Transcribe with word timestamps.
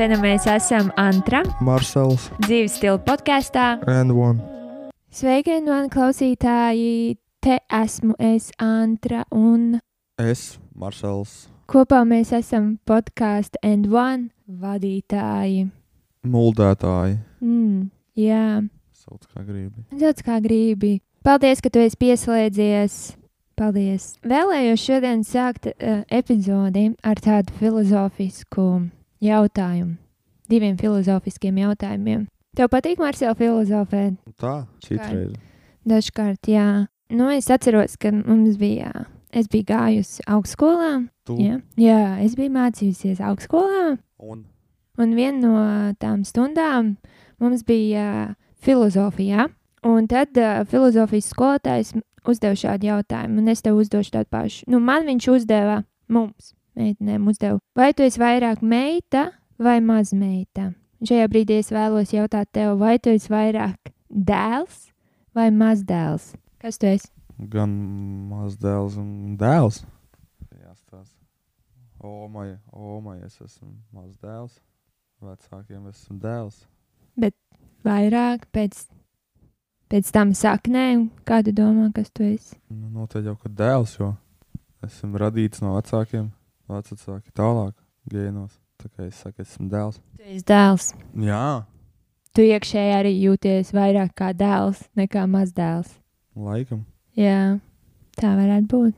Nu 0.00 0.16
mēs 0.16 0.46
esam 0.48 0.86
Antra, 0.96 1.42
Marsels 1.60 2.30
dzīves 2.46 2.78
stila 2.78 2.96
podkāstā. 3.04 3.82
and 3.86 4.10
One. 4.16 4.40
Sveiki, 5.12 5.58
man 5.66 5.90
klausītāji! 5.92 7.18
Te 7.40 7.58
esmu 7.68 8.14
es, 8.18 8.50
Antra, 8.58 9.24
un 9.30 9.78
Es, 10.18 10.58
Marsels, 10.74 11.48
kopā 11.68 12.00
mēs 12.08 12.32
esam 12.32 12.78
podkāstu 12.88 13.60
and 13.62 13.86
one 13.92 14.30
vadītāji. 14.48 15.70
muldētāji. 16.24 17.18
Mm, 17.40 17.90
jā, 18.16 18.68
Sauc 18.92 19.26
kā 19.34 19.44
gribi. 19.44 19.84
daudz 19.92 20.22
kā 20.22 20.40
gribi. 20.40 21.00
Paldies, 21.22 21.60
ka 21.60 21.68
tu 21.68 21.78
esi 21.78 21.96
pieslēdzies. 21.96 23.16
Paldies. 23.56 24.14
Vēlējos 24.24 24.80
šodien 24.80 25.20
sākt 25.24 25.66
uh, 25.68 26.04
epizodi 26.08 26.94
ar 27.04 27.16
tādu 27.20 27.52
filozofisku 27.60 28.88
jautājumu. 29.24 29.96
Diviem 30.50 30.76
filozofiskiem 30.80 31.60
jautājumiem. 31.62 32.26
Tev 32.58 32.70
patīk, 32.72 32.98
Marcel, 32.98 33.34
filozofēt? 33.38 34.18
Tā, 34.40 34.64
citreiz. 34.82 35.36
Dažkārt, 35.86 36.50
jā. 36.50 36.86
Nu, 37.10 37.30
es 37.30 37.50
atceros, 37.50 37.96
ka 38.00 38.10
mums 38.14 38.58
bija. 38.60 39.06
Es 39.30 39.46
biju 39.46 39.68
gājusi 39.68 40.24
augstskolā. 40.26 41.04
Tu 41.26 41.36
Jā, 41.38 41.60
jā 41.78 42.00
es 42.24 42.34
biju 42.34 42.50
mācījusies 42.56 43.20
augstskolā. 43.22 44.00
un 44.18 44.48
Un 45.00 45.14
viena 45.16 45.38
no 45.40 45.60
tām 46.02 46.24
stundām 46.28 46.96
mums 47.40 47.62
bija 47.64 48.34
filozofija. 48.60 49.48
Un 49.86 50.08
tad 50.10 50.36
uh, 50.36 50.60
filozofijas 50.68 51.30
skolotājs 51.32 51.94
uzdeva 52.28 52.58
šādu 52.58 52.90
jautājumu, 52.90 53.40
un 53.40 53.48
es 53.48 53.62
tev 53.64 53.78
uzdošu 53.80 54.12
tādu 54.18 54.28
pašu. 54.34 54.66
Nu, 54.68 54.80
man 54.84 55.06
viņš 55.08 55.28
uzdeva, 55.32 55.78
mums, 56.12 56.52
meitenēm, 56.80 57.28
uzdeva, 57.30 57.60
vai 57.76 57.92
tu 57.94 58.08
esi 58.08 58.20
vairāk 58.20 58.64
meita 58.64 59.28
vai 59.60 59.78
mazmeita? 59.84 60.72
Šajā 61.04 61.30
brīdī 61.32 61.60
es 61.62 61.70
vēlos 61.72 62.12
jautāt 62.12 62.50
tev, 62.52 62.74
vai 62.80 62.98
tu 62.98 63.12
esi 63.14 63.30
vairāk 63.32 63.94
dēls 64.10 64.90
vai 65.36 65.48
mazdēls? 65.54 66.34
Kas 66.60 66.76
tu 66.76 66.90
esi? 66.90 67.08
gan 67.48 67.72
mazdēls 68.30 68.96
un 69.00 69.36
dēls. 69.40 69.82
Jāstāsta. 70.60 71.16
Omai, 72.04 72.54
omai, 72.72 73.18
es 73.26 73.38
esmu 73.40 73.72
mazdēls. 73.96 74.58
Vecākiem 75.20 75.88
esmu 75.90 76.16
dēls. 76.20 76.64
Vairāk 77.84 78.46
pēc, 78.52 78.76
pēc 79.92 80.10
tam 80.12 80.34
saknēm, 80.36 81.08
kā 81.28 81.40
tu 81.44 81.52
domā, 81.56 81.88
kas 81.96 82.10
tu 82.12 82.24
esi? 82.26 82.58
Nu, 82.68 82.90
noteikti 82.92 83.30
jau, 83.30 83.36
ka 83.40 83.52
dēls, 83.56 83.96
jo 84.00 84.12
esmu 84.84 85.20
radīts 85.20 85.64
no 85.64 85.76
vecākiem. 85.78 86.28
Vecāki 86.70 87.34
tālāk, 87.34 87.74
gēnos. 88.10 88.54
Tā 88.80 88.88
kā 88.88 89.08
es 89.08 89.18
saku, 89.20 89.42
esmu 89.44 89.68
dēls. 89.72 89.98
Tu 90.16 90.30
esi 90.30 90.44
dēls. 90.48 90.92
Jā, 91.26 91.66
Tu 92.30 92.44
iekšēji 92.46 92.92
arī 92.94 93.10
jūties 93.24 93.72
vairāk 93.74 94.12
kā 94.14 94.30
dēls 94.32 94.84
nekā 94.96 95.24
mazdēls. 95.26 95.90
laikam. 96.38 96.84
Jā, 97.18 97.58
tā 98.16 98.30
varētu 98.38 98.68
būt. 98.70 98.94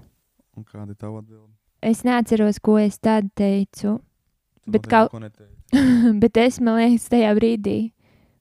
Un 0.57 0.65
kāda 0.69 0.93
ir 0.93 0.99
tava 1.01 1.23
atbilde? 1.23 1.49
Es 1.81 2.05
neatceros, 2.05 2.61
ko 2.61 2.77
es 2.79 2.99
tad 2.99 3.33
teicu, 3.35 4.01
Tu 4.63 4.71
Bet 4.71 4.87
neteici. 4.87 5.49
bet 6.23 6.37
es 6.37 6.61
man 6.61 6.77
liekas, 6.79 7.09
tajā 7.09 7.33
brīdī 7.35 7.93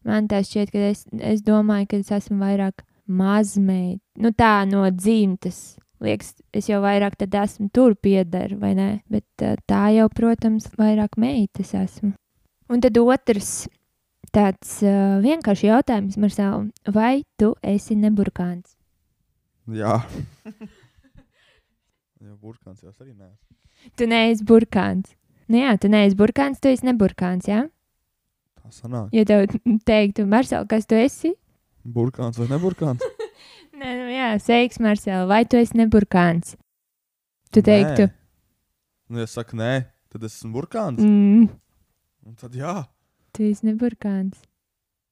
man 0.05 0.27
tā 0.27 0.43
šķiet, 0.45 0.69
ka 0.69 0.77
es, 0.91 1.05
es 1.17 1.41
domāju, 1.41 1.87
ka 1.87 1.97
es 1.97 2.11
esmu 2.11 2.37
vairāk 2.41 2.83
mazmeita. 3.07 4.03
Nu, 4.21 4.29
tā 4.31 4.67
no 4.69 4.83
dzimtas. 4.91 5.79
Liekas, 6.01 6.33
es 6.57 6.65
jau 6.69 6.79
vairāk 6.81 7.13
tad 7.19 7.35
esmu 7.37 7.69
tur 7.73 7.93
pieder, 7.93 8.55
vai 8.57 8.73
ne? 8.77 8.89
Bet 9.11 9.43
tā 9.69 9.83
jau, 9.93 10.07
protams, 10.09 10.71
vairāk 10.79 11.17
meitas 11.21 11.75
esmu. 11.77 12.15
Un 12.71 12.81
tad 12.81 12.97
otrs 12.97 13.67
tāds 14.33 14.79
uh, 14.81 15.19
vienkāršs 15.21 15.65
jautājums, 15.67 16.17
Marcel, 16.17 16.69
vai 16.89 17.21
tu 17.37 17.51
esi 17.61 17.97
neburkāns? 17.99 18.77
Jā. 19.69 19.99
Jā, 22.21 22.35
burkāns 22.37 22.83
jau 22.83 22.91
arī 23.01 23.15
nē. 23.15 23.31
Tu 23.97 24.05
neesi 24.05 24.45
burkāns. 24.45 25.15
Nu 25.49 25.57
jā, 25.57 25.71
tu 25.81 25.89
neesi 25.89 26.13
burkāns, 26.17 26.59
tu 26.61 26.69
esi 26.69 26.85
neburkāns, 26.85 27.47
jā? 27.49 27.63
Tā 28.61 28.69
sanāk. 28.75 29.07
Ja 29.15 29.25
tev 29.25 29.55
teiktu, 29.89 30.27
Marcel, 30.29 30.67
kas 30.69 30.85
tu 30.85 30.99
esi? 30.99 31.33
Burkāns 31.81 32.37
vai 32.37 32.45
neburkāns? 32.51 33.01
Nē, 33.81 33.91
nu 33.97 34.09
jā, 34.13 34.27
sveiks, 34.41 34.77
Marcel, 34.83 35.25
vai 35.29 35.41
tu 35.49 35.57
esi 35.57 35.73
neburkāns? 35.79 36.53
Tu 37.51 37.63
teiktu, 37.65 38.05
Nē. 38.07 38.13
Nu, 39.11 39.19
ja 39.19 39.27
saka 39.27 39.57
nē, 39.59 39.71
tad 40.13 40.23
es 40.23 40.37
esmu 40.37 40.53
burkāns. 40.61 41.01
mm, 41.03 41.49
Un 42.29 42.35
tad 42.39 42.53
jā. 42.55 42.85
tu 43.35 43.43
esi 43.43 43.65
neburkāns. 43.67 44.37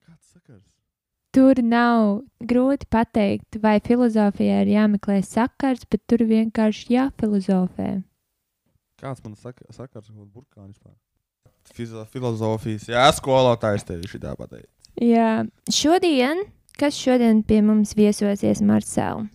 Kāds 0.06 0.30
sakars? 0.36 0.64
Tur 1.36 1.60
nav 1.66 2.22
grūti 2.42 2.88
pateikt, 2.90 3.58
vai 3.62 3.80
filozofijā 3.84 4.62
ir 4.64 4.72
jāmeklē 4.78 5.18
sakars, 5.26 5.84
bet 5.90 6.06
tur 6.08 6.24
vienkārši 6.30 6.94
jāfilozofē. 6.96 7.90
Kāds 9.02 9.24
man 9.26 9.36
saka, 9.36 9.66
sakars 9.74 10.10
ar 10.10 10.26
burkānu 10.30 10.72
vispār? 10.72 10.94
Fizo- 11.74 12.06
Filozofijas, 12.14 12.88
jā, 12.90 13.04
skolotājs 13.14 13.84
tev 13.86 14.02
šī 14.10 14.20
tā 14.24 14.32
pateikt. 14.40 14.70
Jā, 15.02 15.44
šodien, 15.72 16.46
kas 16.80 16.96
šodien 16.96 17.44
pie 17.44 17.60
mums 17.66 17.92
viesosies, 17.98 18.62
Marcel? 18.64 19.26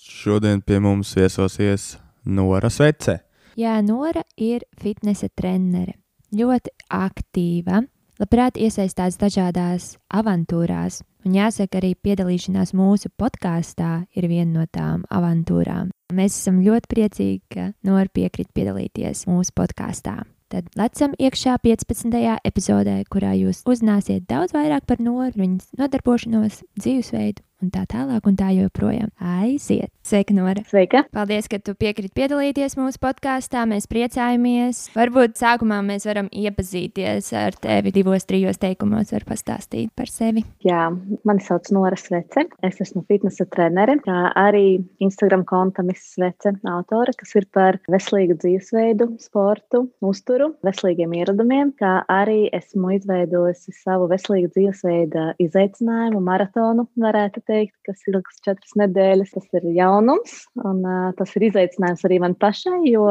Šodien 0.00 0.62
pie 0.62 0.78
mums 0.80 1.12
viesosies 1.16 1.96
Nora 2.24 2.70
Svece. 2.70 3.18
Jā, 3.58 3.80
Nora 3.82 4.22
ir 4.38 4.62
fitnesa 4.80 5.28
trenere. 5.36 5.98
Ļoti 6.30 6.70
aktīva, 6.94 7.82
labprāt 8.22 8.60
iesaistās 8.60 9.18
dažādās 9.18 9.96
avantūrās. 10.14 11.02
Un 11.26 11.34
jāsaka, 11.36 11.82
arī 11.82 11.96
piedalīšanās 11.98 12.70
mūsu 12.72 13.10
podkāstā 13.18 14.06
ir 14.16 14.28
viena 14.30 14.62
no 14.62 14.66
tām 14.72 15.02
avantūrām. 15.10 15.90
Mēs 16.14 16.38
esam 16.38 16.62
ļoti 16.64 16.94
priecīgi, 16.94 17.40
ka 17.50 17.72
Nora 17.84 18.08
piekrīt 18.14 18.54
piedalīties 18.54 19.26
mūsu 19.28 19.52
podkāstā. 19.58 20.20
Tad 20.50 20.66
lecam 20.74 21.12
iekšā 21.14 21.60
15. 21.62 22.16
epizodē, 22.48 22.96
kurā 23.12 23.36
jūs 23.38 23.62
uzzināsiet 23.70 24.26
daudz 24.26 24.50
vairāk 24.56 24.82
par 24.90 24.98
Noru, 24.98 25.30
viņas 25.38 25.68
nodarbošanos, 25.78 26.64
dzīvesveidu 26.80 27.44
un 27.64 27.70
tā 27.72 27.84
tālāk 27.90 28.26
un 28.28 28.36
tā 28.38 28.50
joprojām. 28.56 29.10
Aiziet! 29.20 29.92
Sveika, 30.06 30.34
Nora! 30.34 30.62
Sveika! 30.68 31.04
Paldies, 31.14 31.48
ka 31.50 31.60
tu 31.62 31.74
piekriti 31.78 32.12
piedalīties 32.16 32.76
mūsu 32.78 33.00
podkāstā. 33.02 33.66
Mēs 33.68 33.88
priecājamies. 33.90 34.86
Varbūt 34.96 35.36
sākumā 35.40 35.80
mēs 35.86 36.06
varam 36.08 36.30
iepazīties 36.32 37.30
ar 37.36 37.56
tevi 37.60 37.92
divos, 37.94 38.26
trijos 38.28 38.60
teikumos, 38.62 39.12
var 39.14 39.26
pastāstīt 39.28 39.92
par 39.96 40.10
sevi. 40.10 40.44
Jā, 40.66 40.88
mani 41.28 41.44
sauc 41.44 41.68
Nora 41.74 41.98
Svece. 42.00 42.46
Es 42.66 42.80
esmu 42.82 43.04
fitnesa 43.10 43.46
trenere, 43.52 43.98
kā 44.04 44.30
arī 44.40 44.80
Instagram 45.04 45.44
konta 45.48 45.84
Miss 45.86 46.14
Svece 46.14 46.54
autore, 46.70 47.14
kas 47.18 47.36
ir 47.38 47.46
par 47.52 47.78
veselīgu 47.90 48.38
dzīvesveidu, 48.40 49.10
sportu, 49.22 49.84
uzturu, 50.04 50.54
veselīgiem 50.66 51.14
ieradumiem. 51.20 51.74
Kā 51.80 52.00
arī 52.10 52.48
esmu 52.56 52.96
izveidojusi 52.96 53.76
savu 53.76 54.08
veselīgu 54.10 54.50
dzīvesveidu 54.56 55.28
izaicinājumu, 55.44 56.24
maratonu, 56.24 56.88
varētu 57.00 57.44
teikt, 57.50 57.74
kas 57.88 58.06
ilgs 58.10 58.40
četras 58.46 58.76
nedēļas. 58.80 59.34
Tas 59.36 59.60
ir 59.60 59.68
jaunums, 59.76 60.44
un 60.62 60.84
uh, 60.86 61.10
tas 61.18 61.34
ir 61.36 61.50
izaicinājums 61.50 62.06
arī 62.08 62.20
man 62.22 62.38
pašai, 62.38 62.80
jo 62.88 63.06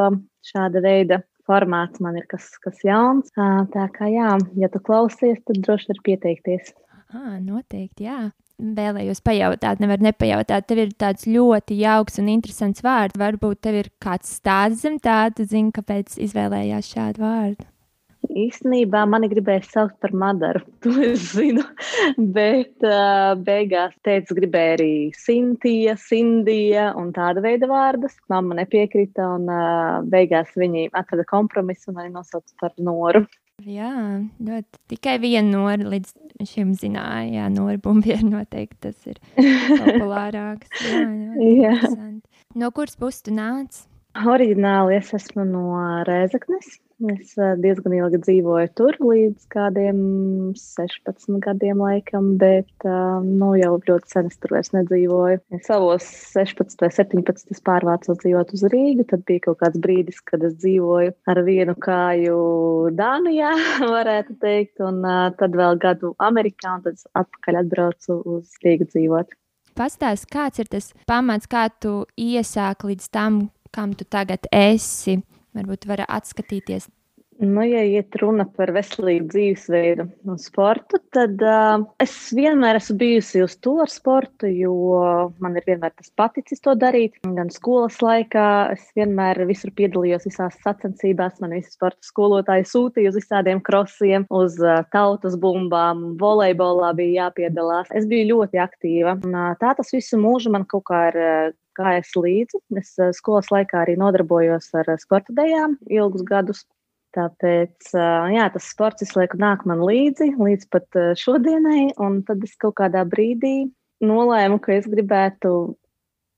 šāda 0.50 0.84
veida 0.86 1.22
formāts 1.50 2.02
man 2.04 2.18
ir 2.20 2.28
kas, 2.32 2.50
kas 2.64 2.82
jauns. 2.86 3.32
Uh, 3.38 3.64
tā 3.74 3.90
kā 3.96 4.10
jā, 4.12 4.36
ja 4.60 4.69
tu 4.72 4.81
klausies, 4.84 5.42
tad 5.46 5.63
droši 5.66 5.92
var 5.94 6.04
pieteikties. 6.08 6.74
Ah, 7.10 7.40
noteikti, 7.42 8.06
jā. 8.06 8.30
Vēlējos 8.60 9.22
pajautāt, 9.24 9.80
nevar 9.80 10.02
nepajautāt. 10.04 10.66
Tev 10.68 10.81
ir 10.84 10.90
tāds 11.00 11.24
ļoti 11.31 11.78
jauks 11.80 12.19
un 12.19 12.28
interesants 12.34 12.84
vārds. 12.84 13.16
Varbūt 13.18 13.62
tev 13.63 13.80
ir 13.80 13.90
kāds 14.04 14.36
stāsts 14.36 14.84
zem 14.84 15.00
tā, 15.00 15.22
tu 15.31 15.48
zini, 15.48 15.72
kāpēc 15.75 16.19
izvēlējās 16.28 16.92
šādu 16.92 17.24
vārdu. 17.24 17.69
Īstenībā 18.30 19.02
mani 19.10 19.30
gribēja 19.31 19.64
saukt 19.66 19.98
par 20.04 20.14
Madaru. 20.14 20.62
To 20.86 20.94
es 21.04 21.31
zinu. 21.34 21.64
Bet 22.36 22.86
uh, 22.86 23.34
beigās 23.46 23.96
teica, 24.06 24.38
gribēja 24.38 24.78
arī 24.78 24.94
Sintīja, 25.18 25.98
Sindija 26.00 26.92
un 27.00 27.12
tāda 27.16 27.44
veida 27.46 27.70
vārdus. 27.70 28.16
Mamma 28.31 28.60
nepiekrita, 28.62 29.26
un 29.40 29.50
uh, 29.50 30.00
beigās 30.10 30.54
viņi 30.60 30.90
atrada 30.94 31.26
kompromisu 31.30 31.92
un 31.92 32.00
mani 32.00 32.14
nosauca 32.16 32.54
par 32.62 32.76
Noru. 32.78 33.26
Jā, 33.68 33.92
ļoti 34.40 34.80
tikai 34.94 35.18
viena 35.20 35.50
nora 35.52 35.90
līdz 35.92 36.14
šim 36.48 36.72
zināja. 36.80 37.25
Jā, 37.34 37.48
nora 37.52 37.75
bumbieri 37.82 38.30
noteikti 38.30 38.80
tas 38.88 39.10
ir 39.10 39.20
populārāks. 39.82 40.72
Jā, 40.86 41.04
Jā. 41.04 41.74
interesanti. 41.74 42.46
No 42.56 42.72
kuras 42.75 42.96
puses 43.00 43.25
tu 43.25 43.36
nāc? 43.36 43.84
Oriģināli 44.18 44.96
es 44.98 45.12
esmu 45.14 45.44
no 45.46 45.66
Rēzaknes. 46.08 46.80
Es 47.14 47.38
eh, 47.40 47.54
diezgan 47.64 47.94
ilgi 47.96 48.18
dzīvoju 48.20 48.70
tur, 48.76 48.98
līdz 49.00 49.46
kādiem 49.54 50.00
16 50.58 51.38
gadiem, 51.46 51.80
laikam, 51.80 52.34
bet 52.42 52.68
uh, 52.84 53.22
nu, 53.24 53.54
jau 53.56 53.78
ļoti 53.78 54.12
sen 54.12 54.28
es 54.28 54.36
tur 54.42 54.58
vairs 54.58 54.74
nedzīvoju. 54.74 55.40
Es 55.56 55.70
savos 55.70 56.04
16 56.34 56.82
vai 56.84 56.90
17 56.92 57.54
es 57.56 57.64
pārvācos 57.64 58.20
dzīvot 58.20 58.52
uz 58.58 58.66
Rīgu. 58.74 59.06
Tad 59.08 59.24
bija 59.30 59.46
kaut 59.46 59.62
kāds 59.62 59.80
brīdis, 59.80 60.20
kad 60.28 60.44
es 60.44 60.58
dzīvoju 60.60 61.14
ar 61.32 61.42
vienu 61.48 61.78
kāju 61.80 62.40
Dānijā, 63.00 63.54
varētu 63.96 64.36
teikt, 64.44 64.82
un 64.84 65.00
uh, 65.06 65.30
tad 65.40 65.56
vēl 65.56 65.80
gadu 65.80 66.12
Amerikā, 66.18 66.74
un 66.80 66.84
tad 66.90 67.00
atpakaļ 67.22 67.62
atbraucu 67.62 68.20
uz 68.36 68.60
Rīgu 68.66 68.90
dzīvot. 68.90 69.32
Pastāst, 69.80 70.28
kāds 70.28 70.60
ir 70.60 70.68
tas 70.68 70.92
pamats, 71.08 71.48
kā 71.48 71.70
tu 71.72 72.02
iesāki 72.20 72.90
līdz 72.92 73.08
tam, 73.16 73.40
kam 73.71 73.95
tu 73.98 74.06
tagad 74.06 74.50
esi? 74.51 75.19
Varbūt 75.57 75.89
var 75.89 76.06
atskatīties. 76.07 76.89
Nu, 77.39 77.62
ja 77.63 77.80
iet 77.88 78.18
runa 78.19 78.44
par 78.44 78.74
veselīgu 78.75 79.30
dzīvesveidu 79.31 80.06
un 80.27 80.39
sportu, 80.44 80.98
tad 81.16 81.39
uh, 81.39 81.86
es 82.04 82.12
vienmēr 82.36 82.75
esmu 82.81 82.98
bijusi 83.00 83.39
uz 83.45 83.54
to 83.63 83.77
ar 83.80 83.88
sportu, 83.88 84.50
jo 84.51 84.74
man 85.39 85.56
ir 85.56 85.63
vienmēr 85.69 85.94
tas 85.95 86.12
paticis 86.19 86.60
to 86.66 86.74
darīt. 86.75 87.16
Gan 87.38 87.48
skolas 87.56 88.01
laikā 88.04 88.50
es 88.74 88.83
vienmēr 89.00 89.39
visur 89.48 89.72
piedalījos 89.77 90.27
visās 90.27 90.57
sacensībās. 90.65 91.39
Man 91.39 91.56
visi 91.56 91.72
sporta 91.72 92.04
skolotāji 92.04 92.68
sūtīja 92.74 93.13
uz 93.13 93.22
visādiem 93.22 93.63
krosiem, 93.63 94.27
uz 94.27 94.60
uh, 94.60 94.83
tautas 94.92 95.39
bumbām, 95.39 96.19
volejbolā 96.19 96.92
bija 97.00 97.30
jāpiedalās. 97.30 97.88
Es 97.95 98.10
biju 98.12 98.33
ļoti 98.33 98.60
aktīva. 98.68 99.15
Un, 99.24 99.31
uh, 99.31 99.56
tā 99.63 99.72
tas 99.80 99.95
visu 99.95 100.19
mūžu 100.19 100.51
man 100.51 100.68
kaut 100.68 100.89
kā 100.92 101.07
ir. 101.13 101.24
Uh, 101.24 101.57
gājis 101.80 102.12
līdzi. 102.20 102.62
Es 102.81 102.94
uh, 103.00 103.14
skolas 103.16 103.50
laikā 103.54 103.84
arī 103.84 103.96
nodarbojos 104.00 104.70
ar 104.80 104.92
uh, 104.92 105.00
sporta 105.02 105.36
dejām 105.38 105.80
ilgus 105.90 106.28
gadus. 106.28 106.66
Tāpēc 107.18 107.88
jā, 107.90 108.44
tas 108.54 108.66
sports 108.70 109.02
visu 109.02 109.18
laiku 109.18 109.40
nāk 109.42 109.64
man 109.66 109.80
līdzi, 109.81 110.28
līdz 110.38 110.68
pat 110.70 110.98
šodienai. 111.18 111.88
Tad 112.28 112.44
es 112.46 112.52
kaut 112.62 112.76
kādā 112.78 113.02
brīdī 113.10 113.64
nolēmu, 114.06 114.60
ka 114.62 114.76
es 114.76 114.86
gribētu 114.86 115.54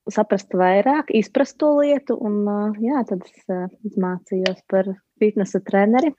saprast 0.08 0.56
vairāk, 0.56 1.12
izprast 1.12 1.58
to 1.60 1.74
lietu. 1.82 2.16
Un, 2.16 2.40
jā, 2.80 3.04
tad 3.04 3.20
es 3.28 3.98
mācījos 4.00 4.64
par 4.72 4.88
fitnesa 5.20 5.60
treneri. 5.60 6.14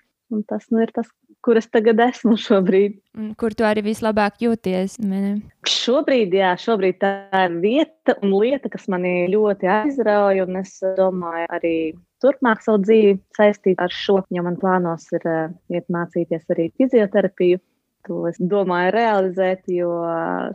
Tas 0.49 0.69
nu, 0.69 0.83
ir 0.85 0.93
tas, 0.93 1.09
kur 1.43 1.59
es 1.59 1.67
tagad 1.71 1.99
esmu 2.05 2.37
šobrīd. 2.39 2.95
Kur 3.39 3.55
tu 3.57 3.65
arī 3.67 3.83
vislabāk 3.85 4.39
jūties? 4.43 4.97
Mene? 5.03 5.35
Šobrīd, 5.69 6.33
jā, 6.37 6.53
šobrīd 6.59 6.99
tā 7.03 7.11
ir 7.45 7.59
vieta 7.63 8.15
un 8.23 8.33
lieta, 8.39 8.71
kas 8.71 8.87
manī 8.91 9.27
ļoti 9.33 9.69
aizrauja. 9.69 10.47
Es 10.63 10.77
domāju, 10.97 11.49
arī 11.59 11.75
turpmāk 12.23 12.63
savu 12.63 12.83
dzīvi 12.85 13.17
saistīt 13.35 13.83
ar 13.83 13.91
šo, 13.91 14.21
jo 14.31 14.45
man 14.45 14.57
plānos 14.61 15.09
ir 15.15 15.27
uh, 15.27 15.51
iet 15.73 15.89
mācīties 15.91 16.47
arī 16.55 16.69
fizioterapiju. 16.79 17.59
To 18.03 18.25
es 18.27 18.35
domāju 18.35 18.91
realizēt, 18.91 19.61
jo 19.71 19.89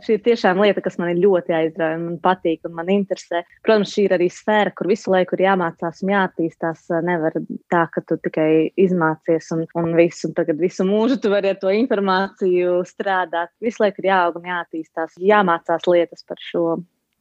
šī 0.05 0.19
ir 0.19 0.21
tiešām 0.27 0.59
lieta, 0.61 0.83
kas 0.85 0.99
man 1.01 1.17
ļoti 1.17 1.55
aizrauja, 1.57 1.97
man 1.97 2.19
patīk 2.21 2.67
un 2.69 2.75
man 2.77 2.91
interesē. 2.93 3.41
Protams, 3.65 3.89
šī 3.95 4.05
ir 4.05 4.15
arī 4.19 4.27
sfēra, 4.33 4.73
kur 4.77 4.89
visu 4.91 5.09
laiku 5.09 5.33
ir 5.37 5.47
jāmācās 5.47 6.03
un 6.05 6.13
jāattīstās. 6.13 6.85
Nevar 7.07 7.39
tā, 7.73 7.87
ka 7.89 8.05
tu 8.05 8.19
tikai 8.21 8.69
izmācies 8.77 9.49
un, 9.55 9.65
un 9.81 9.97
visu, 9.97 10.29
un 10.29 10.37
tagad 10.37 10.61
visu 10.61 10.85
mūžu 10.85 11.17
tu 11.23 11.33
vari 11.33 11.49
ar 11.55 11.59
to 11.61 11.73
informāciju 11.73 12.79
strādāt. 12.85 13.49
Visu 13.65 13.81
laiku 13.81 14.05
ir 14.05 14.11
jāaug 14.11 14.37
un 14.37 14.49
jāattīstās, 14.51 15.17
jāmācās 15.17 15.89
lietas 15.89 16.25
par 16.29 16.41
šo. 16.51 16.65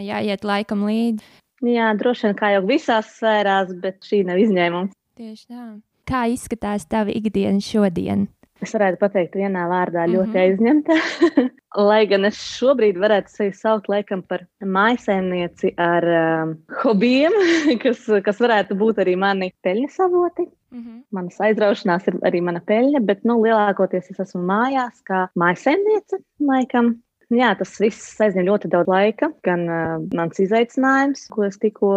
Jāiet 0.05 0.45
laikam 0.45 0.85
līdzi. 0.87 1.25
Jā, 1.67 1.91
droši 1.99 2.29
vien 2.29 2.37
kā 2.39 2.53
jau 2.55 2.63
visās 2.69 3.17
sfērās, 3.17 3.73
bet 3.83 4.05
šī 4.07 4.27
nav 4.29 4.39
izņēmums. 4.45 4.93
Tieši 5.19 5.47
tā. 5.49 5.69
Kā 6.09 6.29
izskatās 6.31 6.87
tava 6.89 7.13
ikdiena 7.13 7.61
šodien? 7.65 8.29
Es 8.65 8.75
varētu 8.75 8.99
pateikt, 8.99 9.37
vienā 9.39 9.69
vārdā 9.71 10.05
ļoti 10.11 10.29
mm 10.29 10.35
-hmm. 10.35 10.45
aizņemta. 10.45 10.95
Lai 11.89 12.01
gan 12.11 12.25
es 12.27 12.39
šobrīd 12.59 12.99
varētu 12.99 13.31
sevi 13.31 13.53
saukt 13.55 13.89
laikam 13.89 14.23
par 14.23 14.47
maisaimnieci 14.65 15.75
ar 15.79 16.07
um, 16.21 16.55
hobijiem, 16.83 17.37
kas, 17.85 18.07
kas 18.25 18.41
varētu 18.43 18.75
būt 18.79 18.99
arī 19.05 19.17
mani 19.17 19.53
peļņas 19.63 20.01
avoti. 20.09 20.49
Mm 20.71 20.81
-hmm. 20.81 21.03
Manas 21.11 21.41
aizraušanās 21.41 22.09
ir 22.09 22.19
arī 22.29 22.43
mana 22.43 22.61
peļņa, 22.61 23.01
bet 23.01 23.25
nu, 23.25 23.39
lielākoties 23.43 24.11
es 24.11 24.21
esmu 24.21 24.43
mājās 24.43 25.03
kā 25.07 25.29
maisaimniece 25.35 26.19
laikam. 26.41 26.97
Jā, 27.29 27.51
tas 27.61 27.75
viss 27.77 28.17
aizņem 28.25 28.47
ļoti 28.47 28.71
daudz 28.73 28.89
laika. 28.89 29.29
Gan 29.45 29.67
uh, 29.69 29.97
mans 30.17 30.39
izaicinājums, 30.41 31.27
ko 31.33 31.45
es 31.45 31.59
tikko 31.61 31.91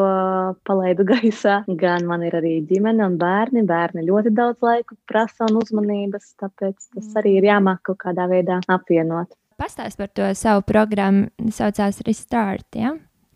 palaidu 0.67 1.05
gaisā, 1.13 1.61
gan 1.79 2.07
man 2.09 2.25
ir 2.27 2.35
arī 2.35 2.57
ģimene 2.67 3.05
un 3.07 3.15
bērni. 3.21 3.63
Bērni 3.67 4.03
ļoti 4.09 4.33
daudz 4.35 4.59
laika 4.65 4.97
prasa 5.07 5.47
un 5.47 5.61
uzmanības, 5.61 6.33
tāpēc 6.41 6.75
tas 6.81 7.05
mm. 7.05 7.21
arī 7.21 7.37
ir 7.39 7.47
jāmāk 7.47 7.79
kaut 7.87 8.01
kādā 8.03 8.27
veidā 8.31 8.59
apvienot. 8.67 9.31
Pastāst 9.61 10.01
par 10.01 10.11
to 10.11 10.27
savu 10.35 10.65
programmu, 10.67 11.29
saucās 11.53 12.01
Restart. 12.03 12.67
Ja? 12.75 12.95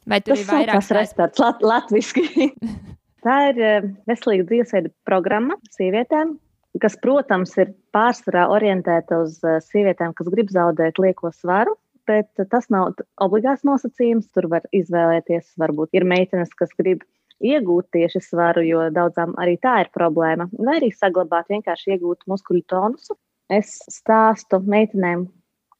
Vai 0.10 0.20
tur 0.20 0.36
tas 0.36 0.44
ir 0.44 0.52
vairāk 0.52 0.82
tāds 0.82 0.92
restarts 1.00 1.42
lat 1.42 1.64
latviski? 1.64 2.50
Tā 3.26 3.38
ir 3.54 3.88
veselīga 4.06 4.44
dzīvesveida 4.52 4.92
programma 5.08 5.56
sievietēm, 5.74 6.36
kas, 6.84 7.00
protams, 7.02 7.56
ir 7.58 7.72
pārsvarā 7.96 8.44
orientēta 8.54 9.24
uz 9.24 9.40
sievietēm, 9.72 10.12
kas 10.14 10.30
grib 10.30 10.52
zaudēt 10.54 11.00
lieko 11.02 11.32
svaru, 11.34 11.74
bet 12.07 12.48
tas 12.52 12.69
nav 12.74 12.94
obligāts 13.22 13.66
nosacījums. 13.68 14.30
Tur 14.34 14.50
var 14.52 14.66
izvēlēties, 14.75 15.54
varbūt 15.62 15.98
ir 15.98 16.07
meitenes, 16.07 16.54
kas 16.57 16.74
grib 16.80 17.04
iegūt 17.44 17.90
tieši 17.96 18.22
svaru, 18.24 18.63
jo 18.66 18.88
daudzām 18.96 19.36
arī 19.42 19.57
tā 19.62 19.81
ir 19.84 19.92
problēma, 19.96 20.48
vai 20.56 20.78
arī 20.80 20.92
saglabāt, 20.96 21.50
vienkārši 21.52 21.96
iegūt 21.96 22.24
muskuļu 22.31 22.63
tonusu. 22.72 23.18
Es 23.52 23.78
stāstu 23.92 24.62
meitenēm, 24.66 25.28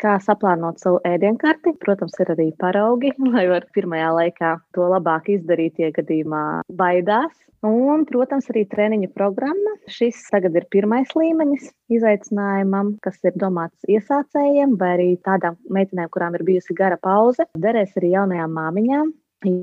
kā 0.01 0.18
saplānot 0.24 0.81
savu 0.81 1.00
ēdienkarti. 1.07 1.75
Protams, 1.81 2.15
ir 2.21 2.31
arī 2.36 2.51
paraugi, 2.62 3.13
lai 3.33 3.47
var 3.51 3.68
pirmajā 3.75 4.12
laikā 4.19 4.53
to 4.75 4.92
labāk 4.92 5.31
izdarīt, 5.38 5.81
ja 5.81 5.92
gadījumā 5.95 6.45
baidās. 6.81 7.33
Un, 7.65 8.03
protams, 8.06 8.45
arī 8.51 8.62
treniņu 8.69 9.09
programma. 9.15 9.74
Šis 9.89 10.19
tagad 10.30 10.57
ir 10.59 10.68
pirmais 10.74 11.09
līmenis 11.18 11.71
izaicinājumam, 11.89 12.94
kas 13.01 13.18
ir 13.25 13.33
domāts 13.42 13.88
iesācējiem 13.89 14.75
vai 14.77 14.92
arī 15.00 15.07
tādām 15.25 15.57
meitenēm, 15.74 16.12
kurām 16.13 16.38
ir 16.38 16.45
bijusi 16.45 16.77
gara 16.77 17.00
pauze. 17.01 17.47
Derēs 17.57 17.95
arī 17.97 18.13
jaunajām 18.13 18.53
māmiņām, 18.59 19.09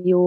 jo 0.09 0.25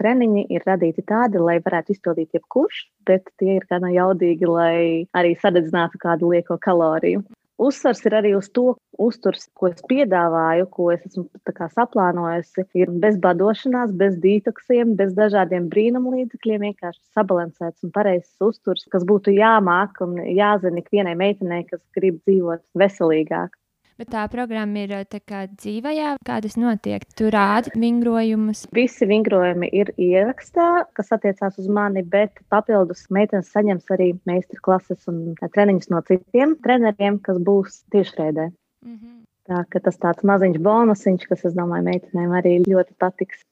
treniņi 0.00 0.44
ir 0.58 0.68
radīti 0.68 1.06
tādi, 1.08 1.40
lai 1.40 1.56
varētu 1.64 1.96
izpildīt 1.96 2.36
jebkurš, 2.36 2.84
bet 3.08 3.32
tie 3.40 3.56
ir 3.56 3.66
gana 3.70 3.94
jaudīgi, 3.94 4.48
lai 4.50 4.76
arī 5.16 5.32
sadedzinātu 5.40 6.02
kādu 6.02 6.34
lieko 6.34 6.60
kaloriju. 6.60 7.24
Uzsvars 7.56 8.02
ir 8.04 8.14
arī 8.18 8.34
uz 8.36 8.50
to 8.52 8.74
uzturs, 9.00 9.46
ko 9.56 9.70
es 9.70 9.80
piedāvāju, 9.88 10.66
ko 10.72 10.90
es 10.92 11.04
esmu 11.08 11.24
saplānojusi. 11.72 12.66
Ir 12.76 12.92
bez 13.04 13.16
badošanās, 13.22 13.94
bez 13.96 14.18
dītoksiem, 14.20 14.92
bez 14.98 15.14
dažādiem 15.16 15.70
brīnumlīdzekļiem, 15.72 16.66
vienkārši 16.68 17.00
sabalansēts 17.16 17.86
un 17.86 17.94
pareizs 17.96 18.34
uzturs, 18.44 18.84
kas 18.92 19.06
būtu 19.08 19.32
jāmāk 19.38 20.02
un 20.04 20.18
jāzina 20.20 20.82
ikvienai 20.82 21.16
meitenei, 21.16 21.64
kas 21.70 21.80
grib 21.96 22.20
dzīvot 22.28 22.64
veselīgāk. 22.76 23.56
Bet 23.96 24.10
tā 24.12 24.26
programma 24.28 24.82
ir 24.84 24.90
kā 25.24 25.46
dzīvajā, 25.48 26.08
kā 26.28 26.34
tas 26.44 26.56
notiek. 26.60 27.04
Tur 27.16 27.32
rāda 27.32 27.72
vingrojumus. 27.72 28.66
Visi 28.76 29.08
vingrojumi 29.08 29.70
ir 29.72 29.92
ierakstā, 29.96 30.84
kas 30.98 31.14
attiecās 31.16 31.56
uz 31.62 31.70
mani, 31.72 32.02
bet 32.04 32.42
papildus 32.52 33.06
meitenes 33.08 33.48
saņems 33.54 33.88
arī 33.96 34.10
meistarklases 34.28 35.08
un 35.08 35.32
treniņus 35.40 35.88
no 35.94 36.02
citiem 36.10 36.52
treneriem, 36.66 37.16
kas 37.24 37.40
būs 37.48 37.80
tiešraidē. 37.94 38.50
Mm 38.84 38.98
-hmm. 38.98 39.16
Tā, 39.46 39.64
tas 39.80 39.98
tāds 40.02 40.24
maziņš 40.26 40.58
bonusiņš, 40.58 41.26
kas, 41.30 41.44
es 41.48 41.54
domāju, 41.54 41.88
meitenēm 41.88 42.32
arī 42.36 42.58
ļoti 42.66 42.92
patiks. 42.98 43.44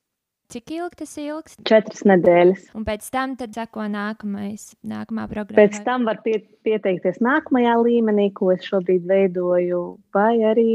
Cik 0.52 0.70
ilgi 0.76 0.98
tas 1.00 1.12
ilgs? 1.18 1.54
Četras 1.66 2.02
nedēļas. 2.06 2.66
Un 2.76 2.84
pēc 2.86 3.06
tam 3.14 3.32
seko 3.40 3.86
nākamais, 3.90 4.74
nākamā 4.84 5.24
programma. 5.30 5.56
Pēc 5.56 5.78
tam 5.86 6.04
var 6.08 6.20
pie, 6.26 6.36
pieteikties 6.66 7.22
nākamajā 7.24 7.74
līmenī, 7.80 8.28
ko 8.36 8.50
es 8.52 8.66
šobrīd 8.68 9.06
veidoju, 9.08 9.80
vai 10.14 10.34
arī 10.44 10.74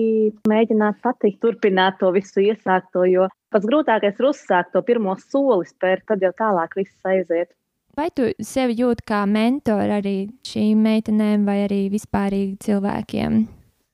mēģināt 0.49 0.99
pati 1.05 1.35
turpināt 1.43 1.99
to 2.01 2.09
visu 2.15 2.41
iesākto. 2.43 3.05
Jo 3.09 3.29
pats 3.53 3.69
grūtākais 3.69 4.17
ir 4.17 4.31
uzsākt 4.31 4.73
to 4.73 4.81
pirmo 4.85 5.15
soli, 5.21 5.69
spērt, 5.69 6.07
tad 6.09 6.25
jau 6.25 6.33
tālāk 6.41 6.75
viss 6.79 7.05
aiziet. 7.05 7.53
Vai 7.97 8.09
tu 8.15 8.29
sevi 8.45 8.77
jūti 8.79 9.05
kā 9.11 9.21
mentori 9.29 9.95
arī 9.95 10.17
šīm 10.47 10.81
meitenēm 10.85 11.45
vai 11.45 11.61
arī 11.67 11.85
vispārīgi 11.93 12.57
cilvēkiem? 12.65 13.41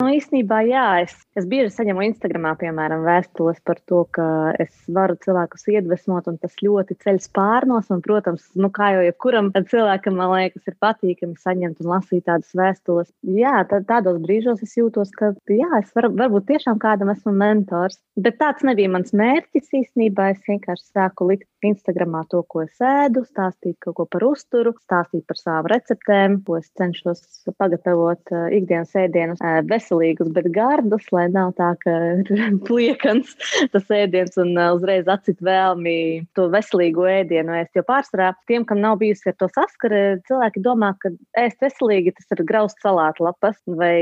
Nu, 0.03 0.09
īstenībā, 0.11 0.57
jā, 0.67 0.85
es, 1.05 1.13
es 1.39 1.45
bieži 1.47 1.69
saņemu 1.71 2.01
Instagramā, 2.09 2.49
piemēram, 2.59 3.05
vēstules 3.07 3.61
par 3.63 3.77
to, 3.87 4.01
ka 4.11 4.25
es 4.59 4.73
varu 4.91 5.15
cilvēkus 5.23 5.63
iedvesmot, 5.71 6.27
un 6.27 6.35
tas 6.41 6.57
ļoti 6.59 6.97
ceļ 6.99 7.21
spārnos. 7.23 7.87
Un, 7.95 8.01
protams, 8.03 8.49
nu, 8.59 8.67
kā 8.75 8.89
jau 8.91 9.05
jebkuram 9.05 9.53
cilvēkam, 9.55 10.17
man 10.19 10.33
liekas, 10.33 10.65
ir 10.67 10.75
patīkami 10.83 11.39
saņemt 11.39 11.79
un 11.79 11.93
lasīt 11.93 12.25
tādas 12.27 12.51
vēstules. 12.59 13.07
Jā, 13.39 13.53
tādos 13.71 14.19
brīžos 14.25 14.65
es 14.67 14.75
jūtos, 14.75 15.15
ka, 15.15 15.31
jā, 15.47 15.71
es 15.79 15.95
varu, 15.95 16.11
varbūt 16.19 16.49
tiešām 16.51 16.83
kādam 16.83 17.13
esmu 17.15 17.31
mentors. 17.39 18.01
Bet 18.19 18.35
tāds 18.43 18.67
nebija 18.67 18.91
mans 18.91 19.15
mērķis 19.15 19.71
īstenībā. 19.79 20.33
Es 20.35 20.43
vienkārši 20.43 20.89
sāku 20.91 21.31
likt 21.31 21.47
Instagramā 21.69 22.23
to, 22.31 22.41
ko 22.49 22.63
es 22.65 22.81
ēdu, 22.83 23.25
stāstīt 23.27 23.77
kaut 23.83 23.97
ko 23.99 24.05
par 24.09 24.25
uzturu, 24.27 24.73
stāstīt 24.83 25.25
par 25.29 25.39
savām 25.39 25.69
receptēm, 25.71 26.37
ko 26.47 26.59
es 26.59 26.69
cenšos 26.79 27.21
pagatavot 27.59 28.33
uh, 28.33 28.47
ikdienas 28.55 28.93
ēdienus, 28.99 29.41
uh, 29.43 29.61
veselīgus, 29.69 30.31
bet 30.35 30.49
gardus, 30.55 31.07
lai 31.15 31.27
nav 31.33 31.53
tā, 31.59 31.71
ka 31.81 31.95
ir 32.21 32.31
pliekans 32.67 33.33
tas 33.73 33.89
ēdiens 33.93 34.37
un 34.41 34.53
uh, 34.57 34.73
uzreiz 34.77 35.09
acīt 35.11 35.41
vēlmi 35.45 35.97
to 36.37 36.47
veselīgo 36.53 37.07
ēdienu 37.09 37.57
ēst. 37.61 37.73
Jo 37.77 37.85
pārsvarā 37.87 38.31
tiem, 38.49 38.67
kam 38.67 38.81
nav 38.83 38.99
bijusi 39.01 39.31
ar 39.31 39.39
to 39.41 39.49
saskare, 39.55 40.03
cilvēki 40.29 40.63
domā, 40.65 40.93
ka 41.01 41.13
ēst 41.41 41.61
veselīgi 41.63 42.15
tas 42.19 42.37
ir 42.37 42.45
graust 42.47 42.81
salātu 42.83 43.25
lapas 43.25 43.57
vai 43.65 43.95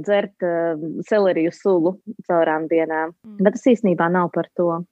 dzert 0.00 0.44
seleriju 1.08 1.52
sulu 1.54 1.96
caurām 2.28 2.68
dienām. 2.70 3.14
Mm. 3.24 3.38
Bet 3.44 3.58
tas 3.58 3.70
īstenībā 3.74 4.08
nav 4.12 4.30
par 4.34 4.48
to. 4.58 4.82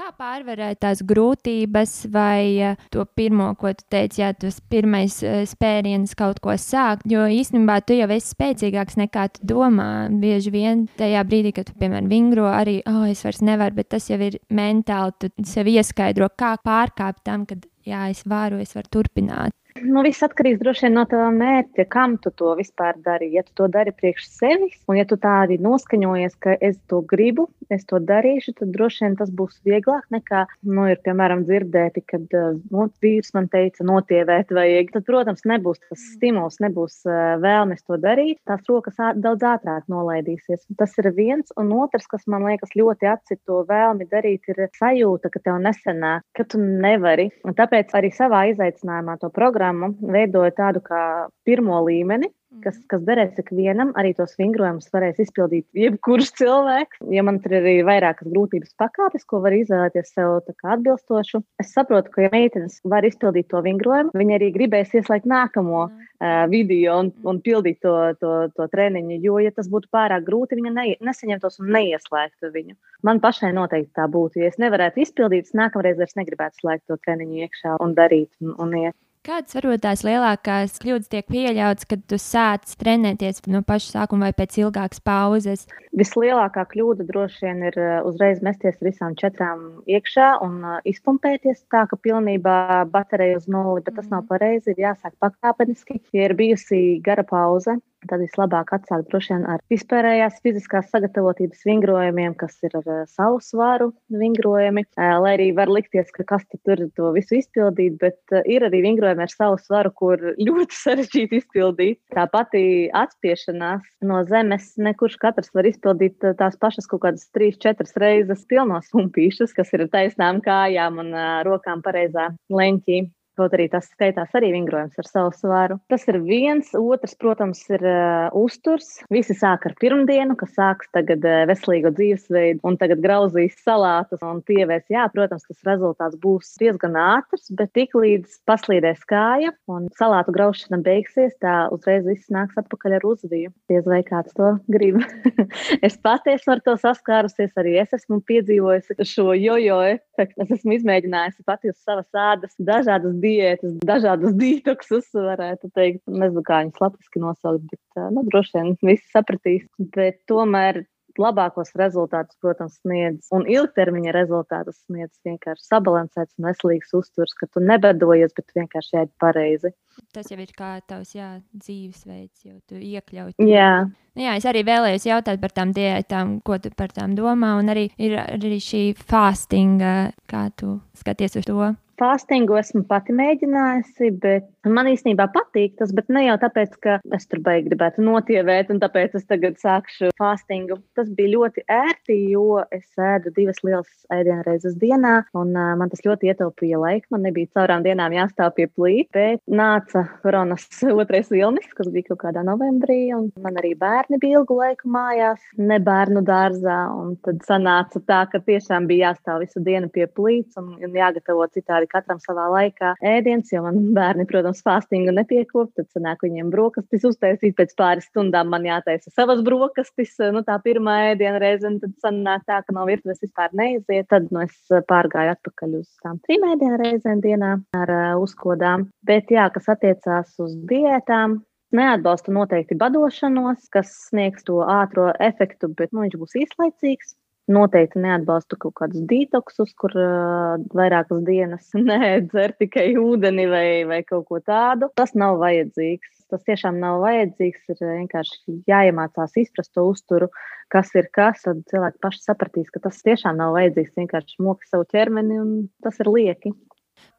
Kā 0.00 0.14
pārvarēt 0.16 0.78
tās 0.80 1.02
grūtības, 1.04 1.90
vai 2.08 2.72
to 2.88 3.02
pirmo, 3.18 3.50
ko 3.60 3.74
tu 3.76 3.84
teici, 3.92 4.22
ja 4.22 4.30
tas 4.32 4.56
pirmais 4.72 5.18
spēriens 5.50 6.14
kaut 6.16 6.40
ko 6.40 6.54
sākt, 6.56 7.04
jo 7.10 7.26
īstenībā 7.28 7.82
tu 7.84 7.98
jau 7.98 8.06
esi 8.14 8.32
spēcīgāks 8.32 8.96
nekā 8.96 9.26
tu 9.34 9.44
domā. 9.50 9.90
Bieži 10.22 10.54
vien 10.54 10.86
tajā 10.96 11.20
brīdī, 11.28 11.52
kad 11.58 11.68
tu, 11.68 11.76
piemēram, 11.82 12.08
vingro, 12.08 12.48
arī, 12.48 12.78
oh, 12.88 13.04
es 13.12 13.20
vairs 13.26 13.42
nevaru, 13.44 13.76
bet 13.76 13.90
tas 13.92 14.08
jau 14.08 14.16
ir 14.24 14.40
mentāli, 14.48 15.18
tu 15.20 15.50
sev 15.52 15.68
ieskaidro, 15.68 16.30
kā 16.32 16.54
pārkāpt 16.64 17.20
tam, 17.28 17.44
kad, 17.50 17.68
jā, 17.84 18.06
es 18.14 18.24
varu, 18.24 18.62
es 18.64 18.72
varu 18.78 18.88
turpināt. 18.96 19.52
Nu, 19.80 20.02
viss 20.04 20.20
atkarīgs 20.24 20.60
droši 20.60 20.86
vien 20.86 20.96
no 20.98 21.04
tā 21.08 21.22
mērķa, 21.32 21.86
kam 21.92 22.16
tu 22.20 22.32
to 22.36 22.52
vispār 22.58 22.98
dari. 23.04 23.30
Ja 23.32 23.42
tu 23.46 23.54
to 23.56 23.68
dari 23.72 23.92
priekš 23.96 24.26
sevis, 24.28 24.76
un 24.90 24.98
ja 24.98 25.06
tu 25.08 25.16
tā 25.20 25.40
arī 25.46 25.56
noskaņojies, 25.62 26.36
ka 26.42 26.56
es 26.60 26.76
to 26.90 27.00
gribu, 27.08 27.46
es 27.72 27.86
to 27.88 28.00
darīšu, 28.02 28.54
tad 28.58 28.74
droši 28.74 29.06
vien 29.06 29.16
tas 29.16 29.32
būs 29.32 29.60
vieglāk 29.64 30.04
nekā, 30.12 30.42
nu, 30.68 30.84
ir, 30.92 31.00
piemēram, 31.04 31.46
dzirdēti, 31.48 32.02
kad 32.12 32.36
nu, 32.72 32.88
vīrs 33.00 33.32
man 33.36 33.48
teica, 33.52 33.86
notievēt 33.86 34.52
vajag. 34.52 34.92
Tad, 34.96 35.06
protams, 35.08 35.46
nebūs 35.48 35.80
tas 35.86 36.04
stimuls, 36.16 36.60
nebūs 36.60 37.00
uh, 37.08 37.38
vēlmes 37.40 37.86
to 37.86 37.96
darīt. 38.02 38.40
Tās 38.50 38.66
rokas 38.68 39.00
daudz 39.16 39.46
ātrāk 39.48 39.88
nolaidīsies. 39.92 40.66
Tas 40.80 40.96
ir 41.00 41.08
viens, 41.16 41.54
un 41.60 41.72
otrs, 41.78 42.08
kas 42.10 42.26
man 42.28 42.44
liekas 42.50 42.76
ļoti 42.76 43.08
atcīt 43.14 43.40
to 43.48 43.62
vēlmi 43.70 44.10
darīt, 44.12 44.44
ir 44.52 44.66
sajūta, 44.76 45.32
ka 45.32 45.44
tev 45.46 45.60
nesenāk, 45.64 46.26
ka 46.36 46.44
tu 46.44 46.60
nevari. 46.60 47.30
Un 47.48 47.56
tāpēc 47.56 47.94
arī 47.96 48.12
savā 48.12 48.44
izaicinājumā 48.52 49.16
to 49.22 49.32
programmu 49.32 49.69
programmu 49.70 49.94
veidoja 50.12 50.50
tādu 50.50 50.80
kā 50.82 51.28
pirmo 51.44 51.80
līmeni, 51.86 52.30
kas, 52.64 52.76
mhm. 52.76 52.86
kas 52.90 53.02
derēs 53.06 53.38
ikvienam, 53.38 53.92
arī 53.98 54.12
tos 54.16 54.34
vingrojumus 54.38 54.90
varēs 54.92 55.20
izpildīt 55.22 55.66
jebkurš 55.74 56.32
cilvēks. 56.40 57.00
Ja 57.10 57.22
man 57.22 57.40
tur 57.40 57.54
ir 57.54 57.62
arī 57.62 57.82
vairākas 57.86 58.28
grūtības 58.30 58.74
pakāpes, 58.78 59.24
ko 59.24 59.40
var 59.44 59.54
izvēlēties 59.54 60.12
sev 60.14 60.40
atbilstošu, 60.40 61.42
es 61.62 61.72
saprotu, 61.74 62.10
ka, 62.10 62.26
ja 62.26 62.30
meitenes 62.32 62.80
var 62.84 63.06
izpildīt 63.06 63.50
to 63.50 63.62
vingrojumu, 63.62 64.14
viņi 64.14 64.36
arī 64.36 64.50
gribēs 64.54 64.94
ieslēgt 64.94 65.28
nākamo 65.30 65.84
uh, 65.86 66.46
video 66.50 66.98
un, 67.04 67.12
un 67.24 67.40
pildīt 67.40 67.80
to, 67.84 67.94
to, 68.20 68.34
to 68.56 68.68
treniņu, 68.74 69.20
jo, 69.22 69.38
ja 69.44 69.54
tas 69.54 69.70
būtu 69.70 69.90
pārāk 69.94 70.26
grūti, 70.26 70.58
viņa 70.58 70.74
ne, 70.74 70.86
nesaņemtos 71.06 71.62
un 71.62 71.70
neieslēgtu 71.76 72.50
viņu. 72.54 72.76
Man 73.06 73.22
pašai 73.22 73.54
noteikti 73.56 73.94
tā 73.96 74.04
būtu. 74.10 74.42
Ja 74.42 74.50
es 74.50 74.58
nevarētu 74.60 75.00
izpildīt, 75.06 75.48
es 75.48 75.56
nākamreiz 75.56 75.96
vairs 76.00 76.18
negribētu 76.18 76.60
slēgt 76.60 76.90
to 76.90 76.98
treniņu 77.06 77.46
iekšā 77.46 77.78
un 77.80 77.94
darīt 77.96 78.34
un, 78.42 78.52
un 78.60 78.76
iet. 78.82 78.98
Kādas 79.20 79.52
varbūt 79.52 79.82
tās 79.84 80.00
lielākās 80.00 80.78
kļūdas 80.80 81.10
tiek 81.12 81.26
pieļautas, 81.28 81.84
kad 81.90 82.00
tu 82.08 82.16
sāc 82.16 82.70
trenēties 82.80 83.42
no 83.52 83.60
paša 83.68 83.90
sākuma 83.98 84.30
vai 84.30 84.36
pēc 84.38 84.56
ilgākas 84.62 85.02
pauzes? 85.04 85.66
Vislielākā 86.00 86.64
kļūda 86.70 87.04
droši 87.04 87.44
vien 87.44 87.60
ir 87.68 87.76
uh, 87.76 87.90
uzreiz 88.08 88.40
mesties 88.40 88.80
visām 88.80 89.12
četrām 89.20 89.82
iekšā 89.84 90.30
un 90.46 90.56
uh, 90.64 90.78
izpumpēties 90.88 91.66
tā, 91.68 91.84
ka 91.90 92.00
pilnībā 92.00 92.56
baterija 92.88 93.36
uz 93.42 93.44
nulli, 93.44 93.84
bet 93.84 93.98
tas 94.00 94.08
nav 94.08 94.22
mhm. 94.22 94.30
pareizi. 94.32 94.72
Ir 94.72 94.86
jāsāk 94.86 95.12
pakāpeniski. 95.20 96.00
Ja 96.16 96.30
ir 96.30 96.36
bijusi 96.40 96.80
gara 97.04 97.26
pauze, 97.28 97.76
Tad 98.08 98.22
vislabāk 98.22 98.72
atsākt 98.72 99.10
droši 99.10 99.34
vien 99.34 99.42
ar 99.52 99.60
vispārējās 99.72 100.38
fiziskās 100.44 100.88
sagatavotības 100.92 101.66
vingrojumiem, 101.68 102.34
kas 102.40 102.56
ir 102.64 102.76
ar 102.78 102.86
uh, 102.88 103.02
savu 103.10 103.40
svaru 103.44 103.90
vingrojumi. 104.22 104.86
Uh, 104.96 105.18
lai 105.20 105.34
arī 105.36 105.50
var 105.56 105.72
likties, 105.72 106.08
ka 106.14 106.24
kas 106.28 106.46
tur 106.54 106.86
to 106.96 107.10
visu 107.16 107.36
izpildīt, 107.40 107.98
bet 108.00 108.18
uh, 108.32 108.40
ir 108.48 108.64
arī 108.68 108.80
vingrojumi 108.86 109.26
ar 109.26 109.34
savu 109.34 109.60
svaru, 109.60 109.92
kur 109.92 110.24
ļoti 110.48 110.78
sarežģīti 110.78 111.42
izpildīt. 111.42 112.00
Tā 112.16 112.24
pati 112.32 112.64
atspiešanās 112.96 113.84
no 114.08 114.24
zemes, 114.30 114.72
nekurš 114.80 115.20
katrs 115.20 115.52
var 115.56 115.68
izpildīt 115.68 116.24
tās 116.40 116.56
pašas 116.60 116.88
kaut 116.90 117.04
kādas 117.04 117.28
trīs, 117.34 117.60
četras 117.60 117.92
reizes 118.00 118.46
pilnos 118.48 118.88
pumpīšus, 118.94 119.52
kas 119.56 119.76
ir 119.76 119.88
taisnām 119.92 120.40
kājām 120.44 121.02
un 121.04 121.16
rokām 121.46 121.84
pareizā 121.84 122.30
leņķī. 122.48 123.04
Kaut 123.40 123.54
arī 123.56 123.70
tas 123.72 123.86
skaitās 123.88 124.34
arī 124.36 124.50
vingrojums 124.52 124.98
ar 125.00 125.06
savu 125.08 125.30
svaru. 125.32 125.78
Tas 125.88 126.02
ir 126.10 126.18
viens. 126.20 126.74
Otrs, 126.76 127.14
protams, 127.16 127.62
ir 127.72 127.80
uh, 127.88 128.26
uzturs. 128.36 128.98
Visi 129.08 129.32
sāk 129.38 129.64
ar 129.64 129.72
pirmdienu, 129.80 130.34
kas 130.36 130.52
sāks 130.58 130.90
tagad 130.92 131.24
uh, 131.24 131.46
veselīgu 131.48 131.88
dzīvesveidu, 131.96 132.60
un 132.68 132.76
tagad 132.76 133.00
grauzīs 133.00 133.56
salātus 133.64 134.20
un 134.26 134.42
pievēs. 134.44 134.84
Jā, 134.92 135.06
protams, 135.14 135.46
tas 135.48 135.64
rezultāts 135.70 136.18
būs 136.20 136.50
diezgan 136.60 136.98
ātrs, 137.00 137.48
bet 137.56 137.72
tik 137.78 137.96
līdz 137.96 138.42
paslīdēs 138.50 139.06
kāja 139.08 139.54
un 139.72 139.88
salātu 139.96 140.36
graušana 140.36 140.82
beigsies, 140.84 141.32
tā 141.40 141.70
uzreiz 141.72 142.04
viss 142.04 142.28
nāks 142.28 142.60
atpakaļ 142.60 142.98
ar 142.98 143.08
uzviju. 143.08 143.54
Diez 143.72 143.88
vai 143.88 144.02
kāds 144.04 144.36
to 144.36 144.52
grib. 144.68 145.00
es 145.86 145.96
pati 146.04 146.36
esmu 146.36 146.58
ar 146.58 146.64
to 146.68 146.76
saskārusies, 146.84 147.56
arī 147.56 147.78
es 147.80 147.96
esmu 147.96 148.20
piedzīvojusi 148.28 149.00
šo 149.14 149.30
jojo 149.40 149.80
efektu. 149.94 150.44
Es 150.44 150.54
esmu 150.60 150.76
izmēģinājusi 150.76 151.48
pati 151.48 151.72
uz 151.72 151.80
savas 151.80 152.10
ādas 152.12 152.52
dažādas 152.60 153.16
dienas 153.16 153.29
diētas, 153.30 153.80
dažādas 153.86 154.36
dītoksus, 154.42 155.10
varētu 155.16 155.72
teikt. 155.76 156.04
Nezinu, 156.10 156.44
kā 156.46 156.62
viņas 156.64 156.84
latviešu 156.84 157.26
nosaukt, 157.26 157.68
bet 157.72 158.06
nu, 158.14 158.26
droši 158.30 158.56
vien 158.58 158.72
visi 158.82 159.06
sapratīs. 159.14 159.68
Bet 159.96 160.22
tomēr 160.30 160.84
labākos 161.18 161.72
rezultātus, 161.78 162.38
protams, 162.42 162.78
sniedz 162.82 163.30
un 163.34 163.46
ilgtermiņa 163.50 164.14
rezultātus 164.14 164.80
sniedz 164.86 165.12
vienkārši 165.26 165.66
sabalansēts 165.66 166.38
un 166.38 166.50
veselīgs 166.50 166.94
uzturs, 166.96 167.34
ka 167.38 167.48
tu 167.50 167.62
nebedojies, 167.64 168.34
bet 168.36 168.54
vienkārši 168.56 169.02
ēd 169.04 169.12
pareizi. 169.22 169.72
Tas 170.14 170.30
jau 170.32 170.38
ir 170.40 170.52
kā 170.56 170.76
tavs 170.88 171.14
jā, 171.16 171.32
dzīvesveids, 171.54 172.46
jau 172.46 172.56
tu 172.68 172.80
iekļauj. 172.80 173.36
Jā. 173.48 173.72
Nu, 174.16 174.24
jā, 174.24 174.34
es 174.40 174.46
arī 174.48 174.64
vēlējos 174.66 175.06
jautāt 175.06 175.40
par 175.42 175.54
tām 175.54 175.74
diētām, 175.76 176.40
ko 176.46 176.58
tu 176.62 176.72
par 176.76 176.90
tām 176.94 177.14
domā, 177.18 177.54
un 177.60 177.70
arī 177.72 177.90
ir 178.00 178.18
arī 178.20 178.58
šī 178.62 178.82
fastinga, 178.98 180.10
kā 180.30 180.48
tu 180.58 180.80
skaties 180.98 181.38
uz 181.40 181.46
to. 181.46 181.70
Fastingu 182.00 182.56
esmu 182.56 182.80
pati 182.88 183.12
mēģinājusi, 183.12 184.08
bet 184.22 184.46
man 184.64 184.88
īstenībā 184.88 185.26
patīk 185.34 185.74
tas, 185.76 185.90
bet 185.92 186.08
ne 186.08 186.22
jau 186.24 186.36
tāpēc, 186.40 186.78
ka 186.80 186.94
es 187.16 187.28
tur 187.28 187.42
beigās 187.44 187.66
gribētu 187.66 188.04
notievēt, 188.06 188.70
un 188.72 188.80
tāpēc 188.80 189.18
es 189.18 189.26
tagad 189.28 189.58
sākšu 189.60 190.08
fastingu. 190.16 190.78
Tas 190.96 191.10
bija 191.18 191.34
ļoti 191.34 191.66
ērti, 191.68 192.16
jo 192.32 192.62
es 192.72 192.86
ēdu 192.96 193.34
divas 193.36 193.60
lielas 193.66 193.90
ēdienreizes 194.16 194.78
dienā, 194.80 195.26
un 195.36 195.52
uh, 195.52 195.74
man 195.76 195.92
tas 195.92 196.00
ļoti 196.06 196.32
ietaupīja 196.32 196.80
laiku. 196.80 197.10
Man 197.12 197.26
nebija 197.28 197.52
caurām 197.58 197.84
dienām 197.84 198.16
jāstāv 198.16 198.54
pie 198.56 198.70
plīta, 198.72 199.12
bet 199.18 199.44
nāca 199.44 199.89
koronas 200.22 200.66
otrais 201.00 201.30
vilnis, 201.32 201.68
kas 201.76 201.90
bija 201.92 202.10
kaut 202.10 202.20
kādā 202.24 202.42
novembrī, 202.46 203.10
man 203.42 203.58
arī 203.60 203.72
bērni 203.78 204.20
bija 204.22 204.40
ilgu 204.40 204.56
laiku 204.58 204.90
mājās, 204.92 205.42
ne 205.58 205.80
bērnu 205.84 206.22
dārzā, 206.26 206.78
tad 207.26 207.42
sanāca 207.46 208.02
tā, 208.06 208.20
ka 208.32 208.42
tiešām 208.46 208.88
bija 208.90 209.10
jāstāv 209.10 209.44
visu 209.44 209.62
dienu 209.64 209.90
pie 209.92 210.06
plīts 210.06 210.58
un, 210.60 210.72
un 210.80 210.96
jāgatavo 210.96 211.46
citādi 211.54 211.90
katram 211.90 212.20
savā 212.22 212.48
laikā 212.54 212.94
ēdiens, 213.12 213.52
jo 213.54 213.64
man 213.66 213.80
bērni, 213.98 214.26
protams, 214.30 214.62
fāstingu 214.66 215.14
nepiekop, 215.16 215.72
tad 215.78 215.90
sanāk 215.94 216.24
viņiem 216.26 216.52
brokastis 216.52 217.06
uztaisīt, 217.10 217.56
pēc 217.58 217.74
pāris 217.78 218.08
stundām 218.10 218.50
man 218.52 218.66
jātaisa 218.68 219.12
savas 219.14 219.42
brokastis, 219.46 220.16
nu 220.34 220.44
tā 220.46 220.58
pirmā 220.64 220.96
ēdiena 221.12 221.40
reize, 221.42 221.66
un 221.68 221.80
tad 221.82 221.96
sanāk 222.04 222.46
tā, 222.48 222.60
ka 222.66 222.76
no 222.76 222.86
virtuves 222.88 223.22
vispār 223.22 223.54
neiziet, 223.56 224.08
tad 224.10 224.30
nu, 224.34 224.44
es 224.46 224.80
pārgāju 224.90 225.34
atpakaļ 225.36 225.78
uz 225.80 225.88
tām 226.04 226.18
trim 226.26 226.44
ēdienu 226.52 226.78
reizēm 226.80 227.22
dienā 227.24 227.52
ar 227.76 227.92
uh, 227.94 228.20
uzkodām. 228.22 228.88
Bet 229.06 229.30
jā, 229.32 229.46
kas 229.54 229.68
attiecās 229.80 230.36
uz 230.42 230.52
diētām, 230.68 231.40
neatbalsta 231.76 232.34
noteikti 232.34 232.76
badošanos, 232.78 233.70
kas 233.72 233.92
sniegs 234.10 234.44
to 234.44 234.60
ātro 234.66 235.10
efektu, 235.22 235.70
bet 235.72 235.94
nu, 235.94 236.04
viņš 236.04 236.20
būs 236.20 236.38
īslaicīgs. 236.44 237.16
Noteikti 237.50 237.98
neatbalstu 237.98 238.54
kaut 238.62 238.76
kādus 238.78 239.02
dītoksus, 239.10 239.72
kur 239.80 239.90
uh, 239.98 240.60
vairākas 240.76 241.24
dienas 241.26 241.72
nedzer 241.88 242.54
tikai 242.60 242.92
ūdeni 243.00 243.48
vai, 243.50 243.64
vai 243.90 244.04
kaut 244.06 244.28
ko 244.28 244.38
tādu. 244.44 244.86
Tas 244.94 245.16
nav 245.18 245.40
vajadzīgs. 245.40 246.28
Tas 246.30 246.44
tiešām 246.46 246.78
nav 246.78 247.00
vajadzīgs. 247.02 247.64
Ir 247.72 247.82
vienkārši 247.82 248.60
jāiemācās 248.70 249.34
izprast 249.42 249.72
to 249.74 249.88
uzturu, 249.90 250.30
kas 250.70 250.94
ir 250.94 251.10
kas. 251.16 251.42
Tad 251.48 251.64
cilvēki 251.72 251.98
paši 252.06 252.22
sapratīs, 252.28 252.70
ka 252.70 252.84
tas 252.86 253.02
tiešām 253.02 253.40
nav 253.42 253.56
vajadzīgs. 253.58 253.96
Vienkārši 253.98 254.46
moki 254.46 254.70
savu 254.70 254.86
ķermeni 254.94 255.42
un 255.42 255.56
tas 255.82 255.98
ir 255.98 256.12
lieki. 256.12 256.54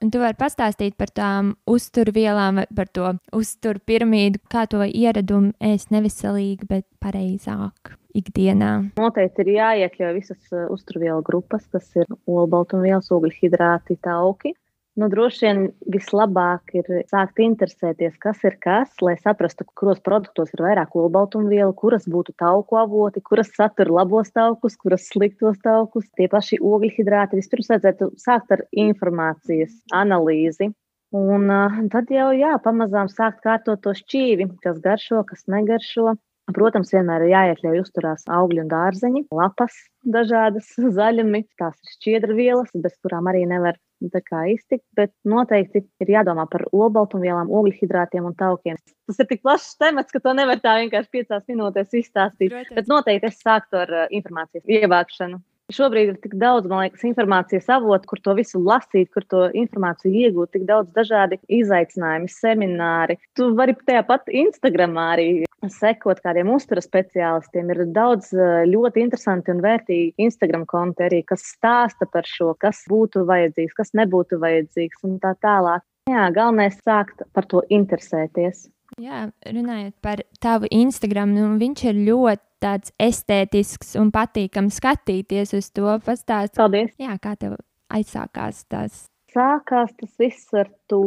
Un 0.01 0.09
tu 0.09 0.17
vari 0.21 0.37
pastāstīt 0.37 0.95
par 0.97 1.11
tām 1.13 1.53
uzturvielām, 1.69 2.63
par 2.75 2.89
to 2.89 3.13
uzturu 3.37 3.81
piramīdu, 3.85 4.41
kā 4.49 4.65
to 4.69 4.81
ieradumu 4.87 5.53
ēst 5.61 5.93
neveselīgi, 5.93 6.69
bet 6.69 6.87
pareizāk. 7.03 7.97
ikdienā? 8.11 8.71
Noteikti 8.99 9.45
ir 9.45 9.51
jāiekļauj 9.55 10.15
visas 10.17 10.49
uh, 10.51 10.65
uzturvielu 10.73 11.21
grupas, 11.23 11.63
kas 11.71 11.85
ir 11.95 12.09
olbaltumvielas, 12.27 13.07
ogļhidrāti, 13.15 13.95
tauki. 14.03 14.51
Nu, 14.99 15.07
droši 15.07 15.45
vien 15.45 15.59
vislabāk 15.93 16.73
ir 16.75 16.87
sākt 17.07 17.39
interesēties, 17.39 18.17
kas 18.19 18.41
ir 18.43 18.57
kas, 18.59 18.89
lai 18.99 19.13
saprastu, 19.21 19.63
kuros 19.79 20.01
produktos 20.03 20.49
ir 20.51 20.63
vairāk 20.65 20.97
olbaltumvielu, 20.99 21.71
kuras 21.79 22.09
būtu 22.11 22.35
tauku 22.41 22.75
avoti, 22.75 23.23
kuras 23.23 23.53
satur 23.55 23.87
labos 23.95 24.33
taukus, 24.35 24.75
kuras 24.81 25.05
sliktos 25.07 25.61
taukus. 25.63 26.09
Tie 26.19 26.27
paši 26.31 26.59
ogļhidrāti 26.59 27.39
vispirms 27.39 27.71
vajadzētu 27.71 28.09
sākt 28.19 28.51
ar 28.51 28.65
informācijas 28.83 29.77
analīzi. 29.95 30.73
Un 31.15 31.47
uh, 31.51 31.77
tad 31.91 32.11
jau 32.11 32.27
jā, 32.35 32.51
pamazām 32.63 33.07
sākt 33.11 33.39
kārtot 33.45 33.79
to 33.83 33.93
šķīvi, 33.95 34.49
kas 34.63 34.79
garšo, 34.83 35.23
kas 35.27 35.47
negaršo. 35.51 36.17
Protams, 36.51 36.91
vienmēr 36.91 37.23
ir 37.23 37.31
jāiekļauj 37.31 37.79
uzturās 37.85 38.27
augļi 38.27 38.65
un 38.65 38.71
dārzeņi, 38.71 39.23
lapas, 39.39 39.77
dažādas 40.03 40.73
zaļumi. 40.99 41.45
Tās 41.59 41.79
ir 41.79 41.95
šķiedra 41.95 42.35
vielas, 42.35 42.75
bez 42.75 42.99
kurām 42.99 43.31
arī 43.31 43.45
nevar 43.47 43.79
iztikt. 44.01 44.85
Bet 44.97 45.13
noteikti 45.27 45.83
ir 46.01 46.13
jādomā 46.15 46.47
par 46.49 46.65
olbaltumvielām, 46.71 47.51
ogļhidrātiem 47.51 48.25
un 48.25 48.35
taukiem. 48.35 48.79
Tas 49.07 49.19
ir 49.19 49.29
tik 49.29 49.41
plašs 49.45 49.77
temats, 49.77 50.11
ka 50.11 50.19
to 50.23 50.33
nevar 50.33 50.61
tā 50.63 50.79
vienkārši 50.81 51.09
piecās 51.17 51.47
minūtēs 51.47 51.93
izstāstīt. 52.01 52.51
Protams. 52.51 52.75
Bet 52.75 52.91
noteikti 52.91 53.31
es 53.31 53.41
sāktu 53.43 53.81
ar 53.83 53.95
informācijas 54.09 54.65
ievākšanu. 54.65 55.41
Šobrīd 55.71 56.13
ir 56.13 56.17
tik 56.23 56.35
daudz, 56.41 56.67
man 56.69 56.85
liekas, 56.85 57.05
informācijas 57.07 57.69
avotu, 57.71 58.09
kur 58.11 58.21
to 58.23 58.35
visu 58.37 58.59
lasīt, 58.63 59.11
kur 59.13 59.25
to 59.31 59.45
informāciju 59.63 60.25
iegūt, 60.25 60.51
tik 60.55 60.65
daudz 60.69 60.91
dažādi 60.95 61.39
izaicinājumi, 61.61 62.31
semināri. 62.31 63.17
Tu 63.37 63.51
vari 63.57 63.75
tajā 63.87 64.03
pat 64.07 64.27
Instagramā 64.27 65.07
arī 65.15 65.29
sekot 65.69 66.21
kādiem 66.23 66.49
uzturas 66.55 66.87
speciālistiem. 66.89 67.69
Ir 67.73 67.85
daudz 67.93 68.31
eh, 68.33 68.63
ļoti 68.69 69.05
interesanti 69.05 69.53
un 69.53 69.61
vērtīgi 69.63 70.25
Instagram 70.25 70.65
konti 70.69 71.05
arī, 71.05 71.21
kas 71.27 71.45
stāsta 71.53 72.09
par 72.09 72.27
šo, 72.27 72.51
kas 72.59 72.83
būtu 72.89 73.25
vajadzīgs, 73.29 73.77
kas 73.77 73.93
nebūtu 73.97 74.41
vajadzīgs 74.41 75.05
un 75.07 75.19
tā 75.21 75.35
tālāk. 75.43 75.85
Jā, 76.09 76.29
galvenais 76.33 76.79
ir 76.79 76.85
sākt 76.87 77.21
par 77.35 77.45
to 77.45 77.61
interesēties. 77.69 78.65
Jā, 78.99 79.29
runājot 79.47 79.93
par 80.03 80.23
tavu 80.43 80.67
Instagram, 80.73 81.31
nu, 81.37 81.51
viņš 81.61 81.83
ir 81.91 81.99
ļoti 82.09 82.43
tāds 82.61 82.93
estētisks 83.01 83.95
un 83.99 84.11
patīkams 84.13 84.77
skatīties 84.81 85.55
uz 85.57 85.71
to. 85.75 85.87
Pastāst, 86.05 86.55
Paldies! 86.59 86.93
Jā, 87.01 87.17
kā 87.21 87.35
tev 87.39 87.57
aizsākās 87.91 88.65
tas? 88.71 89.07
Sākās 89.31 89.93
tas 89.95 90.11
viss 90.19 90.51
ar 90.59 90.67
to, 90.91 91.03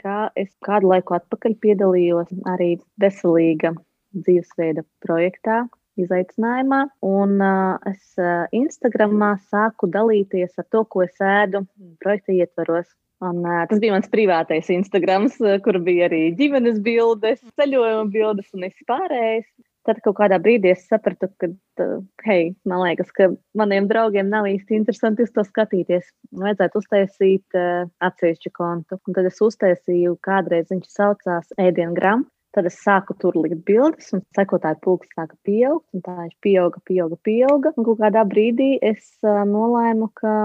ka 0.00 0.30
es 0.40 0.48
kādu 0.64 0.88
laiku 0.94 1.18
atpakaļ 1.18 1.56
piedalījos 1.60 2.30
arī 2.48 2.78
veselīga 3.02 3.74
dzīvesveida 4.16 4.84
projektā, 5.04 5.58
izaicinājumā. 6.00 6.80
Un 7.04 7.36
uh, 7.44 7.76
es 7.90 8.16
uh, 8.20 8.48
Instagramā 8.56 9.34
sāku 9.52 9.90
dalīties 9.92 10.56
ar 10.60 10.68
to, 10.72 10.84
ko 10.88 11.04
es 11.04 11.20
ēdu 11.20 11.66
projekta 12.00 12.36
ietvaros. 12.38 12.88
Un, 13.22 13.44
uh, 13.44 13.62
tas 13.68 13.82
bija 13.82 13.98
mans 13.98 14.08
privātais 14.12 14.72
Instagrams, 14.72 15.36
uh, 15.44 15.58
kur 15.64 15.76
bija 15.84 16.08
arī 16.08 16.24
ģimenes 16.38 16.80
bildes, 16.84 17.44
ceļojuma 17.60 18.08
bildes 18.16 18.48
un 18.56 18.64
viss 18.66 18.88
pārējais. 18.88 19.46
Tad 19.86 19.98
kaut 20.04 20.14
kādā 20.20 20.38
brīdī 20.38 20.70
es 20.70 20.84
sapratu, 20.86 21.26
ka, 21.42 21.48
hei, 22.26 22.52
man 22.68 22.84
liekas, 22.84 23.08
ka 23.16 23.26
maniem 23.58 23.88
draugiem 23.90 24.28
nav 24.30 24.46
īsti 24.46 24.76
interesanti 24.78 25.26
uz 25.26 25.32
to 25.34 25.42
skatīties. 25.46 26.06
Vajadzētu 26.38 26.82
uztaisīt 26.82 27.58
uh, 27.58 27.88
atsevišķu 28.06 28.52
kontu. 28.54 29.00
Un 29.02 29.16
tad 29.16 29.26
es 29.26 29.42
uztaisīju, 29.42 30.14
kādreiz 30.22 30.70
viņš 30.70 30.86
saucās 30.86 31.50
ēdiengram. 31.58 32.28
Tad 32.52 32.68
es 32.68 32.76
sāku 32.84 33.16
tur 33.18 33.34
likt 33.40 33.64
bildes, 33.66 34.12
un 34.12 34.20
sekotāju 34.36 34.78
pulks 34.84 35.10
sāka 35.16 35.34
pieaugt. 35.48 35.88
Tā 36.04 36.14
viņš 36.20 36.36
pieauga, 36.44 36.82
pieauga, 36.86 37.18
pieauga. 37.26 37.72
Un 37.80 37.88
kādā 37.88 38.22
brīdī 38.28 38.76
es 38.84 39.02
uh, 39.24 39.42
nolēmu, 39.48 40.12
ka 40.20 40.36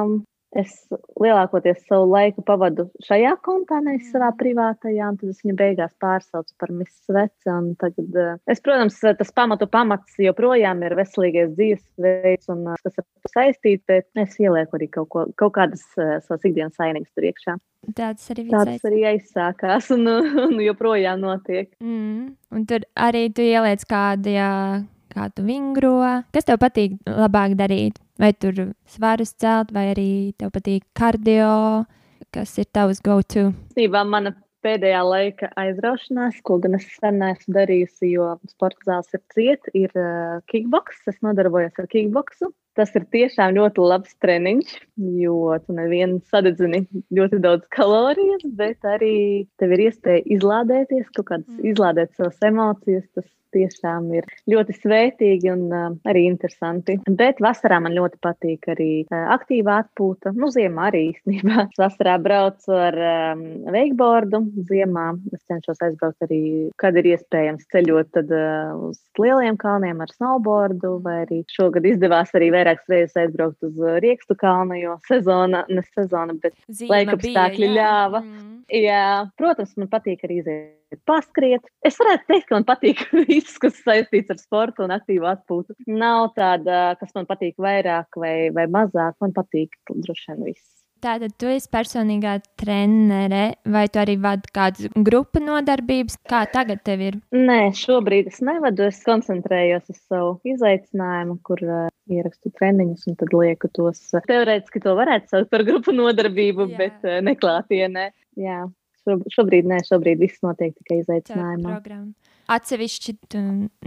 Es 0.57 0.73
lielākoties 1.21 1.83
savu 1.85 2.07
laiku 2.09 2.41
pavadu 2.45 2.87
šajā 3.05 3.35
kontā, 3.45 3.77
nevis 3.85 4.09
savā 4.09 4.31
privātajā, 4.39 5.11
un 5.11 5.19
tad 5.19 5.29
es 5.29 5.43
viņu 5.43 5.53
beigās 5.59 5.93
pārsaucu 6.01 6.55
par 6.57 6.73
Miss 6.73 7.03
Sveci. 7.05 7.53
Tagad, 7.81 8.09
uh, 8.17 8.39
es, 8.49 8.61
protams, 8.65 8.97
tas 9.19 9.33
pamatu 9.37 9.69
pamats 9.69 10.17
joprojām 10.21 10.81
ir 10.87 10.97
veselīgais 10.97 11.53
dzīvesveids, 11.53 12.49
un 12.53 12.65
uh, 12.73 12.81
tas 12.81 12.97
ir 12.97 13.05
saistīts, 13.35 13.85
bet 13.89 14.09
es 14.17 14.39
ielieku 14.41 14.79
arī 14.79 14.89
kaut, 14.97 15.11
ko, 15.13 15.27
kaut 15.37 15.55
kādas 15.59 15.85
uh, 15.99 16.17
savas 16.25 16.49
ikdienas 16.49 16.77
sainības 16.79 17.13
tur 17.13 17.29
iekšā. 17.29 17.57
Tāds 17.97 18.33
arī, 18.33 18.49
Tāds 18.51 18.89
arī 18.89 19.05
aizsākās 19.13 19.93
un, 19.93 20.09
un 20.47 20.59
joprojām 20.65 21.21
notiek. 21.21 21.69
Mm. 21.83 22.33
Un 22.49 22.69
tur 22.69 22.89
arī 22.97 23.27
tu 23.29 23.45
ieliec 23.45 23.85
kādu. 23.85 24.33
Jā 24.33 24.51
kā 25.17 25.29
tu 25.33 25.45
vingro. 25.47 25.97
Kas 26.35 26.45
tev 26.47 26.59
patīk 26.61 26.97
labāk 27.07 27.57
darīt? 27.57 27.97
Vai 28.17 28.33
tur 28.33 28.73
svarus 28.89 29.35
celt, 29.37 29.71
vai 29.75 29.91
arī 29.93 30.09
tev 30.41 30.51
patīk 30.55 30.83
kardio, 30.97 31.85
kas 32.33 32.55
ir 32.57 32.65
tavs 32.73 33.01
go-to? 33.05 33.51
Īstenībā 33.69 34.01
mana 34.09 34.33
pēdējā 34.65 35.01
laika 35.05 35.49
aizraušanās, 35.59 36.39
ko 36.45 36.57
gan 36.63 36.77
es 36.79 36.87
sen 36.97 37.19
neesmu 37.21 37.53
darījusi, 37.55 38.13
jo 38.15 38.31
sporta 38.49 38.89
zāles 38.89 39.13
ir 39.13 39.21
cieta, 39.35 39.73
ir 39.77 39.93
uh, 39.93 40.39
kickboks. 40.51 41.03
Es 41.11 41.19
nodarbojos 41.25 41.77
ar 41.77 41.89
kickboksu. 41.91 42.51
Tas 42.77 42.91
ir 42.93 43.07
tiešām 43.13 43.55
ļoti 43.55 43.85
labs 43.89 44.11
treniņš, 44.21 44.73
jo 45.17 45.37
tu 45.65 45.73
nevienu 45.73 46.19
sadedzini 46.29 46.83
ļoti 47.17 47.39
daudz 47.41 47.65
kalorijas, 47.73 48.43
bet 48.59 48.85
arī 48.85 49.47
tev 49.57 49.73
ir 49.73 49.87
iespēja 49.87 50.25
izlādēties, 50.35 51.07
kaut 51.15 51.29
kādas 51.31 51.49
mm. 51.55 51.63
izlādēt 51.71 52.13
savas 52.19 52.45
emocijas. 52.45 53.07
Tas 53.17 53.25
tiešām 53.57 54.09
ir 54.15 54.27
ļoti 54.49 54.75
svētīgi 54.77 55.51
un 55.51 55.65
uh, 55.71 55.87
arī 56.07 56.27
interesanti. 56.29 56.97
Bet 57.19 57.41
vasarā 57.43 57.79
man 57.83 57.95
ļoti 57.97 58.19
patīk 58.23 58.69
arī 58.73 58.91
uh, 59.05 59.27
aktīvā 59.35 59.81
atpūta. 59.83 60.33
Nu, 60.37 60.51
ziemā 60.53 60.89
arī 60.91 61.03
īstenībā. 61.11 61.67
Es 61.67 61.81
vasarā 61.83 62.17
braucu 62.21 62.75
ar 62.75 62.97
um, 63.33 63.43
wakeboardu, 63.73 64.43
ziemā 64.69 65.09
es 65.33 65.43
cenšos 65.49 65.81
aizbraukt 65.87 66.27
arī, 66.27 66.41
kad 66.81 66.97
ir 66.99 67.11
iespējams 67.13 67.67
ceļot 67.73 68.13
tad, 68.17 68.33
uh, 68.33 68.73
uz 68.89 69.01
lieliem 69.19 69.59
kalniem 69.61 70.01
ar 70.03 70.13
snowboardu, 70.15 70.97
vai 71.05 71.19
arī 71.25 71.43
šogad 71.53 71.87
izdevās 71.89 72.33
arī 72.37 72.51
vairākas 72.55 72.91
reizes 72.91 73.17
aizbraukt 73.25 73.67
uz 73.67 73.77
uh, 73.83 73.97
Riekstu 74.03 74.37
kalnu, 74.39 74.77
jo 74.81 74.97
sezona, 75.09 75.65
ne 75.69 75.83
sezona, 75.93 76.37
bet 76.41 76.55
laika 76.89 77.17
apstākļi 77.17 77.73
ļāva. 77.75 78.23
Mm. 78.23 78.57
Jā, 78.83 79.05
protams, 79.39 79.77
man 79.79 79.89
patīk 79.91 80.25
arī 80.27 80.41
iziet 80.43 80.76
paskriet. 81.09 81.67
Es 81.85 81.99
varētu 81.99 82.27
teikt, 82.31 82.47
ka 82.49 82.57
man 82.57 82.67
patīk 82.67 83.03
viss, 83.27 83.59
kas 83.61 83.79
saistīts 83.83 84.33
ar 84.33 84.41
sportu 84.41 84.85
un 84.87 84.95
aktīvu 84.95 85.27
atpūtu. 85.29 85.77
Nav 85.91 86.31
tāda, 86.37 86.95
kas 87.01 87.13
man 87.17 87.29
patīk 87.29 87.57
vairāk 87.61 88.19
vai, 88.19 88.35
vai 88.55 88.67
mazāk. 88.71 89.17
Man 89.23 89.35
patīk 89.35 89.77
droši 89.89 90.33
vien 90.33 90.51
viss. 90.51 90.67
Tātad 90.97 91.35
tu 91.37 91.45
esi 91.45 91.69
personīgā 91.69 92.39
trenere, 92.57 93.59
vai 93.69 93.83
tu 93.93 93.99
arī 94.01 94.15
vadi 94.21 94.49
kādu 94.53 94.89
grupu 95.05 95.41
nodarbības? 95.43 96.17
Kā 96.25 96.39
tagad 96.49 96.81
tev 96.87 97.03
ir? 97.05 97.19
Nē, 97.35 97.59
šobrīd 97.77 98.31
es 98.31 98.39
nevadu. 98.41 98.87
Es 98.89 99.03
koncentrējos 99.05 99.91
uz 99.93 99.99
savu 100.09 100.31
izaicinājumu, 100.49 101.37
kur 101.45 101.61
uh, 101.67 101.83
ierakstu 102.09 102.49
treniņus 102.57 103.11
un 103.11 103.19
tad 103.19 103.35
lieku 103.37 103.69
tos. 103.77 104.01
Teorētiski 104.25 104.81
to 104.81 104.95
varētu 104.97 105.35
saukt 105.35 105.53
par 105.53 105.65
grupu 105.67 105.93
nodarbību, 105.93 106.71
Jā. 106.73 106.79
bet 106.81 107.05
uh, 107.05 107.19
neklātienē. 107.29 108.09
Jā, 108.41 108.63
šobrīd 109.33 109.69
nē, 109.69 109.83
šobrīd 109.87 110.23
viss 110.23 110.43
notiek 110.45 110.75
tikai 110.77 111.01
izaicinājumā 111.03 111.79
atsevišķi 112.51 113.13